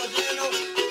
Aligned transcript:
lleno. 0.00 0.81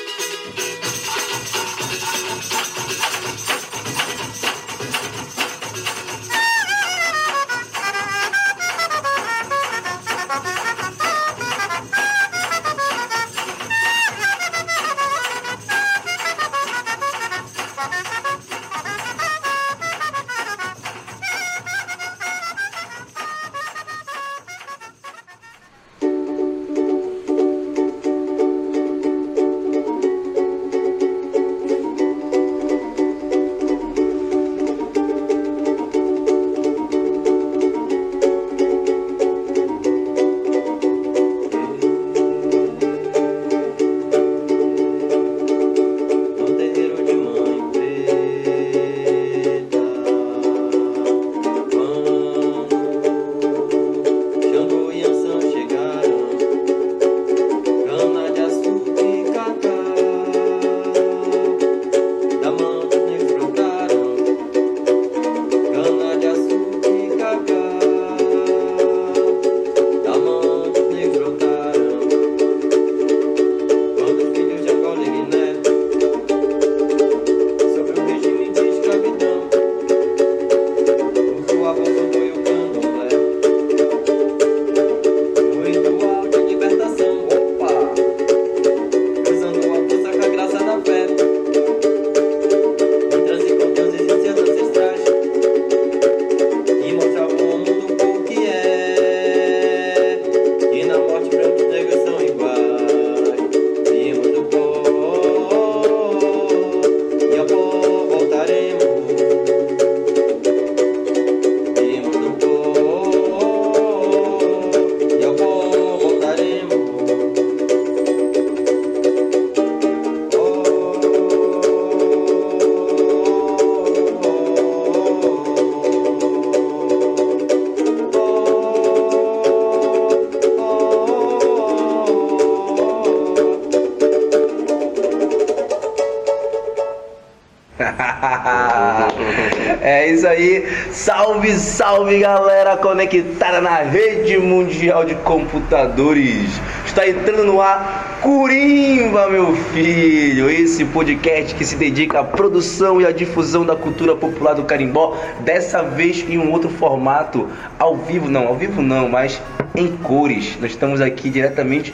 Salve, 140.92 141.52
salve 141.60 142.20
galera 142.20 142.78
conectada 142.78 143.60
na 143.60 143.78
rede 143.78 144.38
mundial 144.38 145.04
de 145.04 145.14
computadores. 145.16 146.50
Está 146.86 147.06
entrando 147.06 147.44
no 147.44 147.62
ar 147.62 148.20
Curimba, 148.22 149.28
meu 149.28 149.54
filho. 149.74 150.50
Esse 150.50 150.86
podcast 150.86 151.54
que 151.54 151.66
se 151.66 151.76
dedica 151.76 152.22
à 152.22 152.24
produção 152.24 153.02
e 153.02 153.06
à 153.06 153.12
difusão 153.12 153.66
da 153.66 153.76
cultura 153.76 154.16
popular 154.16 154.54
do 154.54 154.64
carimbó, 154.64 155.18
dessa 155.42 155.84
vez 155.84 156.24
em 156.30 156.38
um 156.38 156.50
outro 156.52 156.70
formato, 156.70 157.50
ao 157.78 157.98
vivo 157.98 158.30
não, 158.30 158.48
ao 158.48 158.56
vivo 158.56 158.82
não, 158.82 159.10
mas 159.10 159.42
em 159.76 159.88
cores. 159.98 160.58
Nós 160.62 160.72
estamos 160.72 161.02
aqui 161.02 161.30
diretamente 161.30 161.94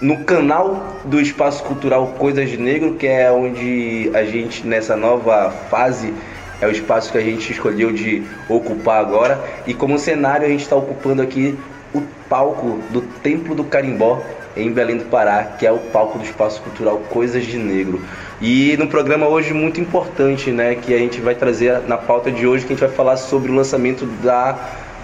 no 0.00 0.24
canal 0.24 0.98
do 1.04 1.20
Espaço 1.20 1.62
Cultural 1.62 2.08
Coisas 2.18 2.50
de 2.50 2.56
Negro, 2.56 2.94
que 2.94 3.06
é 3.06 3.30
onde 3.30 4.10
a 4.12 4.24
gente 4.24 4.66
nessa 4.66 4.96
nova 4.96 5.50
fase 5.70 6.12
é 6.60 6.66
o 6.66 6.70
espaço 6.70 7.12
que 7.12 7.18
a 7.18 7.22
gente 7.22 7.52
escolheu 7.52 7.92
de 7.92 8.22
ocupar 8.48 9.00
agora. 9.00 9.42
E 9.66 9.74
como 9.74 9.98
cenário, 9.98 10.46
a 10.46 10.48
gente 10.48 10.62
está 10.62 10.76
ocupando 10.76 11.22
aqui 11.22 11.58
o 11.94 12.02
palco 12.28 12.78
do 12.90 13.00
Templo 13.00 13.54
do 13.54 13.64
Carimbó, 13.64 14.22
em 14.56 14.72
Belém 14.72 14.96
do 14.96 15.04
Pará, 15.04 15.44
que 15.58 15.66
é 15.66 15.72
o 15.72 15.78
palco 15.78 16.18
do 16.18 16.24
Espaço 16.24 16.62
Cultural 16.62 16.98
Coisas 17.10 17.44
de 17.44 17.58
Negro. 17.58 18.00
E 18.40 18.76
no 18.78 18.86
programa 18.86 19.26
hoje 19.28 19.52
muito 19.52 19.80
importante, 19.80 20.50
né, 20.50 20.74
que 20.74 20.94
a 20.94 20.98
gente 20.98 21.20
vai 21.20 21.34
trazer 21.34 21.80
na 21.86 21.96
pauta 21.96 22.30
de 22.30 22.46
hoje, 22.46 22.64
que 22.64 22.72
a 22.72 22.76
gente 22.76 22.86
vai 22.86 22.94
falar 22.94 23.16
sobre 23.16 23.52
o 23.52 23.54
lançamento 23.54 24.06
da 24.22 24.58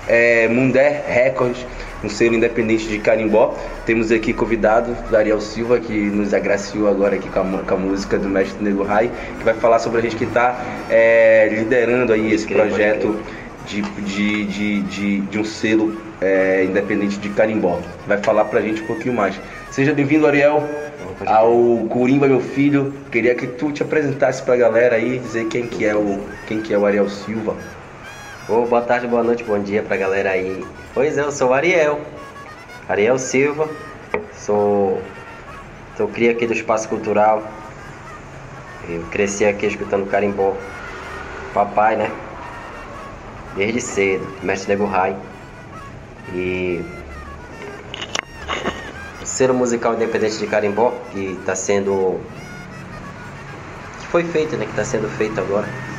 é, 0.08 0.48
Mundé 0.48 1.02
Records, 1.06 1.66
um 2.04 2.08
selo 2.08 2.34
independente 2.34 2.86
de 2.88 2.98
carimbó. 2.98 3.56
Temos 3.86 4.10
aqui 4.10 4.32
convidado 4.32 4.96
Dariel 5.10 5.40
Silva, 5.40 5.78
que 5.78 5.92
nos 5.92 6.34
agraciou 6.34 6.88
agora 6.88 7.16
aqui 7.16 7.28
com 7.28 7.40
a, 7.40 7.58
com 7.62 7.74
a 7.74 7.76
música 7.76 8.18
do 8.18 8.28
Mestre 8.28 8.62
Nego 8.62 8.82
Rai, 8.82 9.10
que 9.38 9.44
vai 9.44 9.54
falar 9.54 9.78
sobre 9.78 9.98
a 9.98 10.02
gente 10.02 10.16
que 10.16 10.24
está 10.24 10.60
é, 10.90 11.48
liderando 11.50 12.12
aí 12.12 12.32
esse 12.32 12.46
projeto 12.46 13.16
de, 13.66 13.82
de, 13.82 14.44
de, 14.46 14.82
de, 14.82 15.20
de 15.20 15.38
um 15.38 15.44
selo 15.44 15.96
é, 16.20 16.64
independente 16.64 17.18
de 17.18 17.28
carimbó. 17.30 17.80
Vai 18.06 18.18
falar 18.18 18.44
pra 18.46 18.60
gente 18.60 18.82
um 18.82 18.86
pouquinho 18.86 19.14
mais. 19.14 19.38
Seja 19.70 19.92
bem-vindo, 19.92 20.26
Ariel, 20.26 20.68
ao 21.26 21.86
Curimba, 21.88 22.26
meu 22.26 22.40
filho. 22.40 22.92
Queria 23.10 23.34
que 23.34 23.46
tu 23.46 23.72
te 23.72 23.82
apresentasse 23.82 24.42
pra 24.42 24.56
galera 24.56 24.96
aí, 24.96 25.18
dizer 25.18 25.46
quem 25.46 25.66
que 25.66 25.84
é 25.84 25.94
o, 25.94 26.20
quem 26.46 26.60
que 26.60 26.74
é 26.74 26.78
o 26.78 26.84
Ariel 26.84 27.08
Silva. 27.08 27.56
Oh, 28.48 28.66
boa 28.66 28.82
tarde, 28.82 29.06
boa 29.06 29.22
noite, 29.22 29.44
bom 29.44 29.56
dia 29.60 29.84
pra 29.84 29.96
galera 29.96 30.30
aí. 30.30 30.66
Pois 30.92 31.16
é, 31.16 31.20
eu 31.20 31.30
sou 31.30 31.50
o 31.50 31.54
Ariel, 31.54 32.00
Ariel 32.88 33.16
Silva, 33.16 33.70
sou, 34.34 35.00
sou 35.96 36.08
cria 36.08 36.32
aqui 36.32 36.44
do 36.44 36.52
Espaço 36.52 36.88
Cultural. 36.88 37.40
Eu 38.88 39.00
cresci 39.12 39.44
aqui 39.44 39.66
escutando 39.66 40.10
carimbó. 40.10 40.56
Papai, 41.54 41.94
né? 41.94 42.10
Desde 43.54 43.80
cedo, 43.80 44.26
mestre 44.42 44.70
Nego 44.70 44.86
Rai. 44.86 45.16
E 46.34 46.84
o 49.22 49.24
selo 49.24 49.54
musical 49.54 49.94
independente 49.94 50.38
de 50.38 50.48
carimbó, 50.48 50.90
que 51.12 51.38
está 51.38 51.54
sendo. 51.54 52.18
que 54.00 54.06
foi 54.08 54.24
feito, 54.24 54.56
né? 54.56 54.64
Que 54.64 54.72
está 54.72 54.84
sendo 54.84 55.08
feito 55.08 55.40
agora 55.40 55.91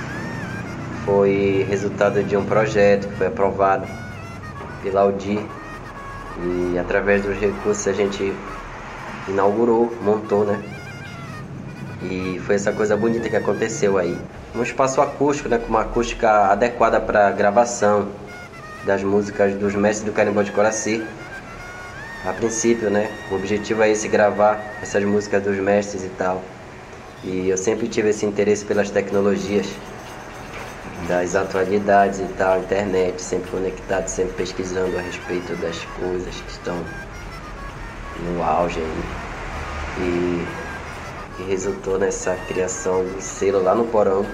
foi 1.05 1.65
resultado 1.69 2.23
de 2.23 2.35
um 2.37 2.45
projeto 2.45 3.07
que 3.07 3.15
foi 3.15 3.27
aprovado 3.27 3.87
pela 4.81 5.01
Audi 5.01 5.39
e 6.37 6.77
através 6.77 7.23
dos 7.23 7.37
recursos 7.37 7.87
a 7.87 7.93
gente 7.93 8.33
inaugurou, 9.27 9.93
montou, 10.01 10.45
né? 10.45 10.61
E 12.03 12.39
foi 12.45 12.55
essa 12.55 12.71
coisa 12.71 12.97
bonita 12.97 13.29
que 13.29 13.35
aconteceu 13.35 13.97
aí. 13.97 14.17
Um 14.55 14.61
espaço 14.61 15.01
acústico, 15.01 15.47
né, 15.47 15.57
com 15.57 15.67
uma 15.67 15.81
acústica 15.81 16.51
adequada 16.51 16.99
para 16.99 17.31
gravação 17.31 18.09
das 18.85 19.01
músicas 19.03 19.53
dos 19.55 19.73
mestres 19.73 20.05
do 20.05 20.13
Carimbó 20.13 20.41
de 20.41 20.51
Coraci. 20.51 21.03
A 22.25 22.33
princípio, 22.33 22.89
né, 22.89 23.09
o 23.31 23.35
objetivo 23.35 23.83
é 23.83 23.89
esse 23.89 24.07
gravar 24.07 24.61
essas 24.81 25.03
músicas 25.03 25.43
dos 25.43 25.57
mestres 25.57 26.03
e 26.03 26.09
tal. 26.09 26.41
E 27.23 27.49
eu 27.49 27.57
sempre 27.57 27.87
tive 27.87 28.09
esse 28.09 28.25
interesse 28.25 28.65
pelas 28.65 28.89
tecnologias 28.89 29.65
das 31.07 31.35
atualidades 31.35 32.19
e 32.19 32.25
tal, 32.37 32.59
internet, 32.59 33.21
sempre 33.21 33.49
conectado, 33.51 34.07
sempre 34.07 34.33
pesquisando 34.33 34.97
a 34.97 35.01
respeito 35.01 35.53
das 35.55 35.77
coisas 35.99 36.35
que 36.35 36.51
estão 36.51 36.77
no 38.25 38.43
auge 38.43 38.79
aí. 38.79 39.03
E, 39.97 40.47
e 41.39 41.43
resultou 41.49 41.97
nessa 41.99 42.35
criação 42.47 43.03
do 43.03 43.21
selo 43.21 43.61
lá 43.61 43.75
no 43.75 43.85
porão, 43.85 44.25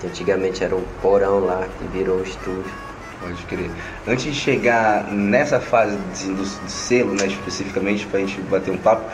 que 0.00 0.06
antigamente 0.06 0.64
era 0.64 0.74
um 0.74 0.82
porão 1.00 1.40
lá, 1.40 1.66
que 1.78 1.86
virou 1.96 2.18
um 2.18 2.22
estúdio. 2.22 2.72
Pode 3.20 3.42
crer. 3.44 3.70
Antes 4.08 4.24
de 4.24 4.34
chegar 4.34 5.04
nessa 5.12 5.60
fase 5.60 5.96
do, 5.96 6.36
do 6.36 6.70
selo, 6.70 7.14
né, 7.14 7.26
especificamente, 7.26 8.06
para 8.06 8.18
a 8.18 8.22
gente 8.22 8.40
bater 8.42 8.70
um 8.70 8.78
papo, 8.78 9.10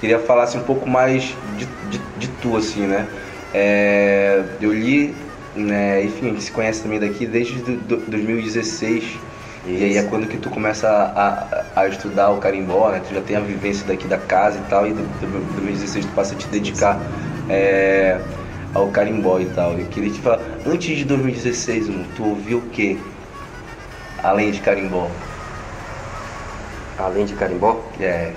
queria 0.00 0.18
falasse 0.18 0.56
um 0.56 0.62
pouco 0.62 0.88
mais 0.88 1.36
de, 1.56 1.66
de, 1.66 1.98
de 2.16 2.28
tu, 2.42 2.56
assim, 2.56 2.86
né? 2.86 3.06
É, 3.52 4.42
eu 4.60 4.72
li, 4.72 5.14
né, 5.54 6.04
enfim, 6.04 6.38
se 6.40 6.50
conhece 6.50 6.82
também 6.82 7.00
daqui 7.00 7.26
desde 7.26 7.54
do, 7.58 7.76
do 7.76 8.10
2016. 8.10 9.04
Isso. 9.04 9.18
E 9.66 9.84
aí 9.84 9.96
é 9.98 10.02
quando 10.04 10.26
que 10.26 10.38
tu 10.38 10.48
começa 10.48 10.88
a, 10.88 11.74
a, 11.76 11.82
a, 11.82 11.88
estudar 11.88 12.30
o 12.30 12.38
carimbó, 12.38 12.90
né? 12.90 13.02
Tu 13.06 13.14
já 13.14 13.20
tem 13.20 13.36
a 13.36 13.40
vivência 13.40 13.86
daqui 13.86 14.06
da 14.06 14.16
casa 14.16 14.58
e 14.58 14.70
tal, 14.70 14.86
e 14.86 14.92
do, 14.92 15.02
do 15.02 15.52
2016 15.52 16.06
tu 16.06 16.12
passa 16.12 16.34
a 16.34 16.38
te 16.38 16.46
dedicar 16.48 16.98
é, 17.48 18.18
ao 18.72 18.88
carimbó 18.88 19.38
e 19.38 19.46
tal. 19.46 19.72
Eu 19.72 19.86
queria 19.86 20.10
te 20.10 20.20
falar, 20.20 20.40
antes 20.66 20.96
de 20.96 21.04
2016, 21.04 21.88
mano, 21.88 22.06
tu 22.16 22.24
ouviu 22.24 22.58
o 22.58 22.62
que? 22.62 22.98
Além 24.22 24.50
de 24.50 24.60
carimbó? 24.60 25.10
Além 26.98 27.26
de 27.26 27.34
carimbó? 27.34 27.82
É. 28.00 28.32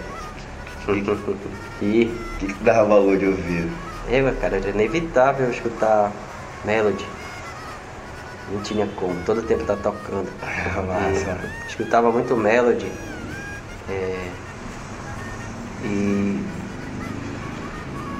E 1.81 2.04
o 2.04 2.38
que, 2.39 2.48
que 2.48 2.63
dava 2.63 2.83
valor 2.89 3.18
de 3.18 3.27
ouvir? 3.27 3.69
Eu, 4.09 4.33
cara, 4.36 4.57
era 4.57 4.69
inevitável 4.69 5.50
escutar 5.50 6.12
Melody. 6.63 7.06
Não 8.51 8.62
tinha 8.62 8.88
como, 8.95 9.15
todo 9.25 9.42
tempo 9.44 9.63
tá 9.65 9.75
tocando. 9.75 10.30
E, 11.65 11.68
escutava 11.68 12.12
muito 12.12 12.36
Melody. 12.36 12.92
É, 13.89 14.30
e 15.83 16.44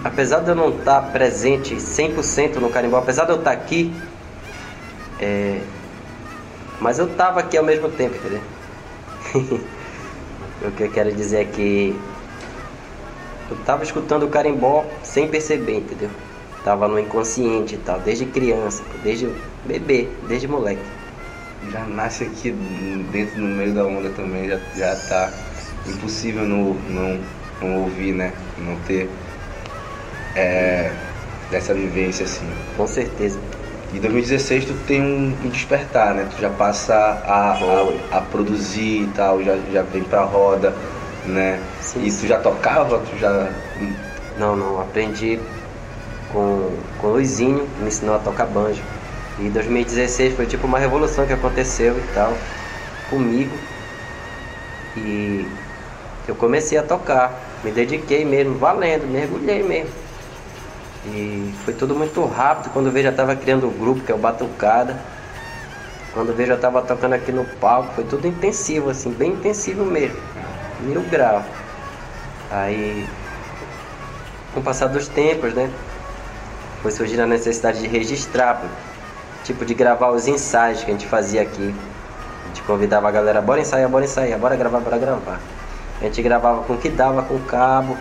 apesar 0.04 0.40
de 0.40 0.50
eu 0.50 0.56
não 0.56 0.70
estar 0.70 1.02
tá 1.02 1.08
presente 1.10 1.76
100% 1.76 2.56
no 2.56 2.70
carimbó, 2.70 2.98
apesar 2.98 3.26
de 3.26 3.32
eu 3.32 3.38
estar 3.38 3.52
tá 3.52 3.58
aqui, 3.58 3.94
é, 5.20 5.62
mas 6.80 7.00
eu 7.00 7.08
estava 7.08 7.40
aqui 7.40 7.58
ao 7.58 7.64
mesmo 7.64 7.90
tempo, 7.90 8.16
entendeu? 8.16 8.42
o 10.62 10.72
que 10.72 10.84
eu 10.84 10.92
quero 10.92 11.14
dizer 11.14 11.42
é 11.42 11.46
que 11.46 11.98
eu 13.50 13.58
estava 13.58 13.84
escutando 13.84 14.24
o 14.24 14.30
carimbó 14.30 14.86
sem 15.02 15.28
perceber, 15.28 15.78
entendeu? 15.78 16.10
Tava 16.64 16.88
no 16.88 16.98
inconsciente 16.98 17.76
e 17.76 17.78
tal, 17.78 18.00
desde 18.00 18.26
criança, 18.26 18.84
desde 19.04 19.30
bebê, 19.66 20.08
desde 20.28 20.48
moleque. 20.48 20.90
Já 21.70 21.86
nasce 21.86 22.24
aqui 22.24 22.52
dentro 23.12 23.40
no 23.40 23.48
meio 23.48 23.74
da 23.74 23.86
onda 23.86 24.10
também, 24.10 24.48
já, 24.48 24.60
já 24.76 24.96
tá 24.96 25.34
impossível 25.88 26.46
não, 26.46 26.74
não, 26.74 27.20
não 27.62 27.82
ouvir, 27.82 28.14
né? 28.14 28.32
Não 28.58 28.78
ter 28.78 29.10
é, 30.36 30.94
dessa 31.50 31.74
vivência 31.74 32.26
assim. 32.26 32.48
Com 32.78 32.88
certeza. 32.88 33.40
Em 33.94 34.00
2016 34.00 34.66
tu 34.66 34.74
tem 34.88 35.02
um, 35.02 35.28
um 35.46 35.50
despertar, 35.50 36.16
né? 36.16 36.28
Tu 36.34 36.42
já 36.42 36.50
passa 36.50 36.96
a, 36.96 37.52
a, 37.52 38.18
a, 38.18 38.22
produzir 38.22 39.04
e 39.04 39.08
tal, 39.08 39.44
já, 39.44 39.56
já 39.72 39.84
vem 39.84 40.04
pra 40.04 40.24
roda, 40.24 40.74
né? 41.26 41.60
Sim, 41.82 42.06
e 42.06 42.12
tu 42.12 42.26
já 42.26 42.40
tocava, 42.40 43.00
tu 43.00 43.18
já. 43.18 43.50
Não, 44.38 44.56
não, 44.56 44.80
aprendi 44.80 45.40
com, 46.34 46.76
com 47.00 47.08
o 47.08 47.12
Luizinho, 47.12 47.68
que 47.68 47.82
me 47.82 47.88
ensinou 47.88 48.16
a 48.16 48.20
tocar 48.20 48.48
banjo. 48.48 48.82
E 49.40 49.50
2016 49.50 50.36
foi 50.36 50.46
tipo 50.46 50.68
uma 50.68 50.80
revolução 50.80 51.26
que 51.26 51.34
aconteceu 51.34 51.98
e 51.98 52.14
tal, 52.14 52.36
comigo. 53.10 53.56
E 54.98 55.48
eu 56.28 56.36
comecei 56.36 56.78
a 56.78 56.84
tocar, 56.84 57.40
me 57.64 57.72
dediquei 57.72 58.26
mesmo, 58.26 58.58
valendo, 58.58 59.08
mergulhei 59.08 59.64
mesmo. 59.64 60.04
E 61.06 61.54
foi 61.66 61.74
tudo 61.74 61.96
muito 61.96 62.24
rápido. 62.26 62.72
Quando 62.72 62.88
eu 62.88 62.92
vi 62.92 63.04
já 63.04 63.10
estava 63.10 63.36
criando 63.36 63.66
o 63.66 63.70
um 63.70 63.78
grupo, 63.78 64.02
que 64.02 64.12
é 64.12 64.16
o 64.16 64.18
Batucada. 64.18 64.98
Quando 66.14 66.30
eu 66.30 66.36
vi 66.36 66.46
já 66.46 66.56
estava 66.56 66.82
tocando 66.82 67.14
aqui 67.14 67.32
no 67.32 67.44
palco. 67.44 67.94
Foi 67.94 68.04
tudo 68.06 68.28
intensivo, 68.28 68.90
assim, 68.90 69.12
bem 69.12 69.32
intensivo 69.32 69.84
mesmo. 69.84 70.18
Mil 70.82 71.02
grau. 71.02 71.44
Aí, 72.50 73.06
com 74.54 74.60
o 74.60 74.64
passar 74.64 74.88
dos 74.88 75.08
tempos, 75.08 75.54
né? 75.54 75.70
Foi 76.84 76.92
surgindo 76.92 77.22
a 77.22 77.26
necessidade 77.26 77.80
de 77.80 77.88
registrar, 77.88 78.62
tipo 79.46 79.64
de 79.64 79.74
gravar 79.74 80.12
os 80.12 80.28
ensaios 80.28 80.84
que 80.84 80.92
a 80.92 80.94
gente 80.94 81.08
fazia 81.08 81.42
aqui. 81.42 81.74
A 82.44 82.48
gente 82.50 82.62
convidava 82.64 83.08
a 83.08 83.12
galera, 83.12 83.42
bora 83.42 83.62
ensaiar, 83.62 83.90
bora 83.90 84.04
ensaiar, 84.04 84.38
bora 84.38 84.58
gravar, 84.58 84.82
bora 84.82 84.98
gravar. 84.98 85.40
A 86.02 86.04
gente 86.04 86.22
gravava 86.22 86.62
com 86.64 86.74
o 86.74 86.78
que 86.78 86.90
dava, 86.90 87.24
com 87.24 87.40
cabo, 87.40 87.98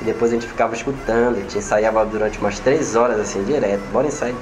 e 0.00 0.04
depois 0.04 0.32
a 0.32 0.34
gente 0.34 0.48
ficava 0.48 0.74
escutando, 0.74 1.36
a 1.36 1.40
gente 1.40 1.56
ensaiava 1.56 2.04
durante 2.04 2.36
umas 2.40 2.58
três 2.58 2.96
horas 2.96 3.20
assim, 3.20 3.44
direto. 3.44 3.82
Bora 3.92 4.08
ensaiar. 4.08 4.34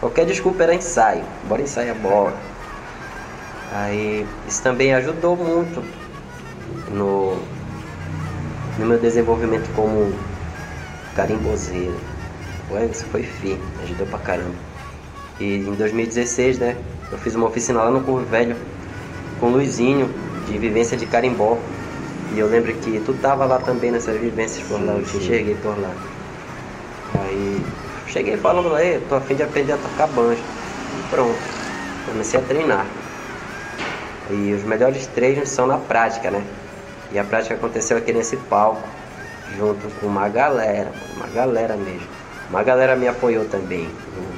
Qualquer 0.00 0.26
desculpa 0.26 0.64
era 0.64 0.74
ensaio. 0.74 1.22
Bora 1.48 1.62
ensaiar, 1.62 1.94
bora. 1.94 2.34
Aí 3.72 4.26
isso 4.48 4.60
também 4.64 4.92
ajudou 4.94 5.36
muito 5.36 5.80
no, 6.90 7.38
no 8.80 8.86
meu 8.86 8.98
desenvolvimento 8.98 9.72
como 9.76 10.12
carimbozeiro. 11.14 12.11
Ué, 12.72 12.86
isso 12.86 13.04
foi 13.06 13.22
firme, 13.22 13.62
ajudou 13.82 14.06
pra 14.06 14.18
caramba. 14.18 14.54
E 15.38 15.56
em 15.56 15.74
2016, 15.74 16.58
né, 16.58 16.76
eu 17.10 17.18
fiz 17.18 17.34
uma 17.34 17.46
oficina 17.46 17.82
lá 17.82 17.90
no 17.90 18.00
Curvo 18.00 18.24
Velho 18.24 18.56
com 19.38 19.46
o 19.46 19.50
Luizinho, 19.50 20.08
de 20.48 20.56
vivência 20.56 20.96
de 20.96 21.04
carimbó. 21.04 21.58
E 22.34 22.38
eu 22.38 22.46
lembro 22.46 22.72
que 22.72 22.98
tu 23.04 23.12
tava 23.14 23.44
lá 23.44 23.58
também 23.58 23.90
nessas 23.90 24.18
vivências 24.18 24.66
por 24.66 24.82
lá, 24.82 24.94
eu 24.94 25.04
te 25.04 25.18
enxerguei 25.18 25.54
por 25.56 25.78
lá. 25.78 25.94
Aí 27.20 27.62
cheguei 28.06 28.38
falando, 28.38 28.74
ei, 28.78 29.00
tô 29.06 29.16
afim 29.16 29.34
de 29.34 29.42
aprender 29.42 29.72
a 29.72 29.76
tocar 29.76 30.06
banjo. 30.06 30.40
E 30.40 31.10
pronto, 31.10 31.38
comecei 32.06 32.40
a 32.40 32.42
treinar. 32.42 32.86
E 34.30 34.54
os 34.54 34.64
melhores 34.64 35.06
treinos 35.08 35.50
são 35.50 35.66
na 35.66 35.76
prática, 35.76 36.30
né? 36.30 36.42
E 37.12 37.18
a 37.18 37.24
prática 37.24 37.54
aconteceu 37.54 37.98
aqui 37.98 38.14
nesse 38.14 38.38
palco, 38.38 38.82
junto 39.58 39.88
com 40.00 40.06
uma 40.06 40.26
galera, 40.30 40.90
uma 41.16 41.26
galera 41.26 41.76
mesmo. 41.76 42.21
Uma 42.52 42.62
galera 42.62 42.94
me 42.94 43.08
apoiou 43.08 43.46
também. 43.46 43.88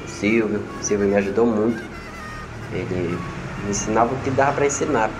O 0.06 0.08
Silvio, 0.08 0.60
o 0.80 0.84
Silvio 0.84 1.08
me 1.08 1.16
ajudou 1.16 1.44
muito. 1.44 1.82
Ele 2.72 3.18
me 3.64 3.70
ensinava 3.70 4.14
o 4.14 4.18
que 4.20 4.30
dava 4.30 4.52
para 4.52 4.66
ensinar 4.66 5.10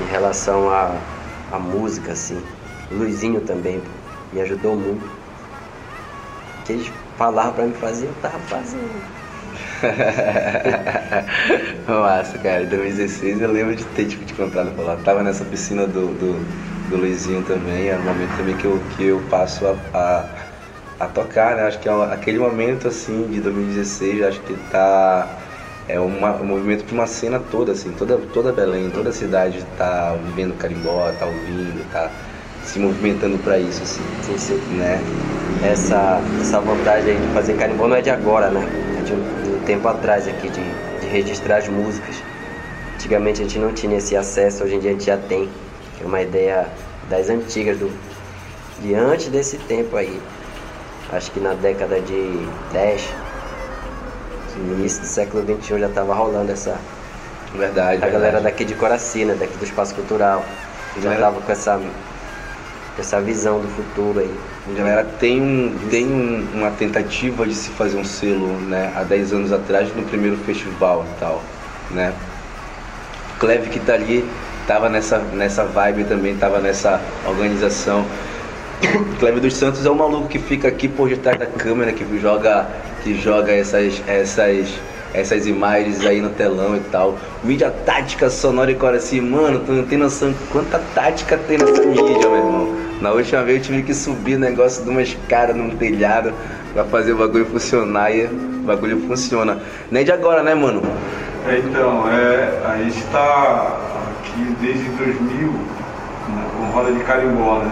em 0.00 0.06
relação 0.06 0.70
a 0.70 0.96
a 1.52 1.58
música, 1.58 2.12
assim. 2.12 2.40
O 2.90 2.96
Luizinho 2.96 3.40
também 3.42 3.80
me 4.32 4.40
ajudou 4.40 4.76
muito. 4.76 5.04
O 6.60 6.64
que 6.64 6.72
eles 6.72 6.90
falavam 7.16 7.52
pra 7.52 7.66
me 7.66 7.74
fazer, 7.74 8.06
eu 8.06 8.14
tava 8.22 8.38
fazendo. 8.40 8.90
Massa, 11.86 12.38
cara. 12.38 12.62
Em 12.62 12.66
2016 12.66 13.40
eu 13.40 13.50
lembro 13.50 13.74
de 13.74 13.84
ter 13.84 14.06
tipo, 14.06 14.24
te 14.24 14.34
contado 14.34 14.70
lá. 14.82 14.96
Tava 14.96 15.22
nessa 15.22 15.44
piscina 15.44 15.86
do, 15.86 16.08
do, 16.08 16.34
do 16.90 16.96
Luizinho 16.96 17.42
também. 17.42 17.88
É 17.88 17.96
um 17.96 18.02
momento 18.02 18.36
também 18.36 18.56
que 18.56 18.66
eu, 18.66 18.80
que 18.90 19.04
eu 19.04 19.20
passo 19.30 19.66
a, 19.66 19.76
a, 19.94 20.24
a 20.98 21.06
tocar, 21.06 21.56
né? 21.56 21.62
Acho 21.62 21.78
que 21.78 21.88
é 21.88 21.92
aquele 22.12 22.38
momento 22.38 22.88
assim 22.88 23.26
de 23.28 23.40
2016, 23.40 24.22
acho 24.22 24.40
que 24.40 24.54
tá 24.70 25.28
é 25.88 25.98
uma, 25.98 26.36
um 26.36 26.44
movimento 26.44 26.84
de 26.84 26.92
uma 26.92 27.06
cena 27.06 27.40
toda, 27.50 27.72
assim, 27.72 27.90
toda, 27.92 28.18
toda 28.34 28.52
Belém, 28.52 28.90
toda 28.90 29.08
a 29.08 29.12
cidade 29.12 29.64
tá 29.78 30.14
vivendo 30.22 30.56
carimbó, 30.58 31.10
tá 31.18 31.24
ouvindo, 31.24 31.82
tá 31.90 32.10
se 32.62 32.78
movimentando 32.78 33.38
para 33.38 33.58
isso, 33.58 33.82
assim, 33.82 34.02
sim, 34.22 34.36
sim. 34.36 34.76
né? 34.76 35.00
Essa, 35.64 36.20
essa 36.40 36.60
vontade 36.60 37.08
aí 37.08 37.16
de 37.16 37.26
fazer 37.32 37.54
carimbó 37.54 37.88
não 37.88 37.96
é 37.96 38.02
de 38.02 38.10
agora, 38.10 38.50
né? 38.50 38.68
É 38.98 39.02
de 39.02 39.14
um, 39.14 39.56
um 39.56 39.64
tempo 39.64 39.88
atrás 39.88 40.28
aqui, 40.28 40.50
de, 40.50 40.60
de 41.00 41.06
registrar 41.06 41.56
as 41.56 41.68
músicas. 41.68 42.16
Antigamente 42.96 43.40
a 43.40 43.44
gente 43.44 43.58
não 43.58 43.72
tinha 43.72 43.96
esse 43.96 44.14
acesso, 44.14 44.64
hoje 44.64 44.74
em 44.74 44.80
dia 44.80 44.90
a 44.90 44.92
gente 44.92 45.06
já 45.06 45.16
tem. 45.16 45.48
É 46.02 46.04
uma 46.04 46.20
ideia 46.20 46.66
das 47.08 47.30
antigas, 47.30 47.78
do, 47.78 47.90
de 48.82 48.94
antes 48.94 49.28
desse 49.28 49.56
tempo 49.56 49.96
aí. 49.96 50.20
Acho 51.10 51.30
que 51.30 51.40
na 51.40 51.54
década 51.54 52.00
de 52.00 52.46
10, 52.72 53.08
no 54.58 54.74
início 54.74 55.00
do 55.00 55.06
século 55.06 55.42
XXI 55.42 55.80
já 55.80 55.86
estava 55.86 56.14
rolando 56.14 56.52
essa. 56.52 56.76
Verdade. 57.54 57.80
A 57.80 57.90
verdade. 57.90 58.12
galera 58.12 58.40
daqui 58.40 58.64
de 58.64 58.74
Coracina, 58.74 59.34
daqui 59.34 59.56
do 59.56 59.64
Espaço 59.64 59.94
Cultural, 59.94 60.44
já 61.00 61.14
estava 61.14 61.40
com 61.40 61.50
essa, 61.50 61.80
essa 62.98 63.20
visão 63.22 63.58
do 63.58 63.68
futuro 63.68 64.20
aí. 64.20 64.34
A 64.70 64.78
galera 64.78 65.04
tem, 65.18 65.40
um, 65.40 65.74
tem 65.88 66.06
um, 66.06 66.46
uma 66.52 66.70
tentativa 66.72 67.46
de 67.46 67.54
se 67.54 67.70
fazer 67.70 67.96
um 67.96 68.04
selo, 68.04 68.48
né? 68.60 68.92
Há 68.94 69.02
10 69.02 69.32
anos 69.32 69.52
atrás, 69.52 69.94
no 69.96 70.02
primeiro 70.02 70.36
festival 70.36 71.06
e 71.16 71.20
tal, 71.20 71.42
né? 71.90 72.12
Cleve 73.38 73.70
que 73.70 73.80
tá 73.80 73.94
ali, 73.94 74.28
tava 74.66 74.90
nessa, 74.90 75.18
nessa 75.18 75.64
vibe 75.64 76.04
também, 76.04 76.36
tava 76.36 76.58
nessa 76.58 77.00
organização. 77.26 78.04
Cleve 79.18 79.40
dos 79.40 79.54
Santos 79.54 79.84
é 79.84 79.90
o 79.90 79.94
maluco 79.94 80.28
que 80.28 80.38
fica 80.38 80.68
aqui 80.68 80.88
por 80.88 81.08
detrás 81.08 81.38
da 81.38 81.46
câmera, 81.46 81.92
que 81.92 82.04
joga 82.18 82.66
que 83.02 83.14
joga 83.14 83.52
essas, 83.52 84.02
essas, 84.06 84.68
essas 85.14 85.46
imagens 85.46 86.04
aí 86.04 86.20
no 86.20 86.30
telão 86.30 86.76
e 86.76 86.80
tal. 86.90 87.16
Mídia 87.42 87.70
tática, 87.70 88.28
sonora 88.28 88.70
e 88.70 88.74
cora 88.74 88.96
assim, 88.96 89.20
mano, 89.20 89.60
tu 89.64 89.72
não 89.72 89.84
tem 89.84 89.98
noção 89.98 90.34
quanta 90.50 90.80
tática 90.94 91.38
tem 91.38 91.58
nessa 91.58 91.82
mídia, 91.82 92.28
meu 92.28 92.36
irmão. 92.36 92.76
Na 93.00 93.12
última 93.12 93.42
vez 93.44 93.58
eu 93.58 93.64
tive 93.64 93.82
que 93.82 93.94
subir 93.94 94.34
o 94.36 94.38
negócio 94.40 94.82
de 94.82 94.90
uma 94.90 95.02
escada 95.02 95.52
num 95.52 95.70
telhado 95.70 96.32
pra 96.72 96.84
fazer 96.84 97.12
o 97.12 97.16
bagulho 97.16 97.46
funcionar 97.46 98.10
e 98.10 98.24
o 98.26 98.62
bagulho 98.64 99.00
funciona. 99.06 99.58
Nem 99.90 100.04
de 100.04 100.12
agora, 100.12 100.42
né, 100.42 100.54
mano? 100.54 100.82
É, 101.46 101.58
então, 101.58 102.08
é, 102.10 102.60
a 102.66 102.76
gente 102.82 103.02
tá 103.12 103.78
aqui 104.20 104.56
desde 104.60 104.88
2000 104.90 105.48
né, 105.48 106.46
com 106.56 106.64
roda 106.72 106.92
de 106.92 107.00
carimbó, 107.04 107.60
né? 107.60 107.70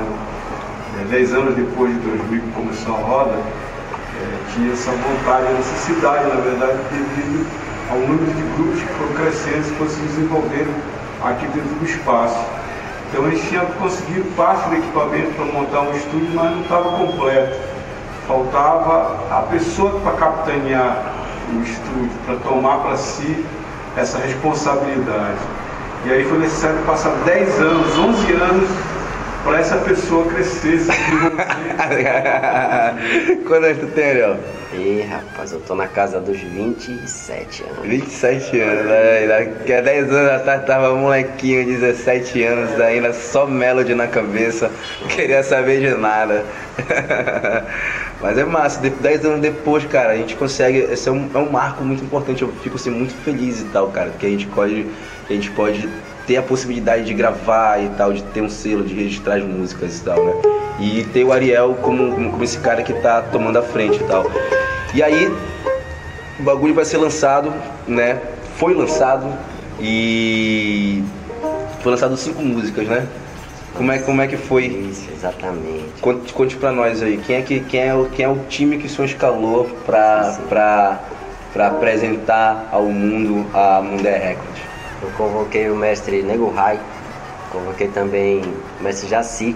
Dez 1.06 1.32
anos 1.32 1.54
depois 1.54 1.92
de 1.92 2.00
2000 2.00 2.40
que 2.40 2.50
começou 2.52 2.94
a 2.94 2.98
roda, 2.98 3.34
é, 3.34 4.54
tinha 4.54 4.72
essa 4.72 4.90
vontade, 4.90 5.52
necessidade, 5.54 6.28
na 6.28 6.40
verdade, 6.40 6.78
devido 6.90 7.46
ao 7.90 7.98
número 7.98 8.32
de 8.32 8.42
grupos 8.56 8.80
que 8.80 8.88
foram 8.94 9.12
crescendo 9.14 9.60
e 9.60 9.76
foram 9.76 9.90
se 9.90 10.00
desenvolvendo 10.00 10.84
aqui 11.24 11.46
dentro 11.46 11.74
do 11.74 11.84
espaço. 11.84 12.38
Então 13.08 13.26
eles 13.28 13.42
tinham 13.48 13.66
conseguido 13.78 14.24
parte 14.36 14.68
do 14.68 14.76
equipamento 14.76 15.30
para 15.34 15.44
montar 15.44 15.80
um 15.82 15.96
estúdio, 15.96 16.28
mas 16.34 16.50
não 16.50 16.62
estava 16.62 16.90
completo. 16.90 17.56
Faltava 18.26 19.20
a 19.30 19.42
pessoa 19.42 20.00
para 20.00 20.12
capitanear 20.12 21.12
o 21.54 21.62
estúdio, 21.62 22.10
para 22.26 22.36
tomar 22.36 22.78
para 22.78 22.96
si 22.96 23.44
essa 23.96 24.18
responsabilidade. 24.18 25.38
E 26.04 26.10
aí 26.10 26.24
foi 26.24 26.38
necessário 26.38 26.78
passar 26.84 27.10
10 27.24 27.60
anos, 27.60 27.98
11 27.98 28.32
anos 28.32 28.68
para 29.46 29.60
essa 29.60 29.76
pessoa 29.78 30.26
crescer, 30.26 30.80
se 30.80 30.90
desenvolver. 30.90 31.46
Quando 33.46 33.66
é 33.66 33.74
que 33.74 33.80
tu 33.80 33.86
tem, 33.92 34.04
Ariel? 34.10 34.36
E 34.72 35.02
rapaz, 35.08 35.52
eu 35.52 35.60
tô 35.60 35.76
na 35.76 35.86
casa 35.86 36.20
dos 36.20 36.36
27 36.36 37.62
anos. 37.62 37.78
27 37.84 38.60
anos, 38.60 38.86
né? 38.86 39.54
Que 39.64 39.72
há 39.72 39.80
10 39.80 40.12
anos 40.12 40.32
atrás 40.32 40.64
tava 40.64 40.92
molequinho, 40.96 41.64
17 41.64 42.42
anos, 42.42 42.80
ainda 42.80 43.12
só 43.12 43.46
melody 43.46 43.94
na 43.94 44.08
cabeça, 44.08 44.68
não 45.00 45.08
queria 45.08 45.44
saber 45.44 45.80
de 45.80 45.94
nada. 45.96 46.44
Mas 48.20 48.36
é 48.36 48.44
massa, 48.44 48.80
10 48.80 49.24
anos 49.24 49.40
depois, 49.40 49.84
cara, 49.84 50.14
a 50.14 50.16
gente 50.16 50.34
consegue. 50.34 50.78
Esse 50.78 51.08
é 51.08 51.12
um, 51.12 51.30
é 51.32 51.38
um 51.38 51.50
marco 51.50 51.84
muito 51.84 52.02
importante, 52.02 52.42
eu 52.42 52.48
fico 52.62 52.74
assim, 52.74 52.90
muito 52.90 53.14
feliz 53.22 53.60
e 53.60 53.64
tal, 53.66 53.88
cara, 53.88 54.10
que 54.18 54.26
a 54.26 54.30
gente 54.30 54.46
pode. 54.48 54.86
A 55.28 55.32
gente 55.32 55.50
pode 55.52 55.88
ter 56.26 56.36
a 56.36 56.42
possibilidade 56.42 57.04
de 57.04 57.14
gravar 57.14 57.82
e 57.82 57.88
tal, 57.90 58.12
de 58.12 58.22
ter 58.22 58.40
um 58.40 58.48
selo, 58.48 58.84
de 58.84 58.94
registrar 58.94 59.36
as 59.36 59.44
músicas 59.44 59.98
e 59.98 60.02
tal, 60.02 60.24
né? 60.24 60.32
E 60.80 61.04
ter 61.04 61.24
o 61.24 61.32
Ariel 61.32 61.76
como, 61.80 62.14
como 62.30 62.44
esse 62.44 62.58
cara 62.58 62.82
que 62.82 62.92
tá 62.92 63.22
tomando 63.22 63.58
a 63.58 63.62
frente 63.62 64.00
e 64.02 64.04
tal. 64.04 64.30
E 64.92 65.02
aí, 65.02 65.32
o 66.38 66.42
bagulho 66.42 66.74
vai 66.74 66.84
ser 66.84 66.98
lançado, 66.98 67.52
né? 67.86 68.20
Foi 68.56 68.74
lançado 68.74 69.26
e 69.80 71.02
foi 71.80 71.92
lançado 71.92 72.16
cinco 72.16 72.42
músicas, 72.42 72.86
né? 72.86 73.06
Como 73.74 73.92
é, 73.92 73.98
como 73.98 74.22
é 74.22 74.26
que 74.26 74.36
foi? 74.36 74.66
Isso, 74.66 75.08
exatamente. 75.12 75.84
Conte, 76.00 76.32
conte 76.32 76.56
pra 76.56 76.72
nós 76.72 77.02
aí, 77.02 77.18
quem 77.18 77.36
é, 77.36 77.42
que, 77.42 77.60
quem 77.60 77.80
é, 77.80 77.94
o, 77.94 78.06
quem 78.06 78.24
é 78.24 78.28
o 78.28 78.38
time 78.48 78.78
que 78.78 78.86
o 78.86 78.88
senhor 78.88 79.04
escalou 79.04 79.64
pra, 79.84 80.38
pra, 80.48 81.00
pra 81.52 81.66
apresentar 81.68 82.68
ao 82.72 82.84
mundo 82.84 83.46
a 83.52 83.82
Mundé 83.82 84.16
Records? 84.16 84.55
Eu 85.02 85.10
convoquei 85.16 85.68
o 85.68 85.76
mestre 85.76 86.22
Nego 86.22 86.50
Rai, 86.50 86.80
convoquei 87.52 87.88
também 87.88 88.42
o 88.80 88.82
mestre 88.82 89.08
Jaci, 89.08 89.54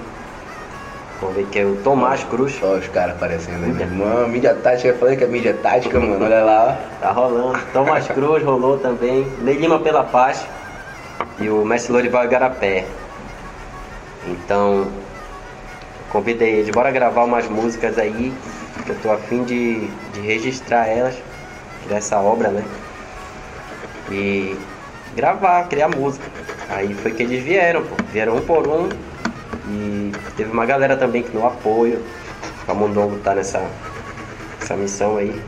convoquei 1.18 1.64
o 1.64 1.76
Tomás 1.76 2.22
Cruz. 2.24 2.58
Olha 2.62 2.80
os 2.80 2.88
caras 2.88 3.16
aparecendo 3.16 3.64
aí, 3.64 3.70
irmão. 3.70 4.28
Mídia 4.28 4.54
tática, 4.54 4.88
eu 4.88 4.98
falei 4.98 5.16
que 5.16 5.24
é 5.24 5.26
mídia 5.26 5.54
tática, 5.62 5.98
mano. 5.98 6.24
Olha 6.24 6.44
lá, 6.44 6.78
ó. 6.78 7.00
Tá 7.00 7.12
rolando. 7.12 7.58
Tomás 7.72 8.06
Cruz 8.08 8.42
rolou 8.44 8.78
também. 8.78 9.26
Ney 9.40 9.56
Lima 9.56 9.78
pela 9.78 10.04
Paz 10.04 10.46
e 11.38 11.48
o 11.48 11.64
mestre 11.64 11.92
Lorival 11.92 12.24
Igarapé. 12.24 12.84
Então, 14.26 14.88
convidei 16.10 16.56
eles, 16.56 16.70
bora 16.70 16.90
gravar 16.90 17.24
umas 17.24 17.48
músicas 17.48 17.98
aí, 17.98 18.32
que 18.84 18.90
eu 18.90 18.96
tô 19.02 19.10
afim 19.10 19.44
de, 19.44 19.88
de 20.12 20.20
registrar 20.20 20.86
elas, 20.86 21.14
dessa 21.88 22.18
obra, 22.20 22.48
né? 22.48 22.62
E 24.10 24.56
gravar, 25.14 25.64
criar 25.68 25.88
música. 25.88 26.24
Aí 26.68 26.94
foi 26.94 27.10
que 27.12 27.22
eles 27.22 27.42
vieram, 27.42 27.82
pô. 27.82 27.96
Vieram 28.12 28.36
um 28.36 28.40
por 28.40 28.66
um. 28.66 28.88
E 29.68 30.12
teve 30.36 30.50
uma 30.50 30.66
galera 30.66 30.96
também 30.96 31.22
que 31.22 31.36
no 31.36 31.46
apoio. 31.46 32.00
O 32.62 32.66
Camundongo 32.66 33.18
tá 33.18 33.34
nessa, 33.34 33.64
nessa 34.60 34.76
missão 34.76 35.16
aí. 35.16 35.40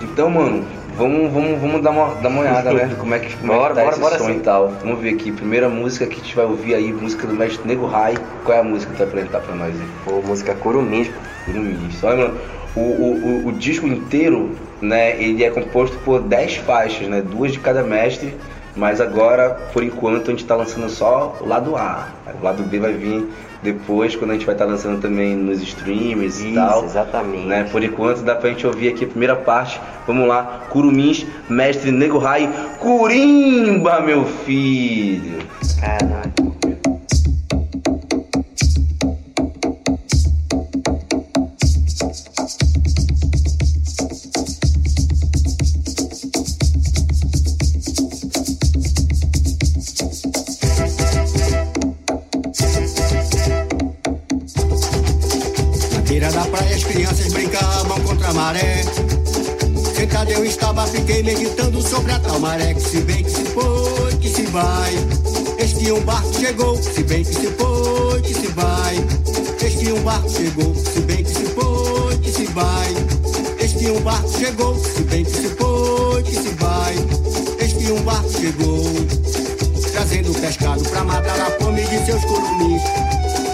Então, 0.00 0.30
mano, 0.30 0.64
vamos, 0.96 1.32
vamos, 1.32 1.60
vamos 1.60 1.82
dar, 1.82 1.90
uma, 1.90 2.14
dar 2.16 2.28
uma 2.28 2.40
olhada, 2.40 2.72
né? 2.72 2.94
Como 2.98 3.14
é 3.14 3.18
que, 3.18 3.36
como 3.36 3.52
Bora, 3.52 3.66
é 3.66 3.68
que 3.68 3.74
tá 3.74 3.82
bora, 3.82 3.90
esse 3.90 4.00
bora 4.00 4.18
som 4.18 4.26
sim. 4.26 4.36
e 4.36 4.40
tal. 4.40 4.68
Vamos 4.82 5.00
ver 5.00 5.14
aqui. 5.14 5.32
Primeira 5.32 5.68
música 5.68 6.06
que 6.06 6.14
a 6.14 6.18
gente 6.18 6.34
vai 6.34 6.44
ouvir 6.44 6.74
aí, 6.74 6.92
música 6.92 7.26
do 7.26 7.34
mestre 7.34 7.66
Nego 7.66 7.86
Rai. 7.86 8.16
Qual 8.44 8.56
é 8.56 8.60
a 8.60 8.64
música 8.64 8.92
que 8.92 8.96
tu 8.96 9.00
vai 9.00 9.08
apresentar 9.08 9.40
pra 9.40 9.54
nós 9.54 9.74
aí? 9.74 9.88
Pô, 10.04 10.22
música 10.22 10.54
Curumins, 10.54 11.08
pô. 11.08 11.20
Curumins. 11.46 12.02
Olha, 12.04 12.16
mano, 12.16 12.38
o, 12.74 12.80
o, 12.80 13.44
o, 13.44 13.48
o 13.48 13.52
disco 13.52 13.86
inteiro, 13.86 14.52
né, 14.80 15.20
ele 15.20 15.44
é 15.44 15.50
composto 15.50 15.96
por 15.98 16.20
10 16.20 16.56
faixas, 16.58 17.08
né? 17.08 17.20
Duas 17.20 17.52
de 17.52 17.58
cada 17.60 17.82
mestre. 17.82 18.34
Mas 18.78 19.00
agora, 19.00 19.50
por 19.72 19.82
enquanto, 19.82 20.28
a 20.28 20.30
gente 20.30 20.44
tá 20.44 20.54
lançando 20.54 20.88
só 20.88 21.36
o 21.40 21.46
lado 21.46 21.74
A. 21.76 22.06
O 22.40 22.44
lado 22.44 22.62
B 22.62 22.78
vai 22.78 22.92
vir 22.92 23.28
depois, 23.60 24.14
quando 24.14 24.30
a 24.30 24.34
gente 24.34 24.46
vai 24.46 24.54
estar 24.54 24.66
lançando 24.66 25.00
também 25.00 25.34
nos 25.34 25.60
streams 25.60 26.40
e 26.40 26.46
Isso, 26.46 26.54
tal. 26.54 26.84
exatamente. 26.84 27.46
Né? 27.46 27.64
Por 27.64 27.82
enquanto 27.82 28.22
dá 28.22 28.36
pra 28.36 28.50
gente 28.50 28.64
ouvir 28.64 28.90
aqui 28.90 29.04
a 29.04 29.08
primeira 29.08 29.34
parte. 29.34 29.80
Vamos 30.06 30.28
lá, 30.28 30.62
Curumins, 30.70 31.26
mestre 31.48 31.90
Nego 31.90 32.18
Rai, 32.18 32.48
Curimba, 32.78 34.00
meu 34.00 34.24
filho. 34.24 35.38
Caralho. 35.80 36.87
Maré 62.38 62.74
que 62.74 62.80
se 62.80 63.00
vem, 63.00 63.24
que 63.24 63.30
se 63.30 63.44
foi, 63.44 64.12
que 64.16 64.28
se 64.28 64.42
vai. 64.46 64.92
Eis 65.58 65.72
que 65.72 65.92
um 65.92 66.00
barco 66.00 66.32
chegou, 66.34 66.82
se 66.82 67.02
bem 67.02 67.24
que 67.24 67.34
se 67.34 67.46
foi, 67.48 68.20
que 68.22 68.34
se 68.34 68.46
vai. 68.48 68.96
Eis 69.60 69.74
que 69.74 69.92
um 69.92 70.00
barco 70.02 70.30
chegou, 70.30 70.74
se 70.74 71.00
bem 71.00 71.24
que 71.24 71.30
se 71.30 71.44
foi, 71.46 72.18
que 72.18 72.30
se 72.30 72.44
vai. 72.46 72.94
Eis 73.58 73.72
que 73.72 73.90
um 73.90 74.00
barco 74.00 74.38
chegou, 74.38 74.78
se 74.78 75.02
bem 75.02 75.24
que 75.24 75.30
se 75.30 75.48
foi, 75.48 76.22
que 76.22 76.34
se 76.34 76.48
vai. 76.54 76.94
Eis 77.60 77.72
que 77.72 77.92
um 77.92 78.02
barco 78.02 78.30
chegou, 78.30 78.84
trazendo 79.92 80.40
pescado 80.40 80.82
pra 80.84 81.04
matar 81.04 81.40
a 81.40 81.50
fome 81.62 81.82
de 81.82 82.06
seus 82.06 82.24
curumins. 82.24 82.82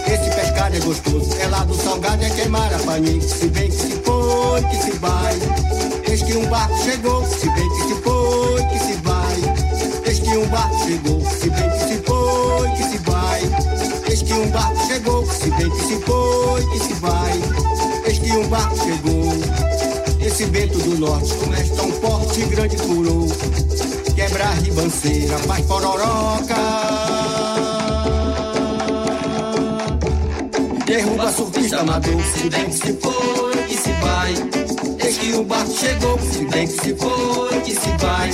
Esse 0.06 0.30
pescado 0.36 0.76
é 0.76 0.80
gostoso, 0.80 1.30
é 1.40 1.46
lá 1.48 1.64
do 1.64 1.74
salgado, 1.74 2.22
é 2.22 2.30
queimar 2.30 2.72
a 2.74 2.78
paninha. 2.78 3.20
Se 3.22 3.46
bem 3.48 3.70
que 3.70 3.76
se 3.76 3.92
foi, 4.04 4.62
que 4.64 4.76
se 4.76 4.90
vai. 4.98 5.34
Eis 6.06 6.22
que 6.22 6.36
um 6.36 6.46
barco 6.46 6.76
chegou, 6.84 7.13
se 15.82 15.96
foi, 16.00 16.66
que 16.70 16.78
se 16.78 16.94
vai. 16.94 17.40
Eis 18.06 18.18
que 18.18 18.32
um 18.32 18.48
barco 18.48 18.76
chegou. 18.76 19.32
Esse 20.20 20.44
vento 20.46 20.78
do 20.78 20.98
norte, 20.98 21.34
como 21.34 21.54
é 21.54 21.62
tão 21.62 21.92
forte 21.92 22.40
e 22.40 22.44
grande 22.46 22.76
furou. 22.78 23.28
Quebra 24.14 24.44
a 24.44 24.54
ribanceira, 24.54 25.38
faz 25.38 25.66
pororoca. 25.66 26.54
Derruba 30.86 31.32
surfista 31.32 31.80
amador, 31.80 32.22
se 32.22 32.48
bem 32.50 32.66
que 32.66 32.74
se 32.74 32.92
foi, 32.94 33.56
que 33.68 33.76
se 33.76 33.92
vai. 34.00 34.34
Eis 35.04 35.18
que 35.18 35.32
o 35.34 35.44
barco 35.44 35.72
chegou, 35.72 36.18
se 36.18 36.44
bem 36.46 36.66
que 36.66 36.72
se 36.72 36.94
foi, 36.94 37.60
que 37.60 37.74
se 37.74 37.90
vai. 37.98 38.30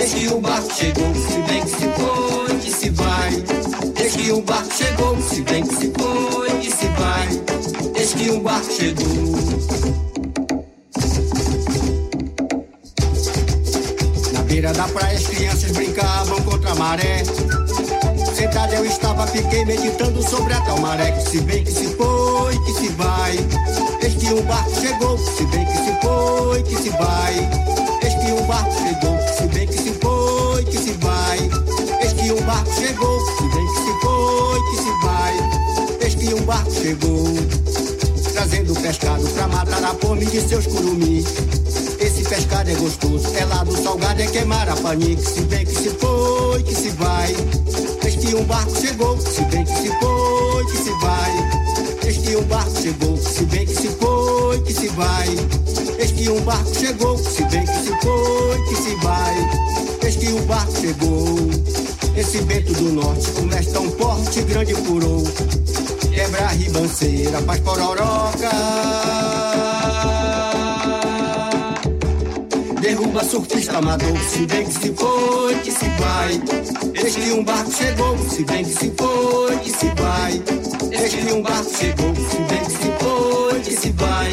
Eis 0.00 0.14
que 0.14 0.28
o 0.28 0.40
barco 0.40 0.74
chegou, 0.74 1.14
se 1.14 1.38
bem 1.48 1.62
que 1.62 1.70
se 1.70 1.88
foi, 1.96 2.58
que 2.58 2.70
se 2.70 2.90
vai. 2.90 3.44
Eis 4.02 4.16
que 4.16 4.32
o 4.32 4.42
barco 4.42 4.74
chegou, 4.74 5.20
se 5.22 5.42
bem 5.42 5.62
que 5.66 5.74
se 5.74 5.92
foi. 5.98 6.39
Que 8.20 8.30
o 8.32 8.40
barco 8.40 8.70
chegou. 8.70 9.06
Na 14.34 14.42
beira 14.42 14.74
da 14.74 14.86
praia 14.88 15.16
as 15.16 15.26
crianças 15.26 15.70
brincavam 15.70 16.38
contra 16.42 16.72
a 16.72 16.74
maré. 16.74 17.22
Sentado 18.34 18.74
eu 18.74 18.84
estava, 18.84 19.26
fiquei 19.26 19.64
meditando 19.64 20.22
sobre 20.28 20.52
a 20.52 20.60
tal 20.60 20.78
maré 20.80 21.12
que 21.12 21.30
se 21.30 21.38
vem, 21.38 21.64
que 21.64 21.72
se 21.72 21.86
foi, 21.94 22.58
que 22.66 22.72
se 22.74 22.88
vai. 22.90 23.38
Eis 24.02 24.14
que 24.16 24.34
um 24.34 24.42
barco 24.42 24.70
chegou, 24.78 25.16
se 25.16 25.44
bem 25.46 25.64
que 25.64 25.78
se 25.78 26.00
foi, 26.02 26.62
que 26.64 26.76
se 26.76 26.90
vai. 26.90 27.34
Eis 28.02 28.14
que 28.22 28.32
um 28.32 28.46
barco 28.46 28.72
chegou, 28.82 29.18
se 29.34 29.46
bem 29.46 29.66
que 29.66 29.78
se 29.78 29.92
foi, 29.94 30.64
que 30.66 30.78
se 30.78 30.92
vai. 30.92 31.38
Eis 32.02 32.12
que 32.12 32.32
um 32.32 32.42
barco 32.42 32.70
chegou, 32.74 33.18
se 33.18 33.42
bem 33.48 33.66
que 33.66 33.80
se 33.80 34.00
foi, 34.02 34.60
que 34.68 34.76
se 34.76 34.90
vai. 35.06 35.34
Eis 36.02 36.14
que 36.14 36.34
um 36.34 36.42
barco 36.42 36.70
chegou, 36.70 37.69
trazendo 38.40 38.74
pescado 38.80 39.28
pra 39.28 39.46
matar 39.48 39.84
a 39.84 39.94
fome 39.96 40.24
de 40.24 40.40
seus 40.40 40.66
curumins. 40.66 41.26
Esse 41.98 42.22
pescado 42.22 42.70
é 42.70 42.74
gostoso, 42.74 43.26
é 43.36 43.44
lá 43.44 43.62
do 43.64 43.76
salgado, 43.76 44.22
é 44.22 44.26
queimar 44.26 44.66
a 44.66 44.76
paninha. 44.76 45.14
Que 45.16 45.28
se 45.28 45.40
vem, 45.42 45.66
que 45.66 45.74
se 45.74 45.90
foi, 45.90 46.62
que 46.62 46.74
se 46.74 46.88
vai. 46.90 47.36
Eis 48.02 48.16
que 48.16 48.34
um 48.34 48.44
barco 48.44 48.80
chegou, 48.80 49.20
se 49.20 49.44
vem, 49.44 49.64
que 49.64 49.76
se 49.76 49.88
foi, 50.00 50.64
que 50.64 50.76
se 50.78 50.90
vai. 51.02 51.50
Eis 52.06 52.16
que 52.16 52.36
um 52.36 52.42
barco 52.44 52.80
chegou, 52.80 53.16
se 53.18 53.44
bem 53.44 53.66
que 53.66 53.74
se 53.74 53.88
foi, 53.88 54.60
que 54.62 54.72
se 54.72 54.88
vai. 54.88 55.28
Eis 55.98 56.10
que 56.12 56.30
um 56.30 56.40
barco 56.40 56.74
chegou, 56.74 57.18
se 57.18 57.44
bem 57.44 57.66
que 57.66 57.72
se 57.74 58.00
foi, 58.00 58.62
que 58.68 58.76
se 58.76 58.94
vai. 59.02 59.50
Eis 60.02 60.16
que 60.16 60.32
um 60.32 60.42
barco 60.46 60.80
chegou. 60.80 61.36
Esse 62.16 62.38
vento 62.38 62.72
do 62.72 62.92
norte, 62.92 63.30
como 63.32 63.54
és 63.54 63.66
tão 63.66 63.90
forte, 63.90 64.42
grande 64.42 64.74
furou. 64.74 65.24
Quebra 66.20 66.48
ribanceira, 66.48 67.40
faz 67.40 67.60
pororoca. 67.60 68.50
Derruba 72.78 73.24
surfista 73.24 73.78
amador, 73.78 74.18
se 74.28 74.46
bem 74.46 74.66
que 74.66 74.72
se 74.74 74.92
foi, 74.92 75.54
que 75.60 75.72
se 75.72 75.88
vai. 75.98 76.42
Eis 77.02 77.16
que 77.16 77.32
um 77.32 77.42
barco 77.42 77.72
chegou, 77.72 78.18
se 78.18 78.44
bem 78.44 78.64
que 78.64 78.70
se 78.70 78.92
foi, 78.98 79.58
que 79.60 79.70
se 79.70 79.86
vai. 79.94 80.42
Eis 80.92 81.14
que 81.14 81.32
um 81.32 81.40
barco 81.40 81.70
chegou, 81.74 82.14
se 82.14 82.36
bem 82.50 82.64
que 82.64 82.72
se 82.72 82.92
foi, 83.00 83.60
que 83.60 83.72
se 83.72 83.92
vai. 83.92 84.30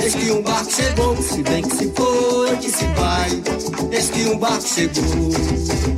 Eis 0.00 0.14
que 0.14 0.30
um 0.30 0.42
barco 0.42 0.70
chegou, 0.70 1.16
se 1.20 1.42
bem 1.42 1.62
que 1.64 1.76
se 1.76 1.92
foi, 1.96 2.56
que 2.58 2.70
se 2.70 2.84
vai. 2.94 3.42
Eis 3.90 4.10
que 4.10 4.24
um 4.28 4.38
barco 4.38 4.68
chegou. 4.68 5.97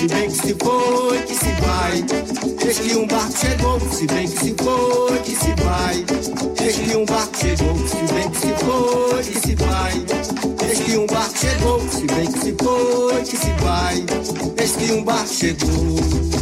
Se 0.00 0.08
bem 0.08 0.28
que 0.28 0.34
se 0.34 0.56
foi, 0.58 1.18
que 1.22 1.34
se 1.34 1.52
vai. 1.60 2.04
Eis 2.66 2.78
que 2.78 2.96
um 2.96 3.06
barco 3.06 3.32
chegou, 3.36 3.80
se 3.80 4.06
bem 4.06 4.28
que 4.28 4.38
se 4.38 4.54
foi, 4.58 5.18
que 5.18 5.36
se 5.36 5.54
vai. 5.62 6.04
Eis 6.64 6.76
que 6.76 6.96
um 6.96 7.04
barco 7.04 7.36
chegou, 7.36 7.76
se 7.86 8.14
bem 8.14 8.30
que 8.30 8.38
se 8.38 8.54
foi, 8.64 9.22
que 9.22 9.40
se 9.40 9.54
vai. 9.56 9.92
Eis 10.68 10.80
que 10.80 10.96
um 10.96 11.06
barco 11.06 11.38
chegou, 11.38 11.80
se 11.80 12.06
bem 12.06 12.32
que 12.32 12.38
se 12.40 12.54
foi, 12.62 13.22
que 13.22 13.36
se 13.36 13.50
vai. 13.62 14.06
Eis 14.56 14.76
que 14.76 14.92
um 14.92 15.04
barco 15.04 15.28
chegou. 15.28 16.39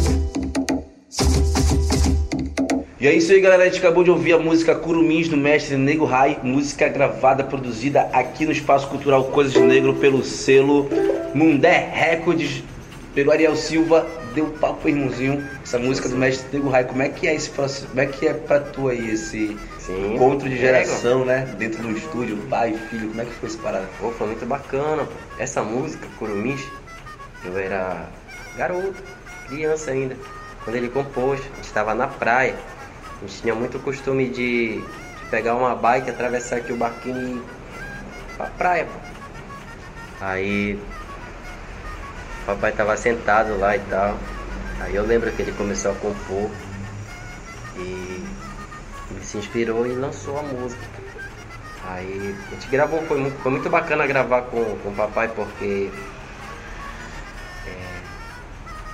E 2.99 3.07
é 3.07 3.13
isso 3.13 3.31
aí, 3.31 3.39
galera. 3.39 3.63
A 3.63 3.65
gente 3.65 3.79
acabou 3.79 4.03
de 4.03 4.11
ouvir 4.11 4.33
a 4.33 4.37
música 4.37 4.75
Curumins 4.75 5.29
do 5.29 5.37
mestre 5.37 5.77
Nego 5.77 6.03
Rai, 6.03 6.37
música 6.43 6.89
gravada, 6.89 7.45
produzida 7.45 8.01
aqui 8.11 8.45
no 8.45 8.51
Espaço 8.51 8.89
Cultural 8.89 9.23
Coisas 9.25 9.53
de 9.53 9.61
Negro 9.61 9.93
pelo 9.95 10.21
selo 10.21 10.89
Mundé 11.33 11.89
Records 11.93 12.61
Pegou 13.15 13.33
Ariel 13.33 13.55
Silva, 13.55 14.05
deu 14.35 14.47
papo 14.47 14.87
irmãozinho. 14.87 15.43
Essa 15.63 15.79
música 15.79 16.07
do 16.09 16.15
mestre 16.17 16.45
Nego 16.51 16.69
Rai, 16.69 16.83
como 16.83 17.01
é 17.01 17.09
que 17.09 17.27
é 17.27 17.33
esse 17.33 17.49
processo? 17.49 17.87
Como 17.87 18.01
é 18.01 18.05
que 18.05 18.27
é 18.27 18.33
pra 18.33 18.59
tu 18.59 18.87
aí 18.87 19.11
esse 19.11 19.57
Sim, 19.79 20.15
encontro 20.15 20.47
de 20.47 20.57
geração, 20.57 21.25
né? 21.25 21.47
Dentro 21.57 21.81
do 21.81 21.91
estúdio, 21.91 22.37
pai, 22.49 22.73
filho, 22.89 23.07
como 23.09 23.21
é 23.21 23.25
que 23.25 23.31
foi 23.31 23.49
essa 23.49 23.57
parada? 23.57 23.89
Pô, 23.99 24.11
foi 24.11 24.27
muito 24.27 24.45
bacana, 24.45 25.05
pô. 25.05 25.11
Essa 25.39 25.63
música, 25.63 26.05
Curumins, 26.19 26.61
eu 27.43 27.57
era 27.57 28.07
garoto, 28.57 29.01
criança 29.47 29.91
ainda. 29.91 30.15
Quando 30.63 30.75
ele 30.75 30.89
compôs, 30.89 31.39
a 31.39 31.55
gente 31.55 31.63
estava 31.63 31.95
na 31.95 32.07
praia. 32.07 32.55
A 33.21 33.25
gente 33.25 33.41
tinha 33.41 33.55
muito 33.55 33.79
costume 33.79 34.29
de, 34.29 34.81
de 35.15 35.25
pegar 35.25 35.55
uma 35.55 35.75
bike, 35.75 36.09
atravessar 36.09 36.57
aqui 36.57 36.71
o 36.73 36.77
barquinho 36.77 37.17
e 37.17 37.37
ir 37.39 37.45
pra 38.37 38.47
praia, 38.47 38.85
pô. 38.87 38.99
Aí 40.19 40.79
papai 42.45 42.73
tava 42.75 42.97
sentado 42.97 43.55
lá 43.57 43.75
e 43.75 43.79
tal. 43.87 44.19
Aí 44.79 44.95
eu 44.95 45.03
lembro 45.05 45.33
que 45.33 45.41
ele 45.41 45.53
começou 45.53 45.91
a 45.91 45.95
compor 45.95 46.51
e 47.75 48.35
ele 49.09 49.23
se 49.23 49.37
inspirou 49.37 49.85
e 49.85 49.95
lançou 49.95 50.37
a 50.37 50.43
música. 50.43 50.87
Aí 51.81 52.45
a 52.49 52.53
gente 52.53 52.69
gravou, 52.69 53.03
foi 53.07 53.17
muito, 53.17 53.39
foi 53.41 53.51
muito 53.51 53.69
bacana 53.69 54.05
gravar 54.07 54.43
com, 54.43 54.77
com 54.79 54.89
o 54.91 54.95
papai 54.95 55.33
porque 55.33 55.93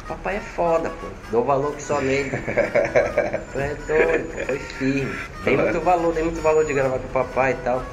papai 0.08 0.38
é 0.38 0.40
foda, 0.40 0.90
pô. 0.90 1.08
Dou 1.32 1.44
valor 1.44 1.76
que 1.76 1.84
só 1.84 2.00
nele. 2.02 2.32
é 2.36 3.76
doido, 3.88 4.46
foi 4.46 4.60
firme. 4.60 5.14
Tem 5.44 5.58
muito 5.58 5.80
valor, 5.82 6.14
tem 6.14 6.24
muito 6.24 6.42
valor 6.42 6.66
de 6.66 6.74
gravar 6.74 7.00
com 7.00 7.08
o 7.08 7.12
papai 7.12 7.52
e 7.52 7.64
tal. 7.64 7.84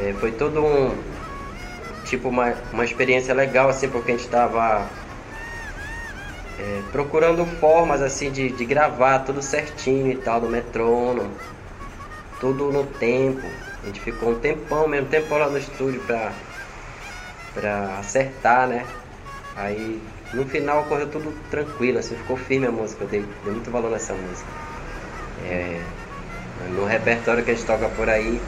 É, 0.00 0.12
foi 0.14 0.32
todo 0.32 0.64
um, 0.64 0.96
tipo 2.04 2.28
uma, 2.28 2.54
uma 2.72 2.84
experiência 2.84 3.34
legal 3.34 3.68
assim 3.68 3.88
porque 3.88 4.12
a 4.12 4.14
gente 4.14 4.26
estava 4.26 4.86
é, 6.58 6.82
procurando 6.92 7.44
formas 7.46 8.02
assim 8.02 8.30
de, 8.30 8.50
de 8.50 8.64
gravar 8.64 9.20
tudo 9.20 9.42
certinho 9.42 10.12
e 10.12 10.16
tal 10.16 10.40
do 10.40 10.48
metrônomo 10.48 11.30
tudo 12.40 12.70
no 12.70 12.84
tempo 12.84 13.46
a 13.82 13.86
gente 13.86 14.00
ficou 14.00 14.30
um 14.30 14.34
tempão 14.38 14.86
mesmo 14.86 15.08
tempo 15.08 15.36
lá 15.36 15.48
no 15.48 15.58
estúdio 15.58 16.00
pra, 16.02 16.32
pra 17.54 17.98
acertar 17.98 18.68
né 18.68 18.84
aí 19.56 20.00
no 20.32 20.44
final 20.46 20.84
correu 20.84 21.08
tudo 21.10 21.32
tranquilo 21.50 21.98
assim 21.98 22.16
ficou 22.16 22.36
firme 22.36 22.66
a 22.66 22.72
música 22.72 23.04
eu 23.04 23.08
dei, 23.08 23.22
dei 23.42 23.52
muito 23.52 23.70
valor 23.70 23.90
nessa 23.90 24.14
música 24.14 24.48
é, 25.44 25.80
no 26.70 26.84
repertório 26.84 27.44
que 27.44 27.50
a 27.50 27.54
gente 27.54 27.66
toca 27.66 27.88
por 27.90 28.08
aí 28.08 28.40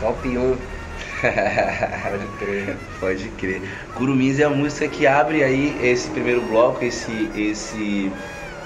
top 0.00 0.36
1 0.36 0.56
Pode 2.02 2.26
crer. 2.38 2.76
Pode 2.98 3.28
crer. 3.30 3.62
Curumins 3.94 4.38
é 4.38 4.44
a 4.44 4.50
música 4.50 4.88
que 4.88 5.06
abre 5.06 5.42
aí 5.42 5.78
esse 5.80 6.10
primeiro 6.10 6.40
bloco, 6.42 6.84
esse, 6.84 7.30
esse 7.34 8.10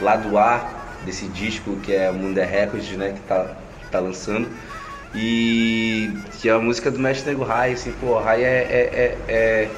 lado 0.00 0.36
A 0.38 0.74
desse 1.04 1.26
disco 1.28 1.76
que 1.76 1.92
é 1.94 2.10
Mundo 2.10 2.38
é 2.38 2.44
Records, 2.44 2.96
né? 2.96 3.12
Que 3.12 3.20
tá, 3.20 3.56
tá 3.90 4.00
lançando. 4.00 4.48
E 5.14 6.10
que 6.40 6.48
é 6.48 6.52
a 6.52 6.58
música 6.58 6.90
do 6.90 6.98
Mestre 6.98 7.30
Nego 7.30 7.44
Rai, 7.44 7.72
assim, 7.72 7.92
pô, 7.92 8.18
Rai 8.18 8.44
é, 8.44 8.48
é, 8.48 9.18
é, 9.28 9.68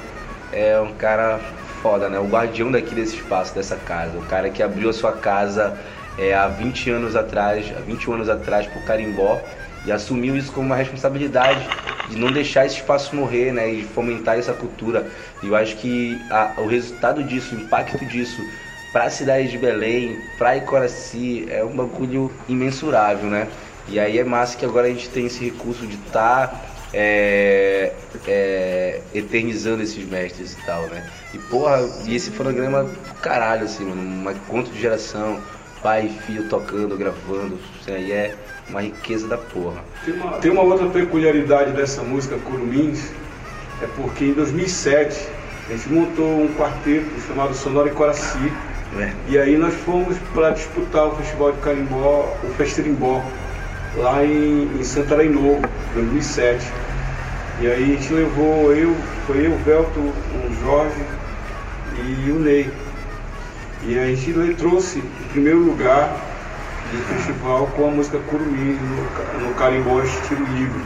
é, 0.51 0.71
é 0.71 0.81
um 0.81 0.93
cara 0.95 1.39
foda, 1.81 2.09
né? 2.09 2.19
O 2.19 2.25
guardião 2.25 2.71
daqui 2.71 2.93
desse 2.93 3.15
espaço, 3.15 3.53
dessa 3.53 3.75
casa. 3.75 4.17
O 4.17 4.25
cara 4.25 4.49
que 4.49 4.61
abriu 4.61 4.89
a 4.89 4.93
sua 4.93 5.13
casa 5.13 5.77
é, 6.17 6.33
há 6.33 6.47
20 6.47 6.89
anos 6.91 7.15
atrás, 7.15 7.71
há 7.75 7.79
21 7.79 8.13
anos 8.13 8.29
atrás 8.29 8.67
pro 8.67 8.81
Carimbó 8.81 9.41
e 9.85 9.91
assumiu 9.91 10.35
isso 10.35 10.51
como 10.51 10.67
uma 10.67 10.75
responsabilidade 10.75 11.65
de 12.09 12.17
não 12.17 12.31
deixar 12.31 12.65
esse 12.65 12.75
espaço 12.75 13.15
morrer, 13.15 13.53
né, 13.53 13.69
e 13.69 13.83
fomentar 13.83 14.37
essa 14.37 14.53
cultura. 14.53 15.07
E 15.41 15.47
eu 15.47 15.55
acho 15.55 15.77
que 15.77 16.21
a, 16.29 16.53
o 16.57 16.67
resultado 16.67 17.23
disso, 17.23 17.55
o 17.55 17.59
impacto 17.59 18.03
disso 18.05 18.43
para 18.91 19.05
a 19.05 19.09
cidade 19.09 19.49
de 19.49 19.57
Belém, 19.57 20.19
para 20.37 20.57
Icoraci, 20.57 21.45
é 21.49 21.63
um 21.63 21.75
bagulho 21.75 22.31
imensurável, 22.47 23.29
né? 23.29 23.47
E 23.87 23.99
aí 23.99 24.17
é 24.19 24.23
massa 24.23 24.57
que 24.57 24.65
agora 24.65 24.87
a 24.87 24.89
gente 24.89 25.09
tem 25.09 25.27
esse 25.27 25.43
recurso 25.43 25.85
de 25.85 25.95
estar 25.95 26.47
tá, 26.47 26.61
é, 26.93 27.93
é, 28.27 29.01
eternizando 29.13 29.83
esses 29.83 30.03
mestres 30.07 30.53
e 30.53 30.65
tal, 30.65 30.83
né? 30.83 31.07
E 31.33 31.37
porra, 31.37 31.87
e 32.05 32.15
esse 32.15 32.31
fonograma, 32.31 32.89
caralho, 33.21 33.65
assim, 33.65 33.85
mano, 33.85 34.01
um 34.01 34.31
encontro 34.31 34.71
de 34.71 34.81
geração, 34.81 35.39
pai 35.81 36.07
e 36.07 36.23
filho 36.23 36.43
tocando, 36.45 36.97
gravando, 36.97 37.59
isso 37.79 37.91
aí 37.91 38.11
é 38.11 38.35
uma 38.69 38.81
riqueza 38.81 39.27
da 39.27 39.37
porra. 39.37 39.83
Tem 40.05 40.13
uma, 40.13 40.31
tem 40.33 40.51
uma 40.51 40.61
outra 40.61 40.87
peculiaridade 40.87 41.71
dessa 41.71 42.01
música 42.01 42.37
Curumins, 42.37 43.11
é 43.81 43.87
porque 43.95 44.25
em 44.25 44.33
2007 44.33 45.27
a 45.67 45.71
gente 45.73 45.89
montou 45.89 46.41
um 46.41 46.53
quarteto 46.55 47.09
chamado 47.27 47.53
Sonora 47.53 47.89
e 47.89 47.91
Coraci. 47.91 48.51
É. 48.99 49.13
E 49.27 49.37
aí 49.37 49.55
nós 49.55 49.73
fomos 49.75 50.17
para 50.33 50.49
disputar 50.49 51.05
o 51.05 51.15
Festival 51.15 51.51
de 51.51 51.59
Carimbó, 51.59 52.35
o 52.43 52.47
Festerimbó, 52.55 53.23
lá 53.95 54.23
em, 54.23 54.69
em 54.79 54.83
Santarém 54.83 55.29
Novo, 55.29 55.61
2007. 55.93 56.71
E 57.61 57.67
aí 57.67 57.83
a 57.83 57.85
gente 57.85 58.13
levou 58.13 58.73
eu, 58.73 58.95
foi 59.25 59.45
eu, 59.45 59.53
o 59.53 59.57
Velto, 59.57 59.99
o 59.99 60.57
Jorge 60.61 61.03
e 61.97 62.31
o 62.31 62.39
Ney. 62.39 62.71
E 63.83 63.97
a 63.97 64.05
gente 64.07 64.55
trouxe 64.55 64.99
o 64.99 65.29
primeiro 65.31 65.59
lugar 65.59 66.09
do 66.91 66.97
festival 67.13 67.67
com 67.75 67.87
a 67.87 67.91
música 67.91 68.19
Curumim 68.29 68.77
no, 68.77 69.47
no 69.47 69.53
carimbó 69.55 70.01
estilo 70.01 70.45
livre. 70.55 70.81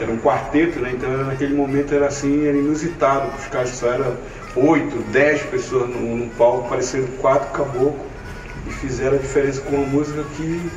Era 0.00 0.10
um 0.10 0.18
quarteto, 0.18 0.80
né? 0.80 0.92
Então 0.94 1.10
naquele 1.24 1.54
momento 1.54 1.94
era 1.94 2.06
assim, 2.06 2.46
era 2.46 2.56
inusitado, 2.56 3.30
os 3.36 3.46
caras 3.46 3.70
só 3.70 3.88
eram 3.92 4.16
oito, 4.56 4.96
dez 5.12 5.42
pessoas 5.42 5.88
no, 5.88 6.16
no 6.16 6.30
palco, 6.30 6.68
parecendo 6.68 7.06
quatro 7.18 7.50
caboclos, 7.52 8.06
e 8.66 8.70
fizeram 8.70 9.16
a 9.16 9.20
diferença 9.20 9.60
com 9.60 9.76
uma 9.76 9.86
música 9.86 10.24
que 10.36 10.70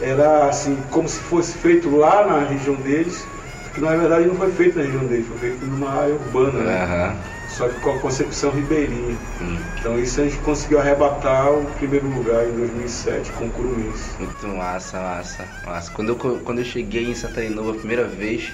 era 0.00 0.48
assim, 0.48 0.76
como 0.90 1.08
se 1.08 1.20
fosse 1.20 1.56
feito 1.58 1.94
lá 1.94 2.26
na 2.26 2.40
região 2.40 2.74
deles, 2.74 3.26
que 3.74 3.80
na 3.80 3.94
verdade 3.96 4.26
não 4.26 4.36
foi 4.36 4.50
feito 4.52 4.78
na 4.78 4.84
região 4.84 5.04
deles, 5.06 5.26
foi 5.26 5.38
feito 5.38 5.66
numa 5.66 5.90
área 5.90 6.14
urbana, 6.14 6.60
né? 6.60 6.84
Uhum. 6.84 7.34
Só 7.48 7.68
que 7.68 7.78
com 7.80 7.90
a 7.90 7.98
concepção 7.98 8.50
ribeirinha. 8.50 9.16
Hum. 9.40 9.58
Então 9.78 9.98
isso 9.98 10.20
a 10.20 10.24
gente 10.24 10.38
conseguiu 10.38 10.80
arrebatar 10.80 11.52
o 11.52 11.64
primeiro 11.78 12.08
lugar 12.08 12.48
em 12.48 12.52
2007 12.52 13.30
com 13.32 13.46
o 13.46 13.50
Curumins. 13.50 14.16
Muito 14.18 14.48
massa, 14.48 15.00
massa, 15.00 15.44
massa. 15.64 15.90
Quando 15.92 16.08
eu, 16.10 16.16
quando 16.16 16.58
eu 16.58 16.64
cheguei 16.64 17.10
em 17.10 17.14
Santa 17.14 17.44
Inova 17.44 17.72
a 17.72 17.74
primeira 17.74 18.04
vez, 18.04 18.52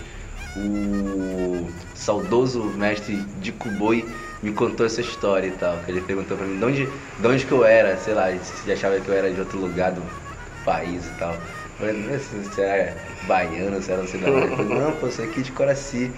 o 0.56 1.70
saudoso 1.94 2.64
mestre 2.64 3.16
de 3.40 3.52
Cuboi 3.52 4.06
me 4.42 4.52
contou 4.52 4.84
essa 4.84 5.00
história 5.00 5.46
e 5.46 5.52
tal. 5.52 5.78
Que 5.80 5.90
ele 5.90 6.00
perguntou 6.00 6.36
pra 6.36 6.46
mim 6.46 6.58
de 6.58 6.64
onde, 6.64 6.92
de 7.18 7.26
onde 7.26 7.46
que 7.46 7.52
eu 7.52 7.64
era, 7.64 7.96
sei 7.96 8.14
lá, 8.14 8.26
se 8.42 8.70
achava 8.70 9.00
que 9.00 9.08
eu 9.08 9.14
era 9.14 9.32
de 9.32 9.40
outro 9.40 9.58
lugar 9.58 9.92
do 9.92 10.02
país 10.64 11.06
e 11.06 11.10
tal. 11.18 11.32
Eu 11.32 11.38
falei, 11.78 11.94
não 11.94 12.18
sei 12.18 12.42
se 12.52 12.60
era 12.60 12.96
baiano, 13.26 13.82
se 13.82 13.90
era 13.90 14.02
não 14.02 14.08
sei 14.08 14.20
da 14.20 14.26
falou, 14.26 14.64
não, 14.64 14.92
pô, 14.92 15.10
sou 15.10 15.24
aqui 15.24 15.42
de 15.42 15.52
Coraci. 15.52 16.10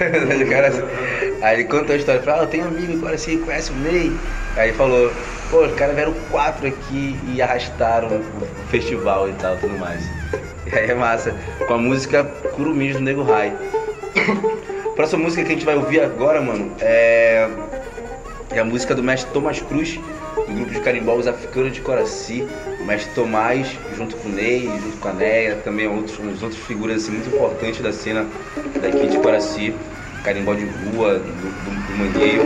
Aí 1.42 1.54
ele 1.54 1.64
contou 1.64 1.94
a 1.94 1.98
história, 1.98 2.22
falou, 2.22 2.40
ah, 2.40 2.44
eu 2.44 2.48
tenho 2.48 2.64
um 2.64 2.68
amigo 2.68 2.92
em 2.92 3.00
Coraci, 3.00 3.36
conhece 3.38 3.70
o 3.70 3.76
Ney? 3.76 4.12
Aí 4.56 4.68
ele 4.68 4.76
falou, 4.76 5.12
pô, 5.50 5.66
os 5.66 5.74
caras 5.74 5.94
vieram 5.94 6.14
quatro 6.30 6.66
aqui 6.66 7.18
e 7.32 7.42
arrastaram 7.42 8.08
o 8.08 8.66
festival 8.68 9.28
e 9.28 9.32
tal, 9.34 9.56
tudo 9.56 9.78
mais. 9.78 10.02
E 10.66 10.76
aí 10.76 10.90
é 10.90 10.94
massa, 10.94 11.34
com 11.66 11.74
a 11.74 11.78
música 11.78 12.24
Curumins 12.24 12.94
do 12.96 13.02
Nego 13.02 13.22
Rai. 13.22 13.56
Próxima 14.96 15.24
música 15.24 15.42
que 15.42 15.48
a 15.48 15.54
gente 15.54 15.64
vai 15.64 15.74
ouvir 15.74 16.00
agora, 16.00 16.40
mano, 16.40 16.72
é, 16.80 17.48
é 18.52 18.58
a 18.60 18.64
música 18.64 18.94
do 18.94 19.02
mestre 19.02 19.30
Thomas 19.32 19.60
Cruz, 19.60 19.98
do 20.36 20.54
grupo 20.54 20.70
de 20.70 20.80
carimbós 20.80 21.26
africanos 21.26 21.72
de 21.72 21.80
Coraci. 21.80 22.46
O 22.84 22.86
mestre 22.86 23.14
Tomás, 23.14 23.66
junto 23.96 24.14
com 24.16 24.28
o 24.28 24.32
Ney, 24.32 24.66
junto 24.66 24.98
com 24.98 25.08
a 25.08 25.12
Neia, 25.14 25.56
também 25.64 25.88
outros, 25.88 26.18
uns 26.18 26.42
outros 26.42 26.60
figuras 26.66 27.02
assim, 27.02 27.12
muito 27.12 27.34
importantes 27.34 27.80
da 27.80 27.90
cena 27.90 28.26
daqui 28.82 29.06
de 29.06 29.16
Coraci, 29.20 29.74
carimbó 30.22 30.52
de 30.52 30.66
rua, 30.66 31.14
do, 31.14 31.22
do, 31.22 31.86
do 31.86 31.98
Mangueio. 31.98 32.42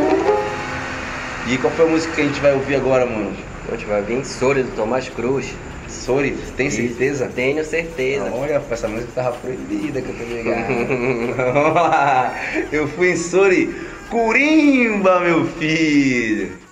E 1.48 1.58
qual 1.58 1.72
foi 1.72 1.86
a 1.86 1.88
música 1.88 2.14
que 2.14 2.20
a 2.20 2.24
gente 2.24 2.40
vai 2.40 2.52
ouvir 2.52 2.76
agora, 2.76 3.04
mano? 3.04 3.34
A 3.66 3.72
gente 3.72 3.86
vai 3.86 4.00
vir 4.00 4.24
Sori 4.24 4.62
do 4.62 4.70
Tomás 4.76 5.08
Cruz. 5.08 5.52
Sori, 5.88 6.36
tem 6.56 6.70
certeza? 6.70 7.28
Tenho 7.34 7.64
certeza. 7.64 8.30
Olha, 8.32 8.62
essa 8.70 8.86
música 8.86 9.10
tava 9.16 9.36
proibida 9.38 10.00
que 10.00 10.08
eu 10.08 10.14
tô 10.14 10.22
ligado. 10.22 11.34
Vamos 11.52 11.74
lá. 11.74 12.32
Eu 12.70 12.86
fui 12.86 13.10
em 13.10 13.16
Sori, 13.16 13.74
Curimba, 14.08 15.18
meu 15.18 15.46
filho. 15.46 16.67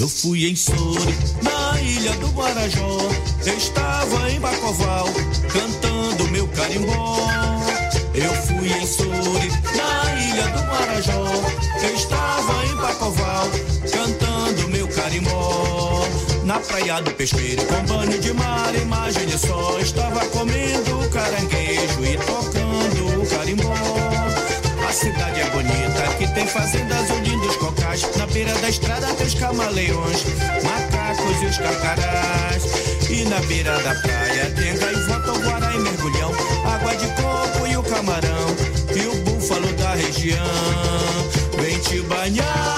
Eu 0.00 0.08
fui 0.08 0.48
em 0.48 0.56
Sori, 0.56 1.14
na 1.42 1.78
ilha 1.78 2.12
do 2.12 2.32
Marajó. 2.32 2.96
Estava 3.44 4.32
em 4.32 4.40
Bacoval, 4.40 5.06
cantando 5.52 6.26
meu 6.28 6.48
carimbó. 6.48 7.18
Eu 8.14 8.32
fui 8.46 8.72
em 8.72 8.86
Sori, 8.86 9.52
na 9.76 10.20
ilha 10.22 10.48
do 10.48 10.66
Marajó. 10.68 11.26
Estava 11.94 12.64
em 12.64 12.76
Bacoval, 12.76 13.46
cantando 13.92 14.68
meu 14.68 14.88
carimbó. 14.88 16.08
Na 16.44 16.58
praia 16.60 17.02
do 17.02 17.10
pesqueiro, 17.10 17.62
com 17.66 17.84
banho 17.84 18.18
de 18.18 18.32
mar, 18.32 18.74
imagine 18.74 19.36
só. 19.38 19.78
Estava 19.80 20.24
comendo 20.28 21.10
caranguejo 21.10 22.06
e 22.06 22.16
tocando 22.16 23.22
o 23.22 23.26
carimbó. 23.26 23.74
A 24.88 24.92
cidade 24.92 25.40
é 25.40 25.50
bonita, 25.50 26.14
que 26.18 26.26
tem 26.34 26.46
fazendas 26.46 26.89
beira 28.32 28.54
da 28.54 28.68
estrada 28.68 29.06
tem 29.14 29.26
os 29.26 29.34
camaleões, 29.34 30.24
macacos 30.62 31.42
e 31.42 31.46
os 31.46 31.58
carcarás. 31.58 32.64
E 33.10 33.24
na 33.24 33.40
beira 33.40 33.78
da 33.80 33.94
praia 33.96 34.50
tem 34.56 34.76
gaivota, 34.76 35.32
o 35.32 35.38
guará 35.40 35.74
e 35.74 35.78
mergulhão. 35.78 36.32
Água 36.64 36.96
de 36.96 37.06
coco 37.20 37.66
e 37.66 37.76
o 37.76 37.82
camarão, 37.82 38.56
e 38.94 39.06
o 39.06 39.14
búfalo 39.22 39.72
da 39.74 39.94
região. 39.94 40.46
Vem 41.60 41.78
te 41.80 42.00
banhar 42.02 42.69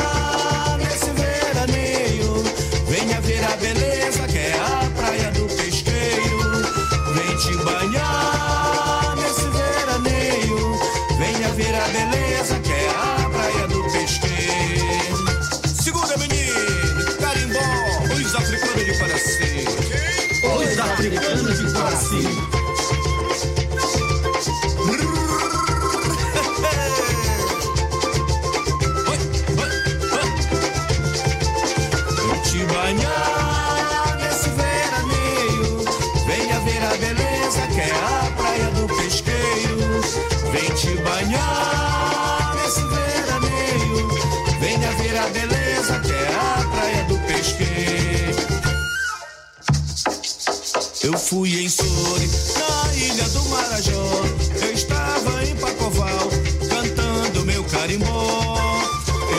na 52.19 52.95
ilha 52.95 53.29
do 53.31 53.43
Marajó. 53.49 54.25
Eu 54.61 54.73
estava 54.75 55.45
em 55.45 55.57
Pacoval, 55.57 56.29
cantando 56.69 57.45
meu 57.47 57.65
carimbó. 57.65 58.59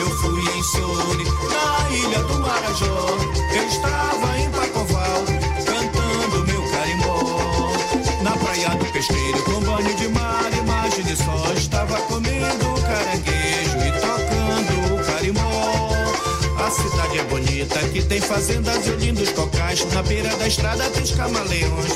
Eu 0.00 0.10
fui 0.18 0.40
em 0.40 0.62
Sori, 0.64 1.24
na 1.52 1.90
ilha 1.90 2.18
do 2.24 2.40
Marajó. 2.40 3.16
Eu 3.54 3.68
estava 3.68 4.38
em 4.40 4.50
Pacoval, 4.50 5.24
cantando 5.64 6.46
meu 6.46 6.62
carimbó. 6.72 7.72
Na 8.22 8.32
praia 8.32 8.70
do 8.70 8.84
pesqueiro, 8.86 9.42
com 9.44 9.60
banho 9.60 9.94
de 9.94 10.08
mar, 10.08 10.50
imagine 10.52 11.16
só. 11.16 11.52
Estava 11.56 11.96
comendo 12.02 12.74
caranguejo 12.82 13.78
e 13.86 13.92
tocando 14.00 14.94
o 14.94 15.04
carimbó. 15.04 15.64
A 16.58 16.70
cidade 16.70 17.18
é 17.18 17.24
bonita, 17.24 17.78
que 17.90 18.02
tem 18.02 18.20
fazendas 18.20 18.84
e 18.86 18.90
lindos 18.90 19.28
cocais. 19.30 19.84
Na 19.92 20.02
beira 20.02 20.34
da 20.36 20.48
estrada 20.48 20.90
tem 20.90 21.02
os 21.02 21.12
camaleões, 21.12 21.92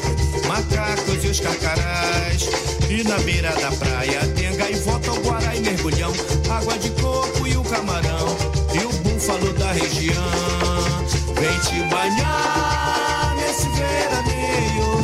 macacos 0.48 1.22
e 1.22 1.28
os 1.28 1.40
carcarás. 1.40 2.48
E 2.88 3.04
na 3.04 3.18
beira 3.18 3.50
da 3.52 3.70
praia 3.72 4.20
tem 4.34 4.48
a 4.48 4.52
gaivota, 4.52 5.12
o 5.12 5.20
guará 5.20 5.54
e 5.54 5.60
mergulhão. 5.60 6.12
Água 6.50 6.78
de 6.78 6.90
coco 6.90 7.46
e 7.46 7.56
o 7.56 7.62
camarão, 7.62 8.36
e 8.74 8.84
o 8.84 8.92
búfalo 9.04 9.52
da 9.52 9.70
região. 9.72 11.04
Vem 11.38 11.58
te 11.60 11.82
banhar 11.90 13.36
nesse 13.36 13.68
veraneio, 13.68 15.02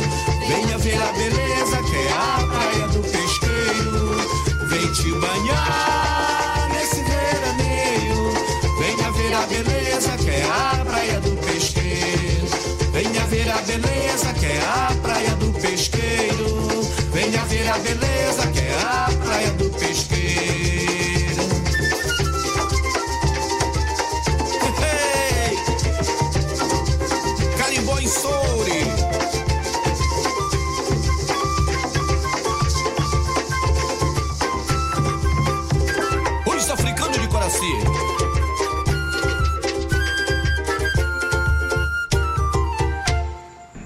venha 0.49 0.77
ver 0.79 1.01
a 1.01 1.11
beleza 1.13 1.44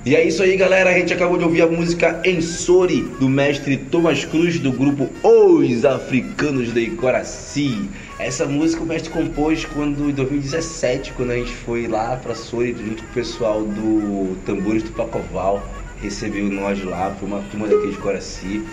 E 0.10 0.16
é 0.16 0.24
isso 0.24 0.42
aí, 0.42 0.58
galera. 0.58 0.90
A 0.90 0.94
gente 0.94 1.14
acabou 1.14 1.38
de 1.38 1.44
ouvir 1.44 1.62
a 1.62 1.68
música 1.68 2.20
Ensori, 2.26 3.04
do 3.20 3.30
mestre 3.30 3.78
Thomas 3.78 4.26
Cruz, 4.26 4.58
do 4.58 4.72
grupo 4.72 5.08
Os 5.22 5.86
Africanos 5.86 6.74
de 6.74 6.80
Icoraci. 6.80 7.88
Essa 8.18 8.48
música 8.48 8.82
o 8.82 8.88
mestre 8.88 9.12
compôs 9.12 9.66
quando, 9.66 10.10
em 10.10 10.12
2017, 10.12 11.14
quando 11.14 11.30
a 11.30 11.36
gente 11.36 11.54
foi 11.54 11.88
lá 11.88 12.16
pra 12.16 12.34
Sori, 12.34 12.76
junto 12.76 13.04
com 13.04 13.10
o 13.12 13.14
pessoal 13.14 13.62
do 13.62 14.36
Tambores 14.48 14.82
do 14.82 14.90
Pacoval. 14.94 15.64
Recebeu 16.02 16.46
nós 16.46 16.84
lá, 16.84 17.16
foi 17.20 17.28
uma 17.30 17.44
turma 17.52 17.68
daqui 17.68 17.92
de 17.92 17.98
Coraci. 17.98 18.66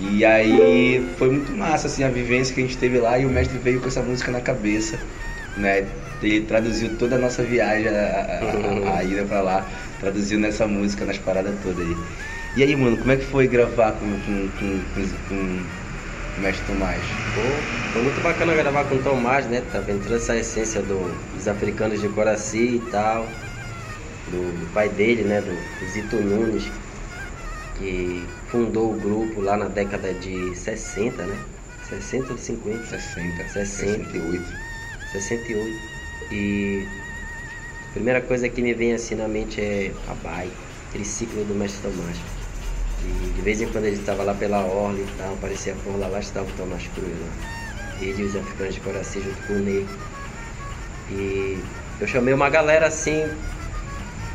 E 0.00 0.24
aí 0.24 1.06
foi 1.16 1.30
muito 1.30 1.52
massa 1.52 1.86
assim 1.86 2.02
a 2.02 2.08
vivência 2.08 2.52
que 2.52 2.60
a 2.60 2.64
gente 2.64 2.78
teve 2.78 2.98
lá 2.98 3.16
e 3.16 3.24
o 3.24 3.30
mestre 3.30 3.58
veio 3.58 3.80
com 3.80 3.86
essa 3.86 4.02
música 4.02 4.32
na 4.32 4.40
cabeça, 4.40 4.98
né? 5.56 5.86
Ele 6.20 6.40
traduziu 6.40 6.96
toda 6.96 7.14
a 7.14 7.18
nossa 7.18 7.44
viagem, 7.44 7.86
a, 7.88 8.90
a, 8.92 8.98
a 8.98 9.04
ida 9.04 9.24
pra 9.24 9.40
lá, 9.40 9.66
traduziu 10.04 10.38
nessa 10.38 10.66
música, 10.68 11.04
nas 11.06 11.18
paradas 11.18 11.58
todas 11.62 11.80
aí. 11.80 11.96
E 12.56 12.62
aí, 12.62 12.76
mano, 12.76 12.98
como 12.98 13.10
é 13.12 13.16
que 13.16 13.24
foi 13.24 13.48
gravar 13.48 13.92
com, 13.92 14.20
com, 14.20 14.50
com, 14.52 14.84
com, 14.94 15.18
com 15.28 15.72
o 16.36 16.40
mestre 16.40 16.66
Tomás? 16.66 17.20
Pô, 17.32 17.64
foi 17.92 18.02
muito 18.02 18.20
bacana 18.20 18.54
gravar 18.54 18.84
com 18.86 18.96
o 18.96 19.02
Tomás, 19.02 19.46
né? 19.48 19.62
Tá 19.62 19.80
vendo 19.80 20.02
toda 20.02 20.16
essa 20.16 20.36
essência 20.36 20.82
do, 20.82 21.26
dos 21.32 21.48
africanos 21.48 22.00
de 22.00 22.08
Coraci 22.08 22.76
e 22.76 22.80
tal, 22.90 23.40
do, 24.26 24.58
do 24.60 24.72
pai 24.72 24.88
dele, 24.90 25.24
né? 25.24 25.40
Do 25.40 25.86
Zito 25.86 26.20
Nunes, 26.22 26.72
que 27.74 28.38
fundou 28.46 28.94
o 28.94 29.00
grupo 29.00 29.40
lá 29.40 29.56
na 29.56 29.68
década 29.68 30.14
de 30.14 30.54
60, 30.54 31.26
né? 31.26 31.46
60 31.80 32.32
ou 32.32 32.38
50? 32.38 32.86
60, 32.86 33.48
60. 33.48 34.10
68. 34.10 34.54
68. 35.04 35.90
E 36.30 37.03
primeira 37.94 38.20
coisa 38.20 38.48
que 38.48 38.60
me 38.60 38.74
vem 38.74 38.92
assim 38.92 39.14
na 39.14 39.28
mente 39.28 39.60
é 39.60 39.92
a 40.08 40.14
Bai, 40.14 40.50
triciclo 40.90 41.44
do 41.44 41.54
Mestre 41.54 41.82
Tomás. 41.82 42.16
E 43.04 43.32
de 43.36 43.40
vez 43.40 43.60
em 43.60 43.68
quando 43.68 43.84
ele 43.84 43.96
estava 43.96 44.24
lá 44.24 44.34
pela 44.34 44.64
orla 44.64 44.98
e 44.98 45.06
tal, 45.16 45.32
aparecia 45.34 45.76
por 45.84 45.96
lá, 45.96 46.08
lá 46.08 46.18
estava 46.18 46.44
o 46.44 46.52
Tomás 46.56 46.82
Cruz 46.88 47.08
lá. 47.08 48.02
Ele 48.02 48.22
e 48.22 48.24
os 48.24 48.34
africanos 48.34 48.74
de 48.74 48.80
Coraci 48.80 49.20
junto 49.20 49.46
com 49.46 49.52
o 49.52 49.58
Ney. 49.60 49.86
E 51.12 51.58
eu 52.00 52.06
chamei 52.08 52.34
uma 52.34 52.50
galera 52.50 52.88
assim, 52.88 53.28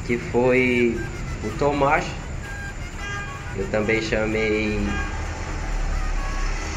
que 0.08 0.18
foi 0.18 0.98
o 1.44 1.50
Tomás, 1.60 2.06
eu 3.58 3.68
também 3.72 4.02
chamei. 4.02 4.80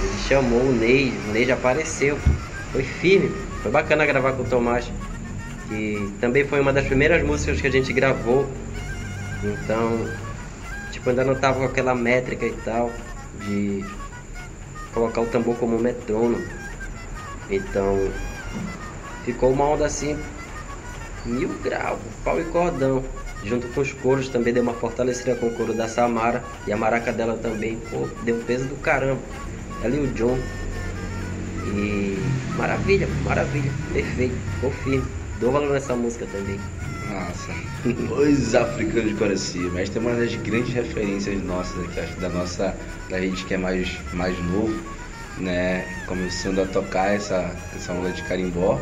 Ele 0.01 0.19
chamou 0.29 0.63
o 0.63 0.73
Ney, 0.73 1.13
o 1.29 1.33
Ney 1.33 1.45
já 1.45 1.55
apareceu. 1.55 2.19
Foi 2.73 2.83
firme, 2.83 3.31
foi 3.63 3.71
bacana 3.71 4.05
gravar 4.05 4.33
com 4.33 4.43
o 4.43 4.47
Tomás. 4.47 4.91
Que 5.73 6.13
também 6.21 6.45
foi 6.45 6.61
uma 6.61 6.71
das 6.71 6.87
primeiras 6.87 7.23
músicas 7.25 7.59
que 7.63 7.67
a 7.67 7.71
gente 7.71 7.95
gravou. 7.95 8.47
Então, 9.43 10.07
tipo, 10.91 11.09
ainda 11.09 11.25
não 11.25 11.35
tava 11.35 11.61
com 11.61 11.65
aquela 11.65 11.95
métrica 11.95 12.45
e 12.45 12.53
tal 12.53 12.93
de 13.47 13.83
colocar 14.93 15.23
o 15.23 15.27
tambor 15.27 15.57
como 15.57 15.79
metrônomo. 15.79 16.45
Então, 17.49 18.07
ficou 19.25 19.51
uma 19.51 19.65
onda 19.65 19.87
assim, 19.87 20.19
mil 21.25 21.49
graus, 21.63 21.99
pau 22.23 22.39
e 22.39 22.45
cordão 22.45 23.03
junto 23.45 23.67
com 23.69 23.81
os 23.81 23.93
coros 23.93 24.29
também 24.29 24.53
deu 24.53 24.63
uma 24.63 24.75
fortalecida 24.75 25.35
com 25.35 25.47
o 25.47 25.51
coro 25.51 25.73
da 25.73 25.89
Samara 25.89 26.43
e 26.67 26.73
a 26.73 26.77
maraca 26.77 27.13
dela 27.13 27.37
também, 27.37 27.77
pô, 27.91 28.07
deu 28.25 28.37
peso 28.47 28.67
do 28.67 28.77
caramba. 28.77 29.21
Ela 29.83 29.97
e 29.97 30.01
o 30.01 30.07
John. 30.09 30.39
E 31.67 32.17
maravilha, 32.57 33.09
maravilha, 33.25 33.71
perfeito, 33.93 34.37
ficou. 34.61 35.22
Dou 35.43 35.51
valor 35.51 35.73
nessa 35.73 35.97
música 35.97 36.25
também. 36.25 36.57
Nossa, 37.11 37.51
os 38.15 38.55
africanos 38.55 39.11
de 39.11 39.17
Coraci, 39.17 39.59
mas 39.75 39.91
tem 39.91 40.01
uma 40.01 40.15
das 40.15 40.33
grandes 40.37 40.73
referências 40.73 41.43
nossas 41.43 41.83
aqui, 41.83 41.99
acho 41.99 42.15
da 42.21 42.29
nossa, 42.29 42.77
da 43.11 43.21
gente 43.21 43.45
que 43.45 43.55
é 43.55 43.57
mais, 43.57 43.99
mais 44.13 44.39
novo, 44.39 44.73
né, 45.37 45.85
começando 46.07 46.61
a 46.61 46.65
tocar 46.67 47.17
essa, 47.17 47.57
essa 47.75 47.93
onda 47.93 48.13
de 48.13 48.23
carimbó. 48.23 48.81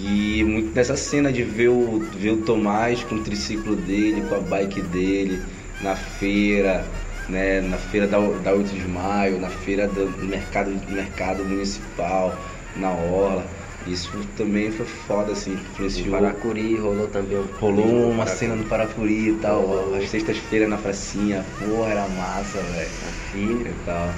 E 0.00 0.42
muito 0.44 0.74
nessa 0.74 0.96
cena 0.96 1.30
de 1.30 1.42
ver 1.42 1.68
o, 1.68 1.98
ver 2.16 2.30
o 2.30 2.36
Tomás 2.38 3.04
com 3.04 3.16
o 3.16 3.22
triciclo 3.22 3.76
dele, 3.76 4.22
com 4.22 4.36
a 4.36 4.40
bike 4.40 4.80
dele, 4.80 5.38
na 5.82 5.94
feira, 5.94 6.82
né, 7.28 7.60
na 7.60 7.76
feira 7.76 8.06
da, 8.06 8.18
da 8.18 8.54
8 8.54 8.74
de 8.74 8.88
maio, 8.88 9.38
na 9.38 9.50
feira 9.50 9.86
do 9.86 10.08
mercado, 10.24 10.70
mercado 10.88 11.44
municipal, 11.44 12.42
na 12.74 12.90
orla. 12.90 13.57
Isso 13.88 14.10
também 14.36 14.70
foi 14.70 14.86
foda, 14.86 15.32
assim, 15.32 15.52
influenciou. 15.54 16.06
No 16.06 16.12
Paracuri 16.12 16.76
rolou 16.76 17.08
também. 17.08 17.38
Rolou 17.58 18.10
uma 18.10 18.26
cena 18.26 18.54
no 18.54 18.64
Paracuri 18.64 19.30
e 19.30 19.34
tal, 19.34 19.94
as 19.94 20.08
sextas-feiras 20.10 20.68
na 20.68 20.76
pracinha, 20.76 21.44
porra, 21.58 21.90
era 21.90 22.08
massa, 22.08 22.60
velho. 22.62 22.90
A 23.08 23.12
filha 23.32 23.68
e 23.70 23.84
tal. 23.84 24.14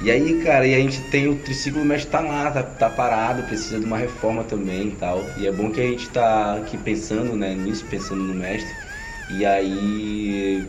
E 0.00 0.10
aí, 0.10 0.38
cara, 0.38 0.66
e 0.66 0.74
a 0.74 0.78
gente 0.78 1.00
tem 1.02 1.26
o 1.28 1.34
triciclo, 1.36 1.84
mas 1.84 2.04
tá 2.04 2.20
lá, 2.20 2.50
tá, 2.50 2.62
tá, 2.62 2.88
parado, 2.88 3.42
precisa 3.42 3.80
de 3.80 3.84
uma 3.84 3.98
reforma 3.98 4.44
também 4.44 4.88
e 4.88 4.90
tal. 4.92 5.32
E 5.36 5.46
é 5.46 5.50
bom 5.50 5.70
que 5.70 5.80
a 5.80 5.84
gente 5.84 6.08
tá 6.10 6.56
aqui 6.56 6.78
pensando, 6.78 7.34
né, 7.36 7.54
nisso, 7.54 7.84
pensando 7.86 8.22
no 8.22 8.32
mestre. 8.34 8.76
E 9.28 9.44
aí 9.44 10.68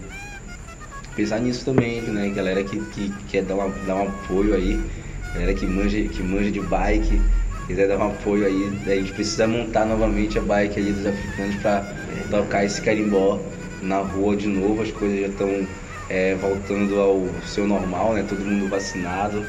pensar 1.16 1.40
nisso 1.40 1.66
também, 1.66 2.02
né, 2.04 2.30
galera 2.30 2.64
que, 2.64 2.80
que 2.86 3.10
quer 3.28 3.44
dar, 3.44 3.56
uma, 3.56 3.70
dar 3.70 3.96
um 3.96 4.04
apoio 4.04 4.56
aí, 4.56 4.90
galera 5.34 5.54
que 5.54 5.68
manja, 5.68 6.02
que 6.08 6.24
manja 6.24 6.52
de 6.52 6.60
bike, 6.62 7.22
quiser 7.70 7.88
dar 7.88 8.00
um 8.00 8.08
apoio 8.08 8.48
aí, 8.48 8.82
a 8.88 8.96
gente 8.96 9.14
precisa 9.14 9.46
montar 9.46 9.86
novamente 9.86 10.40
a 10.40 10.42
bike 10.42 10.80
aí 10.80 10.92
dos 10.92 11.06
africanos 11.06 11.56
para 11.58 11.86
tocar 12.32 12.66
esse 12.66 12.82
carimbó 12.82 13.40
na 13.80 14.00
rua 14.00 14.36
de 14.36 14.48
novo, 14.48 14.82
as 14.82 14.90
coisas 14.90 15.20
já 15.20 15.28
estão 15.28 15.68
é, 16.10 16.34
voltando 16.34 17.00
ao 17.00 17.28
seu 17.46 17.68
normal, 17.68 18.16
né? 18.16 18.26
Todo 18.28 18.40
mundo 18.44 18.68
vacinado. 18.68 19.46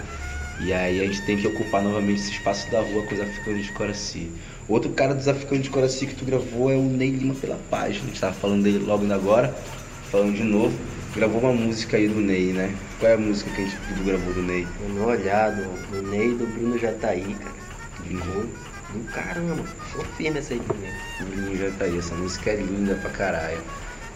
E 0.61 0.71
aí 0.71 1.01
a 1.01 1.07
gente 1.07 1.23
tem 1.23 1.39
que 1.39 1.47
ocupar 1.47 1.83
novamente 1.83 2.21
esse 2.21 2.33
espaço 2.33 2.71
da 2.71 2.83
rua 2.83 3.03
com 3.05 3.15
os 3.15 3.21
africanos 3.23 3.65
de 3.65 3.73
Coraci. 3.73 4.31
Outro 4.69 4.91
cara 4.91 5.15
dos 5.15 5.27
africanos 5.27 5.65
de 5.65 5.71
Coraci 5.71 6.07
que 6.07 6.15
tu 6.15 6.27
gravou 6.27 6.71
é 6.71 6.77
o 6.77 6.83
Ney 6.83 7.09
Lima 7.09 7.35
pela 7.35 7.59
página. 7.71 8.05
A 8.05 8.09
gente 8.09 8.21
tava 8.21 8.35
falando 8.35 8.63
dele 8.63 8.85
logo 8.85 9.11
agora, 9.11 9.57
falando 10.11 10.35
de 10.35 10.45
novo. 10.45 10.79
Gravou 11.17 11.41
uma 11.41 11.55
música 11.55 11.97
aí 11.97 12.07
do 12.07 12.21
Ney, 12.21 12.53
né? 12.53 12.75
Qual 12.99 13.11
é 13.11 13.15
a 13.15 13.19
música 13.19 13.51
que 13.51 13.63
a 13.63 13.65
gente 13.65 13.79
gravou 14.05 14.35
do 14.35 14.43
Ney? 14.43 14.67
No 14.91 15.07
olhado, 15.07 15.63
do 15.91 16.03
Ney 16.03 16.35
do 16.35 16.47
Bruno 16.47 16.79
Jataí, 16.79 17.35
cara. 17.43 17.60
Ficou 18.11 18.43
do 18.93 19.05
caramba. 19.13 19.63
Ficou 19.87 20.05
firme 20.17 20.39
essa 20.41 20.53
aí 20.53 20.61
também. 20.61 20.91
Bruno 21.21 21.57
Jataí, 21.57 21.97
essa 21.97 22.15
música 22.17 22.51
é 22.51 22.57
linda 22.57 22.97
pra 22.97 23.11
caralho. 23.11 23.61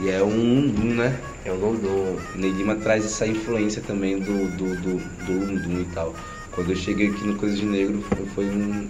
E 0.00 0.10
é 0.10 0.20
um 0.20 0.30
Lundum, 0.30 0.94
né? 0.94 1.16
É 1.44 1.52
o 1.52 1.54
Lundum. 1.54 2.18
Ney 2.34 2.50
Lima 2.50 2.74
traz 2.74 3.04
essa 3.04 3.24
influência 3.24 3.80
também 3.82 4.18
do, 4.18 4.48
do, 4.56 4.74
do, 4.74 4.98
do 4.98 5.32
Lundum 5.32 5.80
e 5.80 5.84
tal. 5.94 6.12
Quando 6.50 6.70
eu 6.70 6.76
cheguei 6.76 7.10
aqui 7.10 7.24
no 7.24 7.36
Coisa 7.36 7.54
de 7.54 7.64
Negro, 7.64 8.02
foi, 8.02 8.26
foi 8.26 8.44
um. 8.46 8.88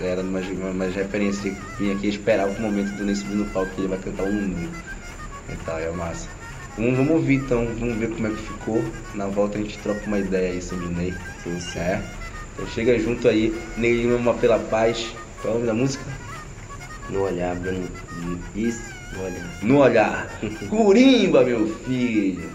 Era 0.00 0.22
uma, 0.22 0.38
uma, 0.38 0.70
uma 0.70 0.84
referência. 0.84 1.52
Vim 1.76 1.92
aqui 1.92 2.06
esperar 2.06 2.46
o 2.46 2.60
momento 2.60 2.92
do 2.96 3.04
Ney 3.04 3.16
subir 3.16 3.34
no 3.34 3.46
palco 3.46 3.74
que 3.74 3.80
ele 3.80 3.88
vai 3.88 3.98
cantar 3.98 4.22
um 4.22 4.30
Lundum. 4.30 4.70
E 5.48 5.56
tal, 5.64 5.80
é 5.80 5.90
massa. 5.90 6.28
Vamos, 6.76 6.96
vamos 6.96 7.12
ouvir 7.12 7.36
então, 7.36 7.66
vamos 7.80 7.96
ver 7.96 8.10
como 8.10 8.28
é 8.28 8.30
que 8.30 8.42
ficou. 8.42 8.84
Na 9.12 9.26
volta 9.26 9.58
a 9.58 9.60
gente 9.60 9.76
troca 9.78 10.06
uma 10.06 10.20
ideia 10.20 10.52
aí 10.52 10.62
sobre 10.62 10.86
o 10.86 10.90
Ney. 10.90 11.14
Sim, 11.42 11.58
sim. 11.58 11.78
É. 11.80 12.00
Então 12.56 12.66
chega 12.68 12.98
junto 12.98 13.28
aí, 13.28 13.54
Ney 13.76 13.92
Lima 14.02 14.32
pela 14.32 14.58
paz. 14.58 15.14
Qual 15.42 15.52
é 15.52 15.56
o 15.56 15.60
nome 15.60 15.66
da 15.66 15.74
música? 15.74 16.04
No 17.10 17.20
olhar, 17.20 17.54
Bruno. 17.54 17.86
Isso. 18.54 18.82
No 19.12 19.24
olhar. 19.24 19.58
No 19.62 19.78
olhar. 19.78 20.40
Curimba, 20.70 21.44
meu 21.44 21.66
filho. 21.84 22.50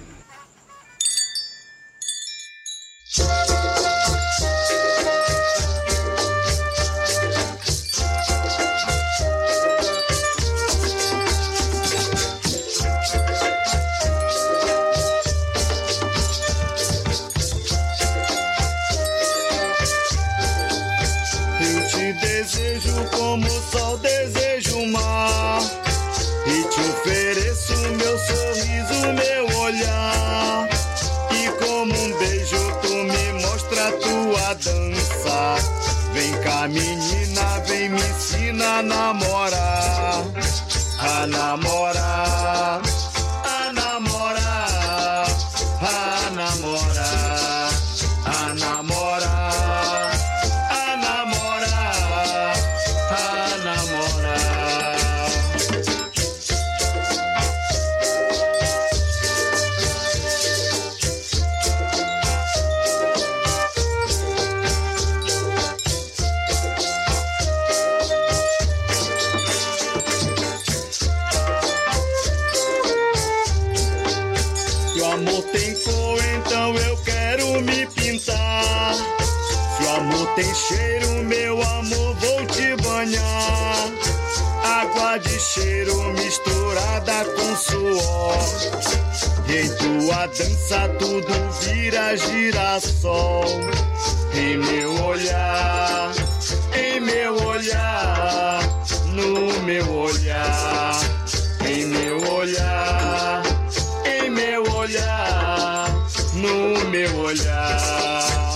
Meu 106.91 107.17
olhar. 107.19 108.51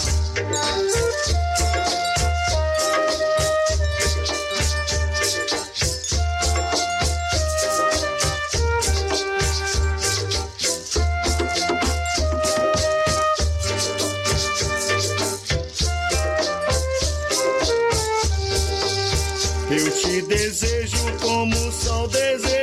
Eu 19.71 19.91
te 19.91 20.21
desejo 20.23 20.97
como 21.21 21.55
o 21.55 21.71
sol 21.71 22.07
deseja 22.09 22.54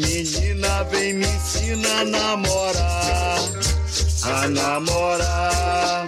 menina, 0.00 0.84
vem 0.84 1.14
me 1.14 1.26
ensina 1.26 2.00
a 2.00 2.04
namorar. 2.04 3.38
A 4.22 4.48
namorar, 4.48 5.99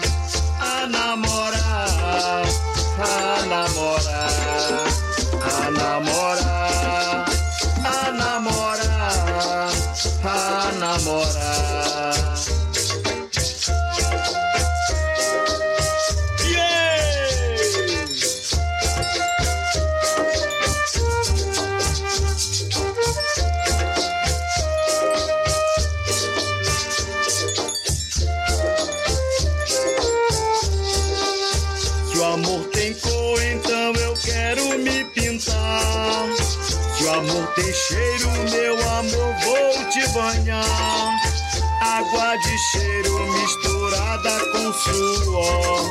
Água 42.32 42.38
de 42.38 42.58
cheiro 42.58 43.26
misturada 43.30 44.40
com 44.52 44.72
suor. 44.72 45.86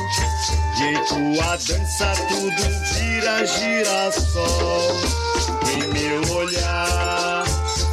Em 0.80 0.94
tua 1.04 1.56
dança 1.56 2.12
tudo 2.28 2.64
vira 2.94 3.46
girassol. 3.46 5.00
Em 5.72 5.86
meu 5.92 6.20
olhar, 6.34 7.44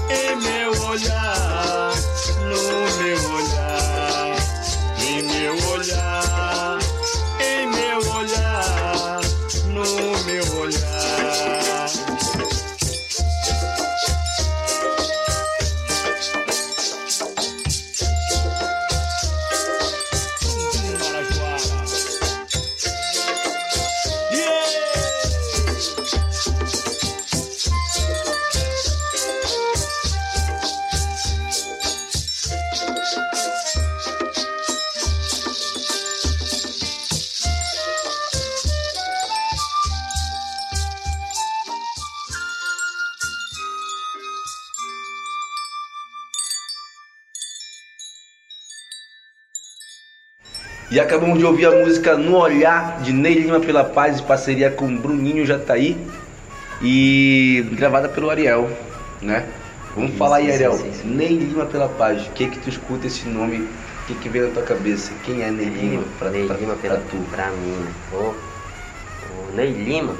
em 0.09 0.35
meu 0.37 0.71
olhar, 0.87 1.93
no 2.39 3.03
meu 3.03 3.19
olhar, 3.35 3.68
acabamos 51.09 51.39
de 51.39 51.45
ouvir 51.45 51.65
a 51.65 51.71
música 51.71 52.15
No 52.15 52.37
Olhar 52.37 53.01
de 53.01 53.11
Ney 53.11 53.33
Lima 53.33 53.59
pela 53.59 53.83
Paz 53.83 54.19
em 54.19 54.23
parceria 54.23 54.69
com 54.69 54.95
Bruninho 54.95 55.43
Jataí 55.43 55.97
e 56.79 57.65
gravada 57.73 58.07
pelo 58.07 58.29
Ariel, 58.29 58.69
né? 59.19 59.47
Vamos 59.95 60.11
Isso, 60.11 60.19
falar 60.19 60.37
aí, 60.37 60.51
Ariel. 60.51 60.75
isso. 60.87 61.07
Ney 61.07 61.35
Lima 61.35 61.65
pela 61.65 61.89
Paz. 61.89 62.27
O 62.27 62.31
que 62.31 62.47
que 62.47 62.59
tu 62.59 62.69
escuta 62.69 63.07
esse 63.07 63.27
nome? 63.27 63.57
O 64.03 64.05
que 64.05 64.13
que 64.15 64.29
vem 64.29 64.43
na 64.43 64.49
tua 64.49 64.61
cabeça? 64.63 65.11
Quem 65.23 65.41
é 65.41 65.49
Ney 65.49 65.65
Lima 65.69 66.03
pra, 66.19 66.29
Ney 66.29 66.45
pra- 66.47 66.57
Lima 66.57 66.73
pra 66.73 66.81
pela, 66.81 66.99
tu? 67.01 67.17
pra 67.29 67.51
mim, 67.51 67.75
né? 67.77 67.91
O, 68.11 68.35
o 69.19 69.51
Ney 69.51 69.73
Lima, 69.73 70.15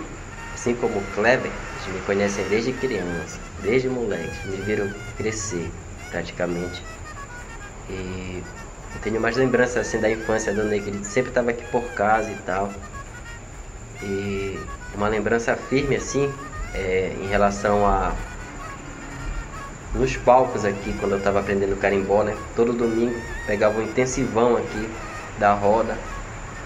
assim 0.54 0.74
como 0.74 0.98
o 1.00 1.04
Kleber, 1.06 1.52
eles 1.72 1.88
me 1.88 2.02
conhecem 2.02 2.46
desde 2.48 2.74
criança, 2.74 3.40
desde 3.62 3.88
moleque, 3.90 4.48
me 4.48 4.58
viram 4.58 4.90
crescer 5.16 5.72
praticamente. 6.10 6.84
E 7.88 8.44
eu 8.96 9.02
tenho 9.02 9.22
mais 9.22 9.38
lembranças 9.38 9.78
assim 9.78 10.00
da 10.00 10.10
infância 10.10 10.54
do 10.54 10.64
Ney, 10.64 10.82
que 10.82 10.90
ele 10.90 11.04
sempre 11.04 11.30
estava 11.30 11.52
aqui 11.52 11.64
por 11.66 11.84
casa 11.94 12.32
e 12.32 12.36
tal. 12.46 12.74
E 14.02 14.60
uma 14.96 15.08
lembrança 15.08 15.56
firme 15.56 15.96
assim, 15.96 16.34
é, 16.74 17.12
em 17.22 17.28
relação 17.28 17.86
a 17.86 18.14
nos 19.94 20.16
palcos 20.18 20.66
aqui, 20.66 20.94
quando 21.00 21.14
eu 21.14 21.18
estava 21.18 21.40
aprendendo 21.40 21.76
carimbó, 21.76 22.24
né? 22.24 22.36
Todo 22.56 22.74
domingo 22.74 23.16
pegava 23.48 23.80
um 23.80 23.84
intensivão 23.84 24.56
aqui 24.56 24.90
da 25.40 25.54
roda, 25.54 25.98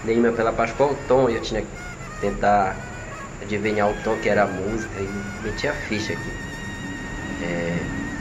dei 0.04 0.18
meu 0.18 0.32
pela 0.32 0.52
qual 0.52 0.90
o 0.90 0.94
tom, 1.08 1.30
e 1.30 1.34
eu 1.34 1.40
tinha 1.40 1.62
que 1.62 1.66
tentar 2.20 2.76
adivinhar 3.40 3.88
o 3.88 3.94
tom 4.02 4.16
que 4.16 4.28
era 4.28 4.44
a 4.44 4.46
música 4.46 5.00
e 5.00 5.08
metia 5.42 5.70
a 5.70 5.74
ficha 5.74 6.12
aqui. 6.12 6.32
É, 7.42 7.78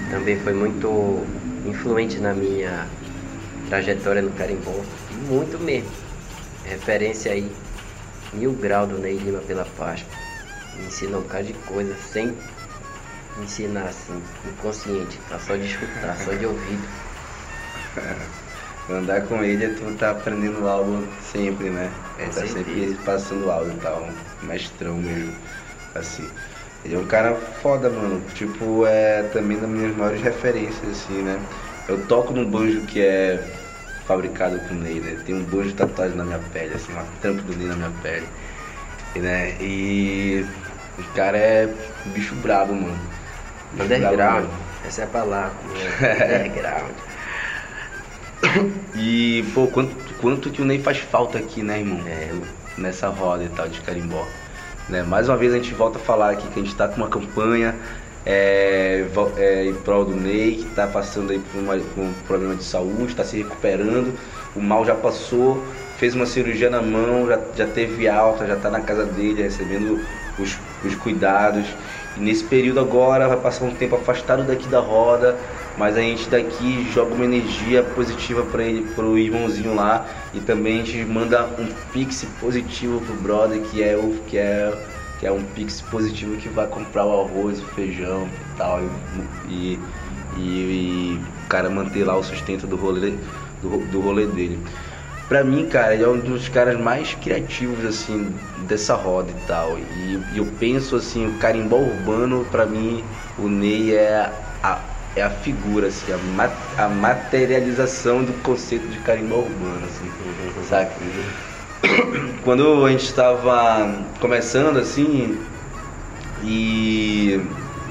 também 0.10 0.38
foi 0.38 0.54
muito 0.54 1.26
influente 1.66 2.20
na 2.20 2.34
minha 2.34 2.88
trajetória 3.74 4.22
no 4.22 4.30
carimbó, 4.34 4.84
muito 5.28 5.58
mesmo. 5.58 5.90
Referência 6.64 7.32
aí, 7.32 7.52
mil 8.32 8.52
grau 8.54 8.86
do 8.86 9.00
Ney 9.00 9.18
Lima 9.18 9.40
pela 9.40 9.66
Paz. 9.66 10.06
Me 10.78 10.86
ensinou 10.86 11.22
um 11.22 11.24
bocado 11.24 11.46
de 11.46 11.54
coisa 11.54 11.96
sem 12.12 12.36
ensinar 13.42 13.86
assim, 13.86 14.22
inconsciente, 14.48 15.18
tá 15.28 15.40
só 15.40 15.56
de 15.56 15.66
escutar, 15.66 16.16
só 16.18 16.34
de 16.34 16.46
ouvido. 16.46 16.88
Andar 18.92 19.22
com 19.24 19.44
ele 19.44 19.66
é 19.66 19.70
tu 19.70 19.92
tá 19.98 20.12
aprendendo 20.12 20.68
algo 20.68 21.08
sempre, 21.32 21.72
né? 21.72 21.90
Com 22.20 22.26
tá 22.26 22.46
sempre 22.46 22.96
passando 23.04 23.50
algo 23.50 23.72
e 23.72 23.80
tal, 23.80 24.04
um 24.04 24.46
mestrão 24.46 24.98
mesmo, 24.98 25.34
assim. 25.96 26.30
Ele 26.86 26.94
é 26.94 26.98
um 27.00 27.08
cara 27.08 27.34
foda, 27.36 27.90
mano. 27.90 28.22
Tipo, 28.36 28.86
é 28.86 29.24
também 29.34 29.58
das 29.58 29.70
minhas 29.70 29.96
maiores 29.96 30.22
referências, 30.22 30.92
assim, 30.92 31.24
né? 31.24 31.40
Eu 31.88 32.06
toco 32.06 32.34
num 32.34 32.46
banjo 32.46 32.82
que 32.82 33.02
é 33.02 33.40
fabricado 34.08 34.60
com 34.68 34.74
Ney, 34.76 35.00
né? 35.00 35.18
Tem 35.26 35.36
um 35.36 35.44
banjo 35.44 35.74
tatuado 35.74 36.16
na 36.16 36.24
minha 36.24 36.40
pele, 36.52 36.74
assim, 36.76 36.92
uma 36.94 37.06
tampa 37.22 37.42
do 37.44 37.56
Ney 37.56 37.68
na 37.68 37.76
minha 37.76 37.92
pele. 38.02 38.28
E, 39.16 39.20
né? 39.20 39.56
E 39.60 40.46
o 40.98 41.04
cara 41.16 41.38
é 41.38 41.74
bicho 42.06 42.36
brabo, 42.36 42.74
mano. 42.74 43.00
Bicho 43.74 43.96
brabo 43.96 43.96
Underground, 43.96 44.44
mesmo. 44.46 44.58
essa 44.86 45.02
é 45.02 45.04
a 45.06 45.08
palavra, 45.08 45.54
né? 46.02 46.46
underground. 46.50 46.94
E, 48.96 49.44
pô, 49.54 49.68
quanto, 49.68 49.96
quanto 50.20 50.52
que 50.52 50.62
o 50.62 50.66
Ney 50.66 50.80
faz 50.82 51.00
falta 51.00 51.38
aqui, 51.38 51.64
né, 51.64 51.80
irmão? 51.80 52.02
É, 52.08 52.32
Nessa 52.78 53.08
roda 53.08 53.44
e 53.44 53.50
tal 53.50 53.70
de 53.70 53.82
carimbó. 53.82 54.28
Né? 54.90 55.04
Mais 55.04 55.30
uma 55.30 55.38
vez 55.38 55.54
a 55.54 55.58
gente 55.58 55.74
volta 55.76 55.98
a 56.00 56.02
falar 56.02 56.32
aqui 56.32 56.48
que 56.50 56.60
a 56.60 56.64
gente 56.64 56.76
tá 56.76 56.88
com 56.88 56.98
uma 56.98 57.08
campanha 57.08 57.76
é, 58.26 59.06
é, 59.38 59.66
em 59.68 59.76
prol 59.82 60.06
do 60.06 60.16
Ney, 60.16 60.56
que 60.58 60.66
tá 60.68 60.88
passando 60.88 61.32
aí 61.32 61.40
por, 61.40 61.58
uma- 61.60 61.78
por 61.80 62.02
um 62.04 62.14
problema 62.14 62.56
de 62.56 62.64
saúde, 62.64 63.16
tá 63.16 63.24
se 63.24 63.38
recuperando, 63.38 64.18
o 64.54 64.62
mal 64.62 64.86
já 64.86 64.96
passou, 64.96 65.68
fez 65.94 66.16
uma 66.16 66.26
cirurgia 66.26 66.70
na 66.70 66.82
mão, 66.82 67.28
já, 67.28 67.52
já 67.54 67.68
teve 67.68 68.08
alta, 68.08 68.46
já 68.48 68.56
tá 68.58 68.70
na 68.70 68.82
casa 68.82 69.06
dele, 69.06 69.42
recebendo 69.44 70.06
os, 70.38 70.60
os 70.82 70.96
cuidados. 70.96 71.78
E 72.16 72.20
nesse 72.20 72.44
período 72.46 72.80
agora 72.80 73.28
vai 73.28 73.40
passar 73.42 73.66
um 73.66 73.76
tempo 73.76 73.96
afastado 73.96 74.46
daqui 74.46 74.68
da 74.68 74.80
roda, 74.80 75.40
mas 75.76 75.98
a 75.98 76.02
gente 76.02 76.30
daqui 76.30 76.84
joga 76.84 77.14
uma 77.16 77.26
energia 77.26 77.84
positiva 77.84 78.46
para 78.46 78.64
ele, 78.64 78.94
pro 78.94 79.18
irmãozinho 79.18 79.74
lá, 79.74 80.08
e 80.32 80.42
também 80.42 80.82
a 80.82 80.84
gente 80.86 81.06
manda 81.06 81.56
um 81.60 81.68
pix 81.92 82.24
positivo 82.26 83.02
pro 83.02 83.16
brother, 83.16 83.62
que 83.62 83.82
é 83.82 83.98
o 83.98 84.24
que 84.24 84.38
é 84.38 84.78
que 85.24 85.28
é 85.28 85.32
um 85.32 85.46
pix 85.46 85.82
positivo 85.82 86.36
que 86.36 86.50
vai 86.50 86.68
comprar 86.68 87.06
o 87.06 87.22
arroz, 87.22 87.62
o 87.62 87.66
feijão 87.66 88.34
e 88.42 88.46
tal, 88.58 88.84
e, 88.84 88.92
e, 89.46 89.88
e 90.34 91.32
o 91.46 91.48
cara 91.48 91.70
manter 91.70 92.04
lá 92.04 92.18
o 92.18 92.22
sustento 92.24 92.68
do 92.68 92.76
rolê, 92.76 93.20
do, 93.62 93.86
do 93.86 94.02
rolê 94.02 94.28
dele. 94.28 94.66
Pra 95.30 95.46
mim, 95.46 95.70
cara, 95.70 95.94
ele 95.94 96.04
é 96.04 96.10
um 96.10 96.20
dos 96.20 96.50
caras 96.50 96.78
mais 96.78 97.16
criativos, 97.16 97.86
assim, 97.86 98.38
dessa 98.58 98.96
roda 98.96 99.32
e 99.32 99.36
tal. 99.36 99.80
E, 99.80 100.26
e 100.30 100.38
eu 100.38 100.46
penso, 100.46 100.96
assim, 100.98 101.26
o 101.26 101.38
carimbó 101.38 101.78
urbano, 101.80 102.46
pra 102.46 102.66
mim, 102.66 103.10
o 103.38 103.48
Ney 103.48 103.96
é 103.96 104.18
a, 104.62 104.90
é 105.16 105.22
a 105.24 105.30
figura, 105.30 105.88
assim, 105.88 106.12
a, 106.12 106.18
ma 106.18 106.68
a 106.76 106.90
materialização 106.90 108.26
do 108.26 108.34
conceito 108.36 108.90
de 108.90 109.00
carimbó 109.00 109.38
urbano, 109.40 109.86
assim, 109.86 110.12
saca? 110.62 111.00
Quando 112.44 112.86
a 112.86 112.92
gente 112.92 113.06
estava 113.06 114.06
começando, 114.20 114.78
assim, 114.78 115.40
e 116.44 117.40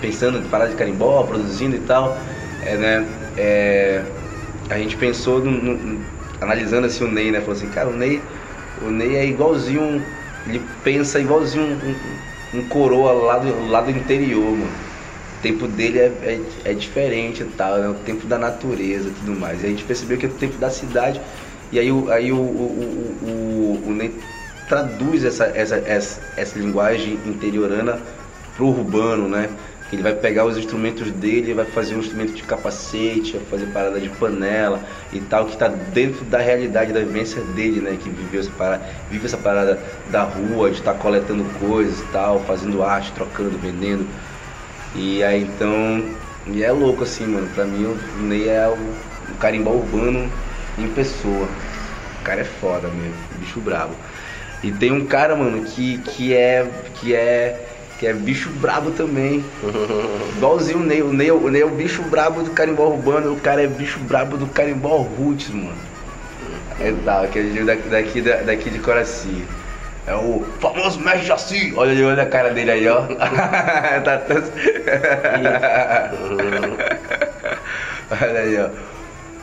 pensando 0.01 0.39
em 0.39 0.43
parar 0.49 0.67
de 0.67 0.77
carimbó, 0.77 1.23
produzindo 1.25 1.77
e 1.77 1.81
tal, 1.81 2.19
é, 2.61 2.77
né, 2.77 3.07
é, 3.37 4.03
a 4.69 4.79
gente 4.79 4.97
pensou 4.97 5.41
no, 5.45 5.51
no, 5.51 6.01
analisando 6.41 6.87
assim 6.87 7.05
o 7.05 7.09
Ney, 7.11 7.31
né? 7.31 7.41
Falou 7.41 7.55
assim, 7.55 7.69
cara, 7.69 7.89
o 7.89 7.93
Ney, 7.93 8.23
o 8.77 8.91
Ney 8.91 9.17
é 9.17 9.27
igualzinho, 9.27 10.05
ele 10.47 10.61
pensa 10.83 11.21
igualzinho 11.21 11.65
um, 11.65 11.91
um- 11.91 12.59
um 12.61 12.69
coroa 12.69 13.13
lá 13.13 13.39
do, 13.39 13.91
interior, 13.91 14.55
mano. 14.57 14.73
O 15.39 15.41
tempo 15.43 15.67
dele 15.67 15.99
é, 15.99 16.05
é, 16.65 16.71
é 16.71 16.75
diferente 16.75 17.43
e 17.43 17.47
tal, 17.47 17.79
né? 17.79 17.89
O 17.89 17.95
tempo 17.95 18.27
da 18.27 18.39
natureza 18.39 19.09
e 19.09 19.13
tudo 19.13 19.33
mais. 19.33 19.63
E 19.63 19.67
a 19.67 19.71
gente 19.71 19.85
percebeu 19.85 20.19
que 20.19 20.27
é 20.27 20.29
o 20.29 20.33
tempo 20.33 20.59
da 20.59 20.71
cidade. 20.71 21.21
E 21.73 21.79
aí, 21.79 21.89
aí 22.11 22.31
o, 22.31 22.37
o, 22.37 23.19
o, 23.23 23.89
o, 23.89 23.91
Ney 23.93 24.15
traduz 24.69 25.25
essa, 25.25 25.47
essa, 25.55 25.77
essa, 25.77 26.21
essa 26.37 26.59
linguagem 26.59 27.19
interiorana 27.25 27.99
pro 28.55 28.67
urbano, 28.67 29.27
né? 29.27 29.49
Ele 29.91 30.03
vai 30.03 30.15
pegar 30.15 30.45
os 30.45 30.57
instrumentos 30.57 31.11
dele, 31.11 31.55
vai 31.55 31.65
fazer 31.65 31.95
um 31.95 31.99
instrumento 31.99 32.33
de 32.33 32.43
capacete, 32.43 33.33
vai 33.33 33.47
fazer 33.47 33.67
parada 33.73 33.99
de 33.99 34.09
panela 34.11 34.81
e 35.13 35.21
tal, 35.21 35.47
que 35.47 35.53
está 35.53 35.69
dentro 35.69 36.25
da 36.27 36.39
realidade 36.39 36.93
da 36.93 37.01
vivência 37.01 37.43
dele, 37.43 37.81
né? 37.81 37.99
Que 38.03 38.11
viveu 38.11 38.41
essa 38.41 38.51
parada, 38.51 38.87
vive 39.11 39.25
essa 39.25 39.37
parada 39.39 39.79
da 40.11 40.25
rua, 40.25 40.71
de 40.71 40.77
estar 40.77 40.95
coletando 40.95 41.45
coisas 41.59 42.01
e 42.01 42.05
tal, 42.13 42.41
fazendo 42.41 42.83
arte, 42.83 43.13
trocando, 43.13 43.59
vendendo. 43.59 44.07
E 44.95 45.23
aí 45.23 45.43
então. 45.43 46.05
E 46.47 46.63
é 46.63 46.73
louco 46.73 47.05
assim, 47.05 47.27
mano. 47.27 47.49
Pra 47.55 47.65
mim 47.65 47.85
o 47.85 48.23
Ney 48.23 48.49
é 48.49 48.69
o, 48.69 48.73
o 48.73 49.35
carimbó 49.39 49.71
urbano 49.71 50.31
em 50.77 50.89
pessoa. 50.89 51.49
O 52.21 52.23
cara 52.23 52.41
é 52.41 52.45
foda 52.45 52.89
mesmo, 52.89 53.19
bicho 53.33 53.61
brabo. 53.61 53.97
E 54.63 54.71
tem 54.71 54.93
um 54.93 55.07
cara, 55.07 55.35
mano, 55.35 55.63
que, 55.63 55.99
que 55.99 56.35
é. 56.35 56.65
que 56.95 57.15
é. 57.15 57.69
que 57.99 58.07
é 58.07 58.13
bicho 58.15 58.51
brabo 58.51 58.93
também. 58.93 59.45
Igualzinho 60.37 60.79
o 60.79 60.85
Ney. 60.85 61.03
O 61.03 61.13
Ney, 61.13 61.31
o 61.33 61.51
Ney 61.51 61.63
é 61.63 61.65
o 61.65 61.71
bicho 61.71 62.03
brabo 62.03 62.43
do 62.43 62.51
carimbó 62.53 62.89
urbano, 62.89 63.33
o 63.33 63.41
cara 63.41 63.63
é 63.63 63.67
bicho 63.67 63.99
brabo 64.01 64.37
do 64.37 64.47
carimbó 64.49 64.97
roots, 64.99 65.51
mano. 65.51 65.77
É 66.79 66.93
tal, 67.05 67.25
aquele 67.25 67.65
daqui, 67.65 67.89
daqui, 67.89 68.21
da- 68.23 68.43
daqui 68.43 68.71
de 68.71 68.79
Coraci. 68.79 69.45
É 70.07 70.15
o 70.17 70.45
famoso 70.59 71.01
mestre 71.01 71.27
Jaci. 71.27 71.73
Olha 71.77 71.93
ali, 71.93 72.03
olha 72.05 72.23
a 72.25 72.27
cara 72.27 72.51
dele 72.51 72.71
aí, 72.73 72.89
ó. 72.89 73.03
tá 74.05 74.19
tão... 74.19 74.37
olha 78.11 78.41
aí, 78.41 78.59
ó. 78.59 78.92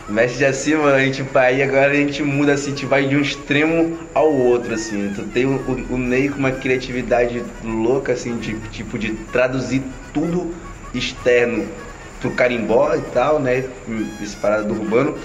Mestre 0.10 0.40
Jaci, 0.40 0.76
mano, 0.76 0.96
a 0.96 1.06
gente 1.06 1.22
vai 1.22 1.62
agora 1.62 1.92
a 1.92 1.96
gente 1.96 2.24
muda 2.24 2.54
assim, 2.54 2.68
a 2.68 2.70
gente 2.70 2.86
vai 2.88 3.08
de 3.08 3.16
um 3.16 3.22
extremo 3.22 3.98
ao 4.14 4.34
outro, 4.34 4.74
assim. 4.74 5.14
Tu 5.16 5.24
tem 5.26 5.46
o, 5.46 5.58
o, 5.68 5.94
o 5.94 5.98
Ney 5.98 6.30
com 6.30 6.40
uma 6.40 6.52
criatividade 6.52 7.44
louca, 7.64 8.14
assim, 8.14 8.38
de 8.38 8.60
tipo 8.72 8.98
de 8.98 9.12
traduzir 9.32 9.84
tudo 10.12 10.52
externo 10.96 11.68
pro 12.20 12.32
carimbó 12.32 12.96
e 12.96 13.02
tal, 13.14 13.40
né? 13.40 13.64
Esse 14.22 14.36
parada 14.36 14.64
do 14.64 14.74
urbano. 14.74 15.16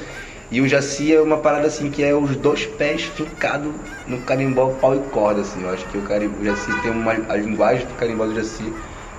E 0.51 0.61
o 0.61 0.69
Jaci 0.69 1.15
é 1.15 1.21
uma 1.21 1.39
parada 1.39 1.67
assim 1.67 1.91
que 1.91 2.05
é 2.05 2.15
os 2.15 2.37
dois 2.37 2.67
pés 2.67 3.05
fincados 3.05 3.73
no 4.07 4.21
carimbó 4.21 4.69
pau 4.75 4.95
e 4.95 5.01
corda, 5.09 5.41
assim. 5.41 5.63
Eu 5.63 5.71
acho 5.71 5.87
que 5.87 5.97
o, 5.97 6.03
carimbó, 6.03 6.41
o 6.41 6.45
Jaci 6.45 6.71
tem 6.83 6.91
uma. 6.91 7.13
A 7.13 7.37
linguagem 7.37 7.87
do 7.87 7.95
carimbó 7.95 8.27
do 8.27 8.35
Jaci 8.35 8.71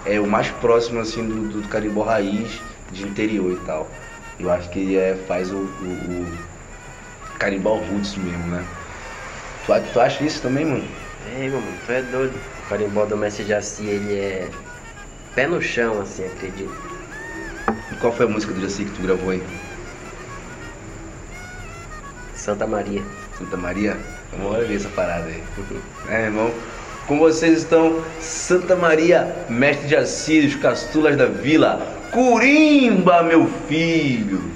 é 0.05 0.19
o 0.19 0.27
mais 0.27 0.51
próximo 0.51 0.99
assim 0.99 1.27
do, 1.27 1.61
do 1.61 1.67
carimbó 1.67 2.03
raiz 2.03 2.61
de 2.91 3.03
interior 3.03 3.51
e 3.51 3.57
tal. 3.65 3.89
Eu 4.39 4.51
acho 4.51 4.69
que 4.69 4.97
é, 4.97 5.15
faz 5.27 5.51
o, 5.51 5.57
o, 5.57 6.27
o 7.41 7.77
roots 7.91 8.15
mesmo, 8.17 8.47
né? 8.47 8.65
Tu, 9.65 9.71
tu 9.93 9.99
acha 9.99 10.23
isso 10.23 10.41
também, 10.41 10.65
mano? 10.65 10.83
Ei, 11.37 11.49
meu 11.49 11.59
mano, 11.59 11.73
tu 11.85 11.91
é 11.91 12.01
doido. 12.01 12.33
O 12.65 12.69
carimbó 12.69 13.05
do 13.05 13.17
Mestre 13.17 13.45
Jaci, 13.45 13.85
ele 13.85 14.15
é 14.15 14.47
pé 15.35 15.47
no 15.47 15.61
chão, 15.61 16.01
assim, 16.01 16.25
acredito. 16.25 16.71
E 17.91 17.95
qual 17.95 18.11
foi 18.13 18.25
a 18.25 18.29
música 18.29 18.53
do 18.53 18.61
Jaci 18.61 18.85
que 18.85 18.91
tu 18.91 19.01
gravou 19.01 19.31
aí? 19.31 19.41
Santa 22.35 22.67
Maria. 22.67 23.01
Santa 23.39 23.57
Maria? 23.57 23.97
Vamos 24.37 24.67
ver 24.67 24.75
essa 24.75 24.89
parada 24.89 25.27
aí. 25.27 25.43
É, 26.07 26.25
irmão. 26.25 26.51
Com 27.07 27.19
vocês 27.19 27.59
estão 27.59 28.03
Santa 28.19 28.75
Maria, 28.75 29.45
mestre 29.49 29.87
de 29.87 29.95
Assis, 29.95 30.53
os 30.53 30.61
castulas 30.61 31.15
da 31.15 31.25
vila. 31.25 31.94
Curimba, 32.15 33.23
meu 33.23 33.45
filho! 33.67 34.54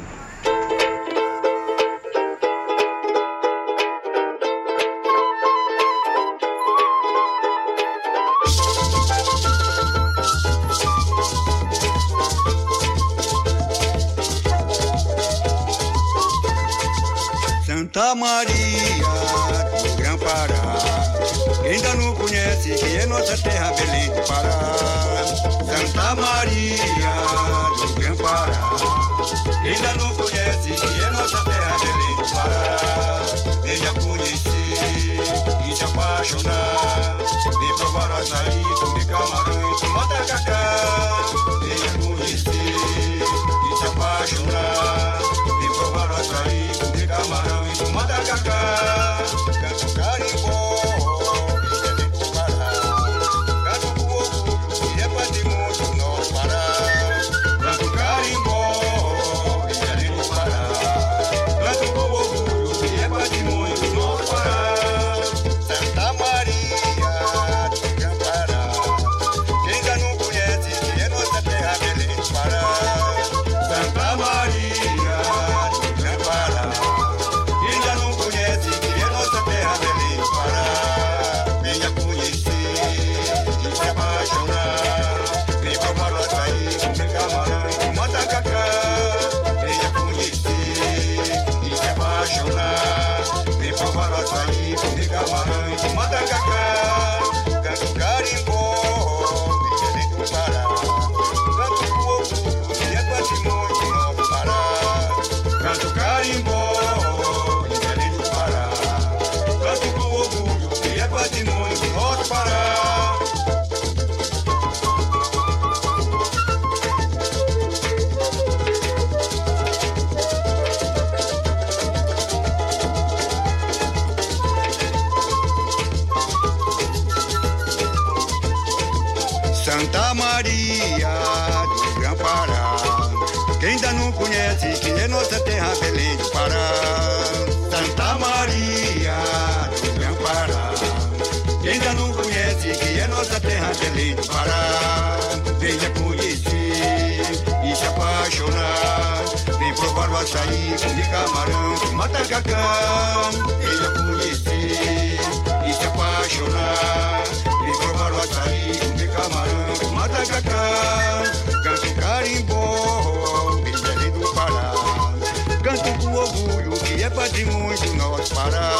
Pará. 168.39 168.71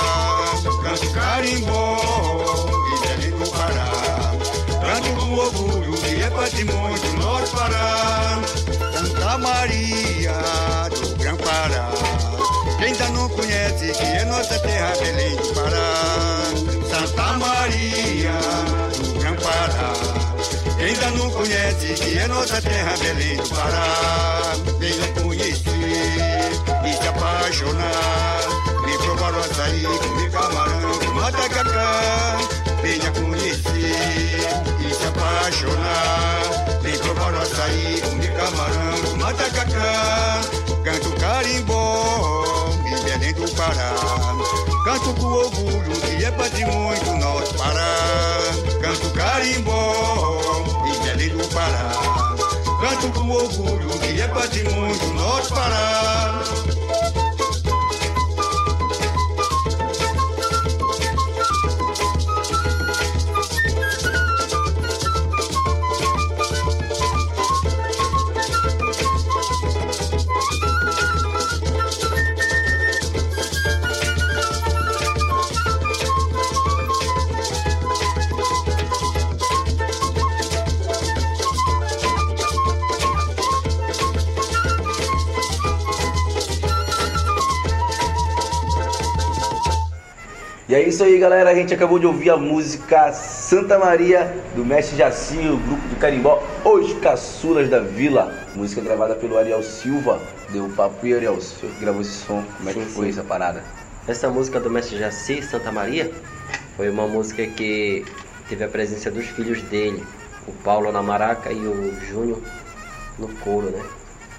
Canto 0.83 1.11
carimbó, 1.11 1.97
bem 2.65 3.01
Belém 3.01 3.31
do 3.31 3.51
Pará. 3.51 3.91
Canto 4.79 5.09
com 5.19 5.33
orgulho 5.33 5.93
que 5.97 6.21
é 6.21 6.29
patrimônio 6.29 6.97
do 6.97 7.13
nosso 7.17 7.55
Pará. 7.55 8.39
Santa 8.93 9.37
Maria 9.37 10.33
do 10.89 11.15
Gran 11.17 11.35
Pará. 11.35 11.91
Quem 12.77 12.87
ainda 12.87 13.09
não 13.09 13.27
conhece 13.27 13.91
que 13.91 14.03
é 14.03 14.25
nossa 14.25 14.57
terra 14.59 14.93
Belém 14.97 15.35
do 15.35 15.53
Pará. 15.53 15.93
Santa 16.89 17.33
Maria 17.33 18.31
do 18.97 19.19
Gran 19.19 19.35
Pará. 19.35 19.93
Quem 20.77 20.85
ainda 20.85 21.11
não 21.11 21.29
conhece 21.31 21.93
que 21.95 22.17
é 22.17 22.27
nossa 22.27 22.61
terra 22.61 22.95
Belém 22.97 23.35
do 23.35 23.49
Pará. 23.49 24.53
Venha 24.79 25.07
conhecer 25.21 26.51
e 26.85 26.93
se 26.93 27.07
apaixonar. 27.09 28.18
Matacacá. 31.59 32.37
Venha 32.81 33.11
conhecer 33.11 33.59
e 34.79 34.93
se 34.93 35.07
apaixonar. 35.07 36.79
Vem 36.81 36.97
provar 36.99 37.33
o 37.33 37.41
açaí, 37.41 38.01
comer 38.01 38.33
camarão, 38.33 39.01
com 39.03 39.17
matacacá. 39.17 40.41
Canto 40.83 41.11
carimbó, 41.19 42.69
em 42.85 43.03
Belém 43.03 43.33
do 43.33 43.49
Pará. 43.55 43.95
Canto 44.85 45.13
com 45.15 45.25
orgulho 45.25 46.01
que 46.01 46.25
é 46.25 46.31
patrimônio 46.31 47.03
do 47.03 47.15
nosso 47.17 47.53
Pará. 47.55 47.95
Canto 48.81 49.09
carimbó, 49.11 50.63
em 50.85 51.03
Belém 51.03 51.29
do 51.29 51.47
Pará. 51.49 51.91
Canto 52.81 53.11
com 53.19 53.29
orgulho 53.29 53.99
que 53.99 54.21
é 54.21 54.27
patrimônio 54.27 54.97
do 54.97 55.13
nosso 55.13 55.53
Pará. 55.53 56.43
É 90.79 90.87
isso 90.87 91.03
aí, 91.03 91.17
galera. 91.17 91.49
A 91.49 91.55
gente 91.55 91.73
acabou 91.73 91.99
de 91.99 92.05
ouvir 92.05 92.29
a 92.29 92.37
música 92.37 93.11
Santa 93.11 93.77
Maria 93.77 94.33
do 94.55 94.63
Mestre 94.63 94.95
Jaci, 94.97 95.37
o 95.37 95.57
grupo 95.57 95.87
do 95.89 95.95
Carimbó, 95.97 96.41
Os 96.63 96.93
Caçulas 96.99 97.69
da 97.69 97.79
Vila. 97.79 98.33
Música 98.55 98.79
gravada 98.81 99.13
pelo 99.15 99.37
Ariel 99.37 99.61
Silva. 99.61 100.21
Deu 100.49 100.69
papo 100.69 101.05
e 101.05 101.13
Ariel, 101.13 101.35
você 101.35 101.67
que 101.67 101.81
gravou 101.81 102.01
esse 102.01 102.11
som. 102.11 102.43
Como 102.57 102.69
é 102.69 102.73
que 102.73 102.79
Sim, 102.79 102.85
foi 102.85 103.05
sim. 103.05 103.11
essa 103.11 103.23
parada? 103.23 103.61
Essa 104.07 104.29
música 104.29 104.59
do 104.59 104.69
Mestre 104.69 104.97
Jaci, 104.97 105.43
Santa 105.43 105.69
Maria, 105.69 106.11
foi 106.77 106.89
uma 106.89 107.07
música 107.07 107.45
que 107.45 108.05
teve 108.47 108.63
a 108.63 108.69
presença 108.69 109.11
dos 109.11 109.25
filhos 109.25 109.61
dele, 109.63 110.03
o 110.47 110.53
Paulo 110.63 110.91
na 110.93 111.03
maraca 111.03 111.51
e 111.51 111.59
o 111.59 111.93
Júnior 112.07 112.41
no 113.17 113.27
coro, 113.27 113.69
né? 113.69 113.83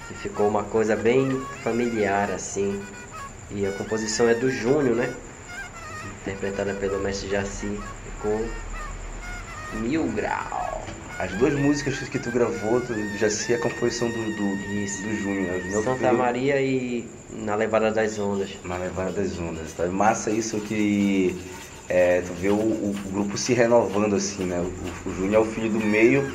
E 0.09 0.15
ficou 0.15 0.47
uma 0.47 0.63
coisa 0.63 0.95
bem 0.95 1.39
familiar 1.63 2.31
assim. 2.31 2.81
E 3.51 3.63
a 3.65 3.71
composição 3.73 4.27
é 4.27 4.33
do 4.33 4.49
Júnior, 4.49 4.95
né? 4.95 5.13
Interpretada 6.21 6.73
pelo 6.75 6.99
Mestre 6.99 7.29
Jaci. 7.29 7.79
Ficou 8.05 8.45
mil 9.73 10.07
grau. 10.11 10.83
As 11.19 11.31
duas 11.33 11.53
músicas 11.53 11.99
que 12.09 12.17
tu 12.17 12.31
gravou, 12.31 12.81
tu 12.81 12.93
já 13.17 13.29
sei 13.29 13.55
a 13.55 13.59
composição 13.59 14.09
do, 14.09 14.35
do, 14.35 14.73
Isso. 14.73 15.03
do 15.03 15.15
Júnior. 15.15 15.57
né? 15.63 15.71
Santa 15.71 15.95
fez 15.95 16.13
Maria 16.17 16.59
e 16.61 17.07
Na 17.31 17.55
Levada 17.55 17.91
das 17.91 18.17
Ondas. 18.17 18.49
Na 18.63 18.77
levada 18.77 19.11
das 19.11 19.37
ondas. 19.37 19.71
Tá 19.73 19.85
massa 19.87 20.31
isso 20.31 20.59
que 20.61 21.39
é, 21.87 22.21
tu 22.21 22.33
vê 22.33 22.49
o, 22.49 22.55
o 22.55 22.95
grupo 23.11 23.37
se 23.37 23.53
renovando 23.53 24.15
assim, 24.15 24.45
né? 24.45 24.59
O, 24.59 25.09
o 25.09 25.13
Júnior 25.13 25.35
é 25.35 25.39
o 25.39 25.45
filho 25.45 25.69
do 25.69 25.79
meio, 25.79 26.31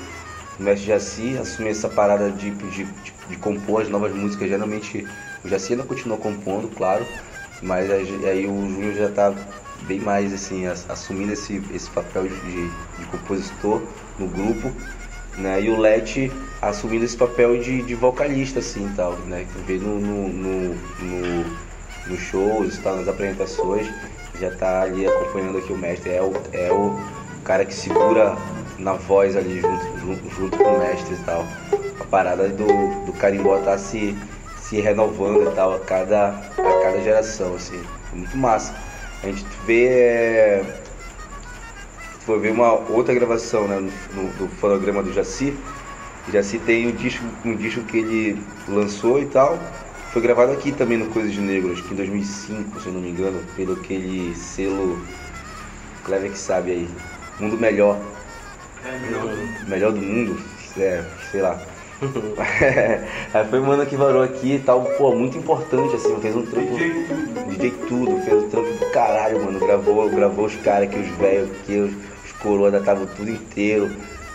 o 0.59 0.63
Mestre 0.63 0.87
Jaci, 0.89 1.37
assume 1.37 1.71
essa 1.71 1.89
parada 1.89 2.31
de, 2.31 2.51
de, 2.51 2.85
de, 2.85 3.15
de 3.29 3.37
compor 3.39 3.83
as 3.83 3.89
novas 3.89 4.15
músicas. 4.15 4.49
Geralmente 4.49 5.07
o 5.45 5.49
Jaci 5.49 5.73
ainda 5.73 5.85
continua 5.85 6.17
compondo, 6.17 6.69
claro, 6.69 7.05
mas 7.61 7.91
aí, 7.91 8.27
aí 8.27 8.47
o 8.47 8.69
Júnior 8.69 8.95
já 8.95 9.09
tá 9.09 9.35
bem 9.83 10.01
mais 10.01 10.33
assim, 10.33 10.67
ass- 10.67 10.87
assumindo 10.89 11.33
esse, 11.33 11.63
esse 11.71 11.91
papel 11.91 12.29
de, 12.29 12.71
de, 12.99 13.07
compositor 13.07 13.83
no 14.19 14.27
grupo, 14.27 14.73
né? 15.37 15.61
E 15.63 15.69
o 15.69 15.77
Let 15.77 16.33
assumindo 16.61 17.05
esse 17.05 17.17
papel 17.17 17.59
de, 17.59 17.83
de 17.83 17.95
vocalista, 17.95 18.61
assim, 18.61 18.93
tal, 18.97 19.13
né? 19.19 19.45
Que 19.45 19.59
vê 19.59 19.79
no, 19.79 19.99
no, 20.01 20.29
no, 20.29 20.75
no, 20.99 21.45
nos 22.07 22.21
shows, 22.21 22.79
tal, 22.79 22.97
nas 22.97 23.09
apresentações, 23.09 23.93
já 24.35 24.51
tá 24.51 24.83
ali 24.83 25.07
acompanhando 25.07 25.59
aqui 25.59 25.73
o 25.73 25.77
mestre. 25.79 26.11
É 26.11 26.23
o, 26.23 26.33
é 26.53 26.73
o 26.73 26.97
cara 27.45 27.65
que 27.65 27.75
segura 27.75 28.37
na 28.79 28.95
voz 28.95 29.37
ali 29.37 29.61
junto, 29.61 29.99
junto, 29.99 30.29
junto 30.31 30.59
com 30.59 30.65
o 30.65 30.79
mestre 30.79 31.15
e 31.15 31.19
tal. 31.19 31.47
A 32.01 32.05
parada 32.05 32.49
do, 32.49 32.67
do 33.05 33.13
carimbó 33.13 33.59
tá 33.59 33.77
se, 33.79 34.17
se 34.57 34.81
renovando 34.81 35.51
e 35.51 35.55
tal 35.55 35.75
a 35.75 35.81
cada, 35.81 36.29
a 36.59 36.83
cada 36.83 37.01
geração, 37.01 37.55
assim. 37.55 37.83
Muito 38.13 38.37
massa. 38.37 38.75
A 39.23 39.27
gente 39.29 39.47
vê. 39.63 39.87
é, 39.89 40.87
foi 42.21 42.41
ver 42.41 42.51
uma 42.53 42.73
outra 42.73 43.15
gravação 43.15 43.69
né, 43.69 43.79
no, 43.79 43.93
no- 44.11 44.33
do 44.33 44.49
fonograma 44.49 45.03
do 45.03 45.13
Jaci. 45.13 45.65
O 46.27 46.31
Jaci 46.31 46.59
tem 46.59 46.87
um 46.89 46.95
disco, 46.95 47.25
um 47.45 47.57
disco 47.57 47.85
que 47.85 47.97
ele 47.99 48.47
lançou 48.67 49.21
e 49.21 49.27
tal. 49.27 49.81
Foi 50.09 50.23
gravado 50.23 50.53
aqui 50.53 50.73
também 50.73 50.99
no 50.99 51.09
Coisas 51.09 51.33
de 51.33 51.41
Negro, 51.41 51.73
acho 51.73 51.85
que 51.85 51.93
em 51.93 51.97
2005, 51.97 52.81
se 52.81 52.89
eu 52.89 52.93
não 52.93 53.01
me 53.01 53.11
engano, 53.11 53.45
pelo 53.55 53.75
aquele 53.75 54.35
selo 54.35 55.07
Clever 56.03 56.31
que 56.31 56.39
sabe 56.39 56.73
aí. 56.73 57.03
Mundo 57.39 57.59
Melhor. 57.59 58.07
Melhor 59.67 59.93
do 59.93 60.01
mundo, 60.03 60.37
é, 60.77 61.05
sei 61.31 61.41
lá. 61.41 61.76
Aí 63.33 63.49
foi 63.49 63.61
o 63.61 63.65
mano 63.65 63.87
que 63.87 63.97
varou 63.97 64.23
aqui 64.23 64.55
e 64.55 64.59
tal, 64.59 64.85
pô, 64.99 65.15
muito 65.15 65.39
importante, 65.39 65.97
assim, 65.97 66.15
fez 66.21 66.37
um 66.37 66.45
trampo. 66.45 66.77
DJ 67.49 67.71
tudo, 67.89 68.21
fez 68.23 68.45
um 68.45 68.49
trampo 68.49 68.71
do 68.73 68.91
caralho, 68.91 69.45
mano. 69.45 69.59
Gravou, 69.59 70.09
gravou 70.11 70.45
os 70.47 70.57
caras 70.57 70.89
aqui, 70.89 70.99
os 70.99 71.09
velhos 71.17 71.51
aqui, 71.51 71.79
os, 71.79 71.93
os 72.25 72.33
coroas 72.33 72.75
ainda 72.75 72.79
estavam 72.79 73.07
tudo 73.07 73.31
inteiro. 73.31 73.91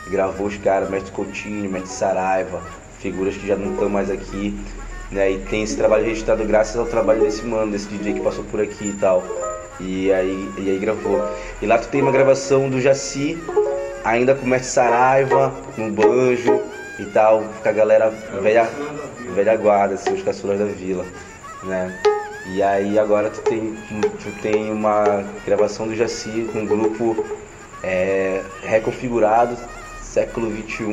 Gravou 0.10 0.48
os 0.48 0.58
caras, 0.58 0.90
Mestre 0.90 1.12
Coutinho, 1.12 1.70
Mestre 1.70 1.92
Saraiva, 1.92 2.62
figuras 3.00 3.36
que 3.36 3.48
já 3.48 3.56
não 3.56 3.74
estão 3.74 3.90
mais 3.90 4.10
aqui. 4.10 4.58
Né? 5.12 5.32
E 5.32 5.40
tem 5.40 5.64
esse 5.64 5.78
trabalho 5.78 6.06
registrado 6.06 6.44
graças 6.46 6.78
ao 6.78 6.86
trabalho 6.86 7.22
desse 7.22 7.46
mano, 7.46 7.72
desse 7.72 7.88
DJ 7.88 8.14
que 8.16 8.20
passou 8.22 8.44
por 8.46 8.60
aqui 8.60 8.88
e 8.88 8.94
tal. 8.94 9.24
E 9.80 10.12
aí, 10.12 10.50
e 10.58 10.70
aí 10.70 10.80
gravou. 10.80 11.24
E 11.62 11.66
lá 11.66 11.78
tu 11.78 11.88
tem 11.90 12.02
uma 12.02 12.12
gravação 12.12 12.70
do 12.70 12.82
Jaci, 12.82 13.38
ainda 14.04 14.34
com 14.34 14.46
o 14.46 14.50
Mestre 14.50 14.72
Saraiva, 14.72 15.54
no 15.78 15.92
banjo 15.92 16.62
e 17.02 17.06
tal, 17.06 17.46
com 17.62 17.70
a 17.70 17.72
galera 17.72 18.10
velha, 18.42 18.70
velha 19.34 19.56
guarda, 19.56 19.96
assim, 19.96 20.14
os 20.14 20.22
caçulas 20.22 20.60
da 20.60 20.66
vila, 20.66 21.06
né? 21.64 21.92
E 22.46 22.62
aí 22.62 22.98
agora 22.98 23.30
tu 23.30 23.42
tem, 23.42 23.76
tu 24.24 24.32
tem 24.42 24.72
uma 24.72 25.24
gravação 25.46 25.88
do 25.88 25.96
Jaci 25.96 26.48
com 26.52 26.60
um 26.60 26.66
grupo 26.66 27.26
é, 27.84 28.42
reconfigurado, 28.64 29.58
século 30.02 30.52
XXI, 30.52 30.86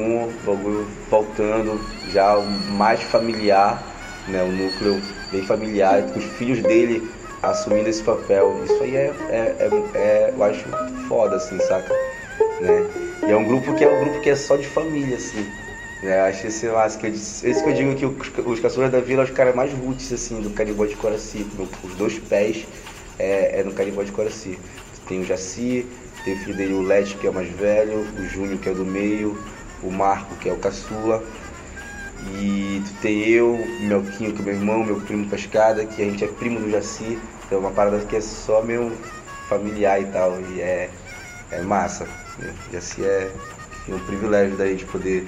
bagulho 0.44 0.86
voltando 1.10 1.80
já 2.12 2.36
mais 2.38 3.02
familiar, 3.02 3.82
né? 4.26 4.42
O 4.42 4.48
núcleo 4.48 5.00
bem 5.30 5.42
familiar, 5.42 6.02
com 6.02 6.18
os 6.18 6.24
filhos 6.24 6.62
dele 6.62 7.10
assumindo 7.42 7.88
esse 7.88 8.02
papel. 8.02 8.60
Isso 8.64 8.82
aí 8.82 8.96
é, 8.96 9.12
é, 9.30 9.56
é, 9.60 9.98
é- 9.98 10.34
eu 10.36 10.42
acho 10.42 10.64
foda, 11.08 11.36
assim, 11.36 11.58
saca? 11.60 11.94
né? 12.60 12.86
E 13.26 13.30
é 13.30 13.36
um 13.36 13.44
grupo 13.44 13.74
que 13.74 13.84
é 13.84 13.88
um 13.88 14.00
grupo 14.00 14.20
que 14.20 14.30
é 14.30 14.36
só 14.36 14.56
de 14.56 14.66
família, 14.66 15.16
assim. 15.16 15.46
Né? 16.02 16.20
Acho 16.20 16.46
esse 16.46 16.66
massa, 16.68 16.98
que 16.98 17.06
eu, 17.06 17.10
esse 17.10 17.62
que 17.62 17.68
eu 17.68 17.74
digo 17.74 17.94
que 17.94 18.06
os, 18.06 18.76
os 18.76 18.90
da 18.90 19.00
vila 19.00 19.24
são 19.24 19.32
os 19.32 19.36
caras 19.36 19.54
mais 19.54 19.72
roots, 19.72 20.12
assim, 20.12 20.40
do 20.40 20.50
carimbó 20.50 20.86
de 20.86 20.94
Coraci. 20.96 21.46
Os 21.82 21.94
dois 21.94 22.18
pés 22.18 22.66
é, 23.18 23.60
é 23.60 23.64
no 23.64 23.72
carimbó 23.72 24.02
de 24.02 24.12
Coraci. 24.12 24.58
Tem 25.06 25.20
o 25.20 25.24
Jaci, 25.24 25.86
tem 26.24 26.34
o 26.34 26.38
filho 26.38 26.56
dele, 26.56 26.74
o 26.74 26.82
Lete, 26.82 27.16
que 27.16 27.26
é 27.26 27.30
o 27.30 27.34
mais 27.34 27.48
velho, 27.48 28.06
o 28.18 28.28
Júnior, 28.28 28.58
que 28.58 28.68
é 28.68 28.74
do 28.74 28.84
meio, 28.84 29.38
o 29.82 29.90
Marco, 29.90 30.36
que 30.36 30.48
é 30.48 30.52
o 30.52 30.58
caçula. 30.58 31.22
E 32.34 32.82
tu 32.84 33.00
tem 33.00 33.26
eu, 33.28 33.58
Melquinho, 33.80 34.32
que 34.32 34.42
é 34.42 34.44
meu 34.44 34.54
irmão, 34.54 34.84
meu 34.84 35.00
primo 35.00 35.28
Pescada, 35.28 35.84
que 35.86 36.02
a 36.02 36.04
gente 36.04 36.24
é 36.24 36.28
primo 36.28 36.60
do 36.60 36.70
Jaci. 36.70 37.18
Então 37.46 37.58
é 37.58 37.60
uma 37.60 37.70
parada 37.70 37.98
que 38.00 38.16
é 38.16 38.20
só 38.20 38.62
meu 38.62 38.92
familiar 39.48 40.00
e 40.00 40.06
tal. 40.06 40.38
E 40.40 40.60
é, 40.60 40.90
é 41.50 41.62
massa. 41.62 42.06
Né? 42.38 42.54
Jaci 42.72 43.04
é, 43.04 43.30
é 43.88 43.94
um 43.94 44.00
privilégio 44.00 44.56
da 44.56 44.66
gente 44.66 44.84
poder 44.84 45.24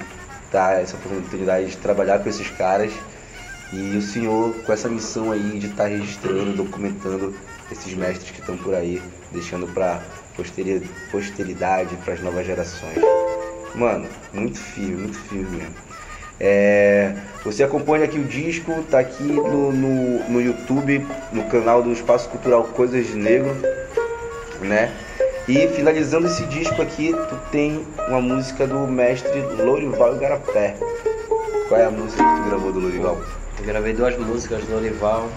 dar 0.51 0.81
essa 0.81 0.95
oportunidade 0.95 1.67
de 1.67 1.77
trabalhar 1.77 2.19
com 2.19 2.29
esses 2.29 2.49
caras. 2.49 2.91
E 3.73 3.95
o 3.95 4.01
senhor 4.01 4.53
com 4.65 4.73
essa 4.73 4.89
missão 4.89 5.31
aí 5.31 5.57
de 5.57 5.67
estar 5.67 5.85
registrando, 5.85 6.53
documentando 6.53 7.33
esses 7.71 7.93
mestres 7.93 8.31
que 8.31 8.41
estão 8.41 8.57
por 8.57 8.75
aí, 8.75 9.01
deixando 9.31 9.65
para 9.67 10.01
posteridade, 11.09 11.95
para 12.03 12.13
as 12.13 12.21
novas 12.21 12.45
gerações. 12.45 12.99
Mano, 13.73 14.07
muito 14.33 14.59
firme, 14.59 14.97
muito 14.97 15.17
firme 15.17 15.57
mesmo. 15.57 15.75
É, 16.43 17.13
você 17.45 17.63
acompanha 17.63 18.05
aqui 18.05 18.17
o 18.17 18.23
disco, 18.23 18.83
tá 18.89 18.99
aqui 18.99 19.23
no, 19.23 19.71
no, 19.71 20.29
no 20.29 20.41
YouTube, 20.41 21.05
no 21.31 21.43
canal 21.45 21.83
do 21.83 21.93
Espaço 21.93 22.27
Cultural 22.29 22.63
Coisas 22.63 23.07
de 23.07 23.15
Negro, 23.15 23.55
né? 24.59 24.91
E 25.47 25.67
finalizando 25.69 26.27
esse 26.27 26.45
disco 26.45 26.81
aqui, 26.81 27.13
tu 27.29 27.35
tem 27.51 27.85
uma 28.07 28.21
música 28.21 28.67
do 28.67 28.87
mestre 28.87 29.41
Lorival 29.41 30.15
Igarapé. 30.15 30.75
Qual 31.67 31.79
é 31.79 31.85
a 31.85 31.91
música 31.91 32.23
que 32.23 32.43
tu 32.43 32.49
gravou 32.49 32.71
do 32.71 32.79
Lorival? 32.79 33.21
Eu 33.57 33.65
gravei 33.65 33.93
duas 33.93 34.17
músicas 34.17 34.63
do 34.65 34.75
Olival. 34.75 35.29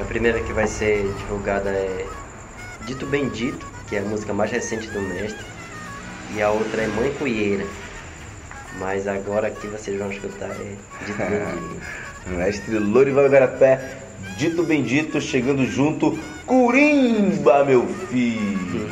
A 0.00 0.04
primeira 0.04 0.40
que 0.40 0.52
vai 0.52 0.66
ser 0.66 1.10
divulgada 1.18 1.70
é 1.70 2.06
Dito 2.84 3.06
Bendito, 3.06 3.66
que 3.88 3.96
é 3.96 4.00
a 4.00 4.02
música 4.02 4.32
mais 4.34 4.50
recente 4.50 4.88
do 4.88 5.00
mestre. 5.00 5.44
E 6.34 6.42
a 6.42 6.50
outra 6.50 6.82
é 6.82 6.86
Mãe 6.86 7.12
Cuieira. 7.18 7.66
Mas 8.78 9.08
agora 9.08 9.48
aqui 9.48 9.66
vocês 9.68 9.98
vão 9.98 10.12
escutar 10.12 10.50
é 10.50 10.76
Dito 11.06 11.18
Bendito. 11.24 11.82
Mestre 12.26 12.78
Lorival 12.78 13.26
Igarapé, 13.26 14.02
dito 14.36 14.64
bendito, 14.64 15.20
chegando 15.20 15.64
junto, 15.64 16.18
Curimba, 16.44 17.64
meu 17.64 17.86
filho. 18.08 18.85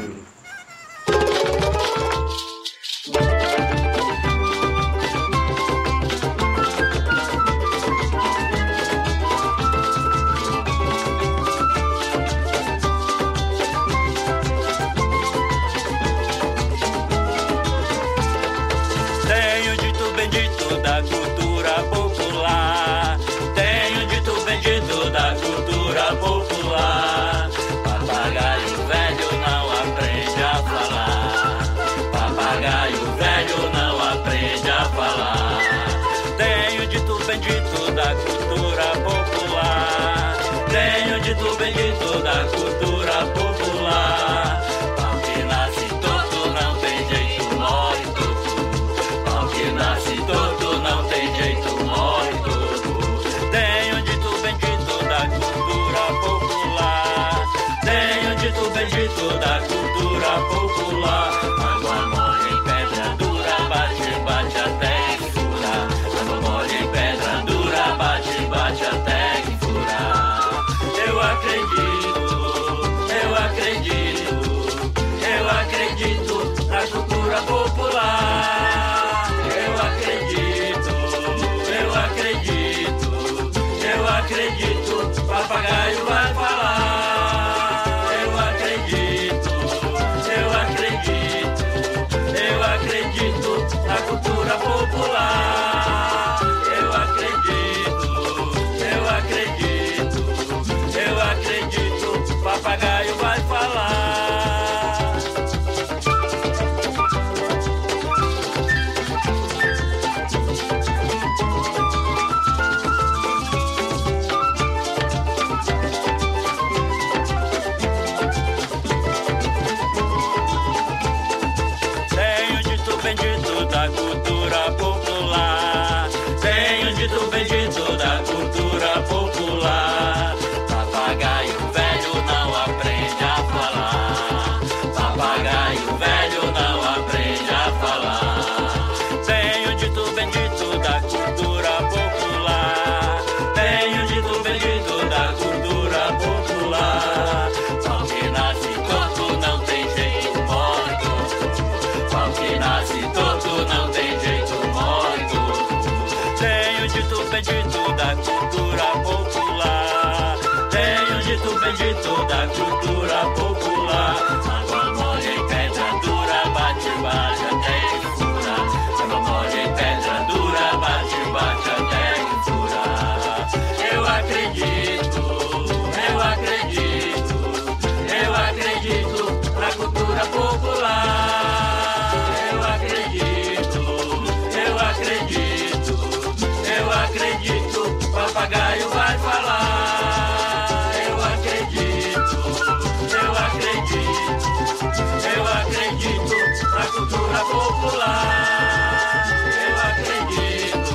Popular. 197.41 199.24
Eu 199.66 199.76
acredito, 199.91 200.93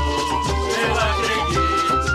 eu 0.79 0.93
acredito, 1.09 2.07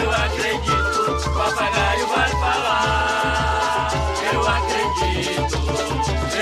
eu 0.00 0.08
acredito, 0.12 1.00
papagaio 1.34 2.06
vai 2.08 2.30
falar. 2.30 3.88
Eu 4.32 4.40
acredito, 4.48 5.56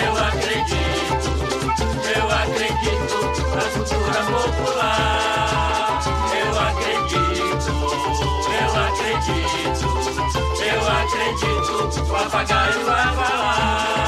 eu 0.05 0.13
acredito, 0.21 1.29
na 3.55 3.65
cultura 3.73 4.21
popular. 4.25 6.01
Eu 6.37 6.53
acredito, 6.61 7.71
eu 8.61 8.71
acredito, 8.87 9.87
eu 10.63 10.81
acredito, 10.89 11.97
papagaio 12.09 12.81
vai 12.85 13.09
falar. 13.15 14.00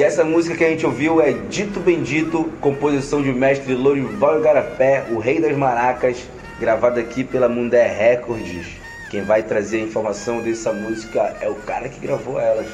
E 0.00 0.02
essa 0.02 0.24
música 0.24 0.56
que 0.56 0.64
a 0.64 0.70
gente 0.70 0.86
ouviu 0.86 1.20
é 1.20 1.30
Dito 1.30 1.78
Bendito, 1.78 2.44
composição 2.58 3.20
de 3.20 3.30
mestre 3.34 3.74
Lorival 3.74 4.40
Garapé, 4.40 5.04
o 5.10 5.18
rei 5.18 5.38
das 5.38 5.54
maracas, 5.54 6.26
gravada 6.58 6.98
aqui 6.98 7.22
pela 7.22 7.50
Mundé 7.50 7.86
Records. 7.86 8.66
Quem 9.10 9.20
vai 9.22 9.42
trazer 9.42 9.76
a 9.76 9.84
informação 9.84 10.40
dessa 10.40 10.72
música 10.72 11.36
é 11.42 11.50
o 11.50 11.54
cara 11.54 11.86
que 11.90 12.00
gravou 12.00 12.40
elas, 12.40 12.66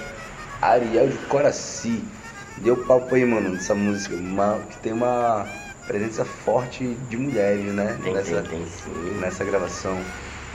Ariel 0.63 1.09
de 1.09 1.17
Coraci. 1.27 2.01
Deu 2.59 2.77
papo 2.77 3.17
aí, 3.17 3.25
mano, 3.25 3.49
nessa 3.49 3.75
música, 3.75 4.15
uma, 4.15 4.61
que 4.71 4.77
tem 4.77 4.93
uma 4.93 5.49
presença 5.85 6.25
forte 6.25 6.97
de 7.11 7.17
mulheres, 7.17 7.75
né? 7.75 7.99
Tem, 8.05 8.15
nessa, 8.15 8.41
tem, 8.43 8.61
tem 8.61 8.67
sim. 8.67 9.19
nessa 9.19 9.45
gravação. 9.45 9.99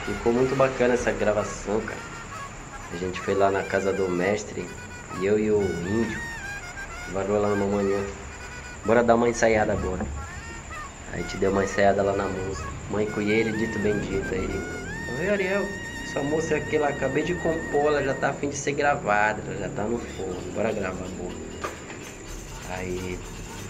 Ficou 0.06 0.32
muito 0.32 0.56
bacana 0.56 0.94
essa 0.94 1.12
gravação, 1.12 1.82
cara. 1.82 2.00
A 2.94 2.96
gente 2.96 3.20
foi 3.20 3.34
lá 3.34 3.50
na 3.50 3.62
casa 3.62 3.92
do 3.92 4.08
mestre, 4.08 4.66
e 5.20 5.26
eu 5.26 5.38
e 5.38 5.50
o 5.50 5.60
índio, 5.60 6.31
varou 7.12 7.40
lá 7.40 7.48
numa 7.48 7.66
manhã. 7.66 8.04
Bora 8.84 9.02
dar 9.02 9.14
uma 9.14 9.28
ensaiada 9.28 9.72
agora. 9.72 10.04
A 11.12 11.18
gente 11.18 11.36
deu 11.36 11.50
uma 11.50 11.64
ensaiada 11.64 12.02
lá 12.02 12.14
na 12.14 12.24
música. 12.24 12.68
Mãe 12.90 13.06
Coelho, 13.06 13.56
dito 13.56 13.78
bendito. 13.78 14.32
Aí 14.32 14.38
ele, 14.38 14.82
Oi 15.20 15.28
Ariel, 15.28 15.66
essa 16.04 16.20
música 16.20 16.56
aqui, 16.56 16.76
ela 16.76 16.88
acabei 16.88 17.22
de 17.22 17.34
compor, 17.34 17.88
ela 17.88 18.02
já 18.02 18.14
tá 18.14 18.30
a 18.30 18.32
fim 18.32 18.48
de 18.48 18.56
ser 18.56 18.72
gravada, 18.72 19.42
ela 19.46 19.56
já 19.56 19.68
tá 19.68 19.84
no 19.84 19.98
forno, 19.98 20.52
bora 20.54 20.72
gravar, 20.72 21.04
amor. 21.04 21.32
Aí 22.70 23.18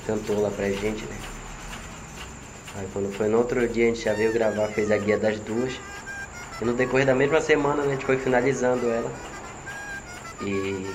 cantou 0.07 0.41
lá 0.41 0.51
pra 0.51 0.71
gente, 0.71 1.05
né? 1.05 1.17
Aí 2.77 2.89
quando 2.93 3.13
foi 3.15 3.29
no 3.29 3.39
outro 3.39 3.69
dia 3.69 3.85
a 3.85 3.89
gente 3.89 4.05
já 4.05 4.15
veio 4.15 4.33
gravar, 4.33 4.69
fez 4.69 4.91
a 4.91 4.97
guia 4.97 5.19
das 5.19 5.39
duas. 5.41 5.75
E 6.61 6.65
no 6.65 6.75
decorrer 6.75 7.05
da 7.05 7.15
mesma 7.15 7.41
semana 7.41 7.83
né, 7.83 7.89
a 7.89 7.91
gente 7.93 8.07
foi 8.07 8.17
finalizando 8.17 8.89
ela. 8.89 9.13
E 10.41 10.87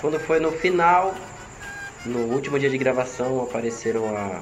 quando 0.00 0.18
foi 0.18 0.40
no 0.40 0.50
final, 0.52 1.14
no 2.04 2.20
último 2.20 2.58
dia 2.58 2.70
de 2.70 2.78
gravação, 2.78 3.42
apareceram 3.42 4.16
a 4.16 4.40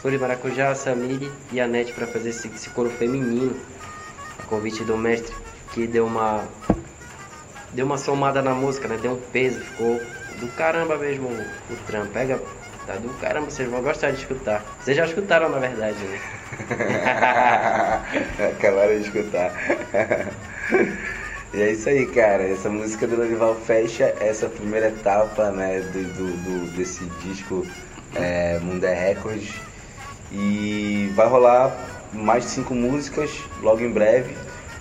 Flor 0.00 0.10
de 0.10 0.18
Maracujá, 0.18 0.70
a 0.70 0.74
Samiri 0.74 1.30
e 1.52 1.60
a 1.60 1.66
Nete 1.66 1.92
para 1.92 2.06
fazer 2.06 2.30
esse, 2.30 2.48
esse 2.48 2.70
coro 2.70 2.90
feminino. 2.90 3.54
A 4.38 4.42
convite 4.44 4.82
do 4.82 4.96
mestre, 4.96 5.34
que 5.72 5.86
deu 5.86 6.06
uma. 6.06 6.44
Deu 7.72 7.86
uma 7.86 7.98
somada 7.98 8.42
na 8.42 8.54
música, 8.54 8.88
né? 8.88 8.98
Deu 9.00 9.12
um 9.12 9.20
peso, 9.30 9.60
ficou 9.60 10.00
do 10.40 10.48
caramba 10.56 10.96
mesmo 10.96 11.28
o, 11.28 11.72
o 11.72 11.76
trampo. 11.86 12.12
Pega. 12.12 12.40
Tá 12.86 12.94
do 12.96 13.10
caramba, 13.20 13.48
vocês 13.48 13.68
vão 13.70 13.80
gostar 13.80 14.10
de 14.10 14.18
escutar. 14.18 14.64
Vocês 14.80 14.96
já 14.96 15.04
escutaram 15.04 15.48
na 15.48 15.60
verdade, 15.60 15.98
né? 16.04 16.20
Acabaram 18.58 18.98
de 18.98 19.06
escutar. 19.06 19.52
e 21.54 21.60
é 21.60 21.70
isso 21.72 21.88
aí, 21.88 22.06
cara. 22.06 22.42
Essa 22.44 22.68
música 22.70 23.06
do 23.06 23.16
Lorival 23.16 23.54
fecha 23.54 24.14
essa 24.20 24.48
primeira 24.48 24.88
etapa 24.88 25.50
né, 25.50 25.80
do, 25.80 26.02
do- 26.02 26.76
desse 26.76 27.04
disco 27.22 27.66
é, 28.14 28.58
Mundé 28.60 28.94
Records. 28.94 29.50
E 30.30 31.10
vai 31.14 31.26
rolar 31.28 31.76
mais 32.12 32.44
cinco 32.44 32.74
músicas 32.74 33.30
logo 33.60 33.80
em 33.82 33.90
breve. 33.90 34.34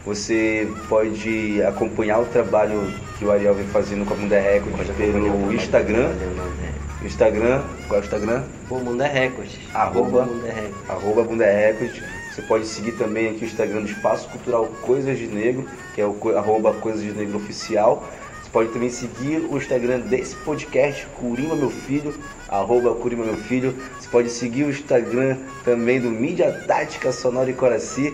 Você 0.06 0.68
pode 0.90 1.62
acompanhar 1.64 2.20
o 2.20 2.26
trabalho 2.26 2.92
que 3.20 3.26
o 3.26 3.32
Ariel 3.32 3.54
vem 3.54 3.68
fazendo 3.68 4.06
com 4.06 4.14
a 4.14 4.18
Mundé 4.18 4.40
Records 4.40 4.78
Pode 4.78 4.92
acompanhar 4.92 5.34
o 5.34 5.38
pelo 5.40 5.54
Instagram. 5.54 6.08
né? 6.10 6.74
Instagram, 7.04 7.62
qual 7.88 8.00
é 8.00 8.02
o 8.02 8.06
Instagram? 8.06 8.44
Pô, 8.70 8.80
Mundo 8.80 9.02
é 9.04 9.08
Records. 9.08 9.60
Arroba. 9.74 10.26
Mundo 10.26 10.46
é 10.48 10.52
Records. 10.52 10.90
arroba 10.90 11.24
Bunda 11.24 11.46
Records. 11.46 12.02
Você 12.32 12.42
pode 12.44 12.66
seguir 12.66 12.94
também 12.94 13.30
aqui 13.30 13.44
o 13.44 13.46
Instagram 13.46 13.82
do 13.82 13.90
Espaço 13.90 14.30
Cultural 14.30 14.66
Coisas 14.82 15.18
de 15.18 15.28
Negro, 15.28 15.68
que 15.94 16.00
é 16.00 16.06
o 16.06 16.18
arroba 16.38 16.74
Coisas 16.74 17.04
de 17.04 17.12
Negro 17.12 17.36
Oficial. 17.38 18.10
Você 18.42 18.50
pode 18.50 18.70
também 18.70 18.90
seguir 18.90 19.46
o 19.50 19.58
Instagram 19.58 20.00
desse 20.00 20.36
podcast, 20.38 21.06
Curima 21.08 21.58
Meu 21.58 21.70
Filho, 21.70 22.16
arroba 22.48 22.96
Curima 22.96 23.26
Meu 23.26 23.36
Filho. 23.36 23.76
Você 24.00 24.08
pode 24.08 24.30
seguir 24.30 24.64
o 24.64 24.70
Instagram 24.70 25.40
também 25.66 26.00
do 26.00 26.10
Mídia 26.10 26.54
Tática 26.66 27.12
Sonora 27.12 27.50
e 27.50 27.54
Coraci, 27.54 28.14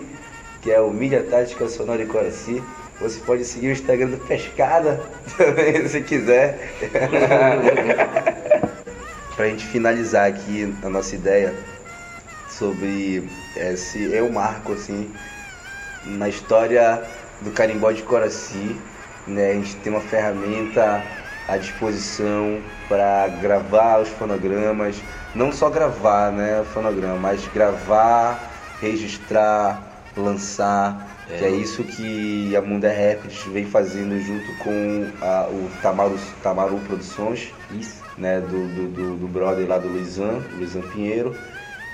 que 0.62 0.72
é 0.72 0.80
o 0.80 0.90
Mídia 0.90 1.22
Tática 1.22 1.68
Sonora 1.68 2.02
e 2.02 2.06
Coraci. 2.06 2.60
Você 3.00 3.20
pode 3.20 3.44
seguir 3.44 3.68
o 3.68 3.72
Instagram 3.72 4.08
do 4.08 4.18
Pescada 4.18 5.00
também, 5.38 5.86
se 5.86 6.00
quiser. 6.00 6.58
Pra 9.36 9.46
gente 9.46 9.64
finalizar 9.66 10.26
aqui 10.26 10.74
a 10.82 10.88
nossa 10.88 11.14
ideia 11.14 11.54
sobre 12.58 13.30
esse 13.54 14.12
é 14.14 14.22
um 14.22 14.30
marco 14.32 14.72
assim 14.72 15.14
na 16.02 16.28
história 16.28 17.08
do 17.40 17.52
carimbó 17.52 17.92
de 17.92 18.02
Coraci, 18.02 18.84
né? 19.26 19.50
A 19.52 19.54
gente 19.54 19.76
tem 19.76 19.92
uma 19.92 20.00
ferramenta 20.00 21.10
à 21.46 21.56
disposição 21.56 22.64
para 22.88 23.28
gravar 23.28 24.00
os 24.00 24.08
fonogramas, 24.08 25.04
não 25.34 25.52
só 25.52 25.70
gravar, 25.70 26.32
né, 26.32 26.60
o 26.60 26.64
fonograma, 26.64 27.18
mas 27.18 27.46
gravar, 27.48 28.74
registrar, 28.78 30.10
lançar, 30.16 31.22
que 31.36 31.44
é 31.44 31.50
isso 31.50 31.84
que 31.84 32.54
a 32.56 32.62
Munda 32.62 32.88
Records 32.90 33.44
vem 33.46 33.64
fazendo 33.66 34.18
junto 34.18 34.54
com 34.54 35.12
a- 35.20 35.48
o 35.50 35.70
Tamaru, 35.80 36.16
Tamaru 36.42 36.80
Produções, 36.80 37.54
Isso. 37.70 38.04
né, 38.16 38.40
do, 38.40 38.68
do, 38.68 38.88
do, 38.88 39.16
do 39.18 39.28
brother 39.28 39.68
lá 39.68 39.78
do 39.78 39.88
Luizan, 39.88 40.44
Luizan 40.52 40.82
Pinheiro. 40.82 41.36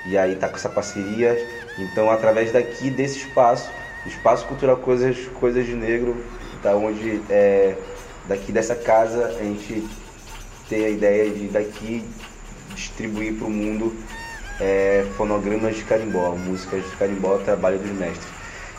E 0.05 0.17
aí 0.17 0.35
tá 0.35 0.47
com 0.47 0.55
essa 0.55 0.69
parceria. 0.69 1.35
Então, 1.77 2.09
através 2.09 2.51
daqui, 2.51 2.89
desse 2.89 3.19
espaço, 3.19 3.71
Espaço 4.05 4.45
Cultural 4.45 4.77
Coisas, 4.77 5.17
Coisas 5.39 5.65
de 5.65 5.73
Negro, 5.73 6.15
da 6.61 6.75
onde, 6.75 7.21
é, 7.29 7.75
daqui 8.27 8.51
dessa 8.51 8.75
casa, 8.75 9.27
a 9.27 9.43
gente 9.43 9.87
tem 10.69 10.85
a 10.85 10.89
ideia 10.89 11.29
de 11.29 11.47
daqui 11.47 12.03
distribuir 12.75 13.35
para 13.35 13.47
o 13.47 13.49
mundo 13.49 13.95
é, 14.59 15.05
fonogramas 15.17 15.75
de 15.75 15.83
carimbó, 15.83 16.35
músicas 16.35 16.83
de 16.83 16.95
carimbó, 16.97 17.37
trabalho 17.39 17.79
dos 17.79 17.91
mestres. 17.91 18.27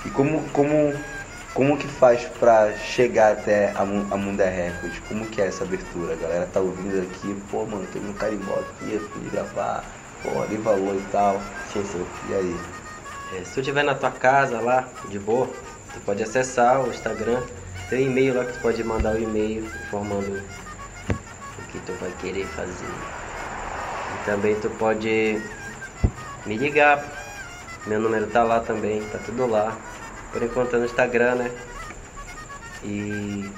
E 0.05 0.11
como, 0.11 0.49
como, 0.51 0.95
como 1.53 1.77
que 1.77 1.89
faz 1.89 2.25
para 2.39 2.77
chegar 2.77 3.33
até 3.33 3.73
a, 3.73 3.81
a 3.81 4.17
Munda 4.17 4.49
Records? 4.49 5.01
Como 5.09 5.27
que 5.27 5.41
é 5.41 5.47
essa 5.47 5.65
abertura? 5.65 6.13
A 6.13 6.17
galera 6.17 6.47
tá 6.47 6.61
ouvindo 6.61 7.03
aqui, 7.03 7.35
pô, 7.51 7.67
mano, 7.67 7.87
tem 7.87 8.03
um 8.03 8.13
carimbó 8.13 8.61
aqui, 8.61 8.93
eu 8.95 9.01
fui 9.01 9.29
gravar, 9.29 9.85
pô, 10.27 10.43
ali 10.43 10.57
valor 10.57 10.97
e 10.97 11.05
tal. 11.13 11.41
Sim. 11.73 11.85
E 12.29 12.35
aí? 12.35 12.57
É, 13.35 13.45
se 13.45 13.55
tu 13.55 13.61
estiver 13.61 13.85
na 13.85 13.95
tua 13.95 14.11
casa 14.11 14.61
lá, 14.61 14.89
de 15.09 15.19
boa, 15.19 15.47
tu 15.93 16.01
pode 16.05 16.23
acessar 16.23 16.81
o 16.81 16.91
Instagram. 16.91 17.43
Tem 17.89 18.07
um 18.07 18.11
e-mail 18.11 18.35
lá 18.35 18.45
que 18.45 18.53
tu 18.55 18.61
pode 18.61 18.83
mandar 18.83 19.15
o 19.15 19.23
e-mail 19.23 19.65
informando 19.65 20.43
o 21.59 21.63
que 21.71 21.79
tu 21.81 21.93
vai 22.01 22.11
querer 22.21 22.47
fazer. 22.49 22.87
E 24.15 24.25
também 24.25 24.55
tu 24.57 24.69
pode 24.71 25.41
me 26.45 26.57
ligar. 26.57 27.05
Meu 27.87 28.01
número 28.01 28.27
tá 28.27 28.43
lá 28.43 28.61
também, 28.61 29.01
tá 29.09 29.19
tudo 29.25 29.47
lá. 29.47 29.77
Por 30.33 30.43
enquanto 30.43 30.75
é 30.75 30.79
no 30.79 30.85
Instagram, 30.85 31.37
né? 31.37 31.51
E 32.83 33.49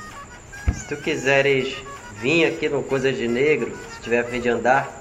se 0.73 0.87
tu 0.89 0.97
quiseres 0.97 1.75
vir 2.21 2.47
aqui 2.47 2.69
no 2.69 2.83
Coisa 2.83 3.13
de 3.13 3.27
Negro, 3.27 3.75
se 3.95 4.03
tiver 4.03 4.21
a 4.21 4.25
fim 4.25 4.41
de 4.41 4.49
andar, 4.49 4.98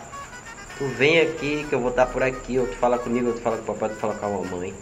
Tu 0.77 0.85
vem 0.85 1.19
aqui 1.21 1.65
que 1.67 1.73
eu 1.73 1.79
vou 1.79 1.89
estar 1.89 2.05
por 2.05 2.21
aqui, 2.21 2.59
ou 2.59 2.67
tu 2.67 2.75
fala 2.75 2.99
comigo, 2.99 3.27
ou 3.27 3.33
tu 3.33 3.41
fala 3.41 3.57
com 3.57 3.63
o 3.63 3.75
papai, 3.75 3.89
tu 3.89 3.95
fala 3.95 4.13
com 4.13 4.25
a 4.25 4.29
mamãe. 4.29 4.73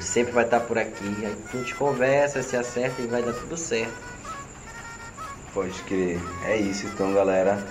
Sempre 0.00 0.32
vai 0.32 0.44
estar 0.44 0.60
por 0.60 0.78
aqui. 0.78 1.16
Aí 1.24 1.36
a 1.52 1.56
gente 1.56 1.74
conversa, 1.74 2.42
se 2.42 2.56
acerta 2.56 3.02
e 3.02 3.06
vai 3.06 3.22
dar 3.22 3.32
tudo 3.32 3.56
certo. 3.56 3.92
Pode 5.52 5.82
crer. 5.82 6.20
É 6.46 6.56
isso 6.56 6.86
então, 6.86 7.12
galera. 7.12 7.66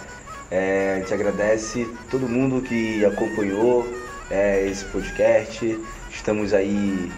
É, 0.52 0.96
a 0.96 1.00
gente 1.00 1.14
agradece 1.14 1.90
todo 2.10 2.28
mundo 2.28 2.62
que 2.62 3.06
acompanhou 3.06 3.88
é, 4.30 4.68
esse 4.68 4.84
podcast. 4.86 5.80
Estamos 6.10 6.54
aí, 6.54 7.10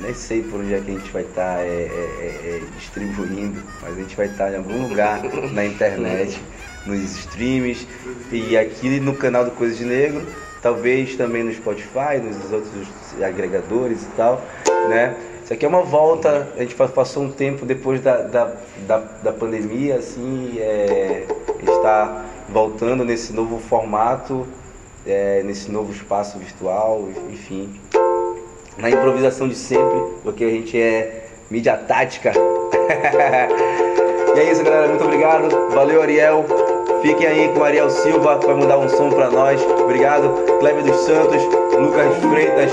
nem 0.00 0.12
sei 0.12 0.42
por 0.42 0.60
onde 0.60 0.74
é 0.74 0.80
que 0.80 0.90
a 0.90 0.94
gente 0.94 1.10
vai 1.10 1.22
estar 1.22 1.60
é, 1.60 1.66
é, 1.66 2.60
é, 2.60 2.62
distribuindo, 2.78 3.62
mas 3.80 3.96
a 3.96 4.00
gente 4.00 4.14
vai 4.14 4.26
estar 4.26 4.52
em 4.52 4.56
algum 4.56 4.86
lugar 4.86 5.22
na 5.52 5.64
internet, 5.64 6.38
nos 6.86 7.02
streams 7.18 7.86
e 8.30 8.56
aqui 8.56 9.00
no 9.00 9.14
canal 9.14 9.44
do 9.44 9.50
Coisas 9.50 9.76
de 9.76 9.84
Negro, 9.84 10.22
talvez 10.62 11.16
também 11.16 11.42
no 11.42 11.52
Spotify, 11.52 12.18
nos 12.22 12.52
outros 12.52 12.88
agregadores 13.22 14.02
e 14.02 14.06
tal, 14.16 14.40
né? 14.88 15.14
Isso 15.44 15.52
aqui 15.52 15.64
é 15.64 15.68
uma 15.68 15.82
volta, 15.82 16.48
a 16.56 16.60
gente 16.60 16.74
pa- 16.74 16.88
passou 16.88 17.22
um 17.22 17.30
tempo 17.30 17.64
depois 17.64 18.00
da, 18.00 18.16
da, 18.22 18.52
da, 18.86 18.98
da 19.22 19.32
pandemia, 19.32 19.96
assim, 19.96 20.56
é, 20.58 21.24
está 21.62 22.24
voltando 22.48 23.04
nesse 23.04 23.32
novo 23.32 23.58
formato, 23.60 24.46
é, 25.06 25.42
nesse 25.44 25.70
novo 25.70 25.92
espaço 25.92 26.36
virtual, 26.38 27.08
enfim. 27.30 27.80
Na 28.76 28.90
improvisação 28.90 29.48
de 29.48 29.54
sempre, 29.54 30.00
porque 30.24 30.44
a 30.44 30.50
gente 30.50 30.76
é 30.76 31.28
mídia 31.48 31.76
tática. 31.76 32.32
e 34.34 34.38
é 34.40 34.50
isso, 34.50 34.64
galera. 34.64 34.88
Muito 34.88 35.04
obrigado. 35.04 35.48
Valeu, 35.70 36.02
Ariel. 36.02 36.44
Fiquem 37.02 37.26
aí 37.26 37.48
com 37.54 37.62
Ariel 37.62 37.90
Silva, 37.90 38.38
que 38.38 38.46
vai 38.46 38.56
mandar 38.56 38.78
um 38.78 38.88
som 38.88 39.10
pra 39.10 39.30
nós. 39.30 39.60
Obrigado. 39.80 40.28
Cleber 40.58 40.82
dos 40.84 40.96
Santos, 41.04 41.42
Lucas 41.78 42.16
Freitas, 42.18 42.72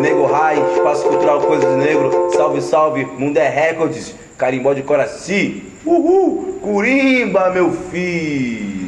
Nego 0.00 0.26
Rai, 0.26 0.62
Espaço 0.74 1.08
Cultural 1.08 1.40
Coisas 1.40 1.68
do 1.68 1.76
Negro. 1.76 2.30
Salve, 2.34 2.60
salve. 2.60 3.04
Mundé 3.04 3.48
Records, 3.48 4.14
Carimbó 4.36 4.72
de 4.72 4.82
Coraci. 4.82 5.62
Uhul. 5.84 6.58
Curimba, 6.62 7.50
meu 7.50 7.72
filho. 7.90 8.81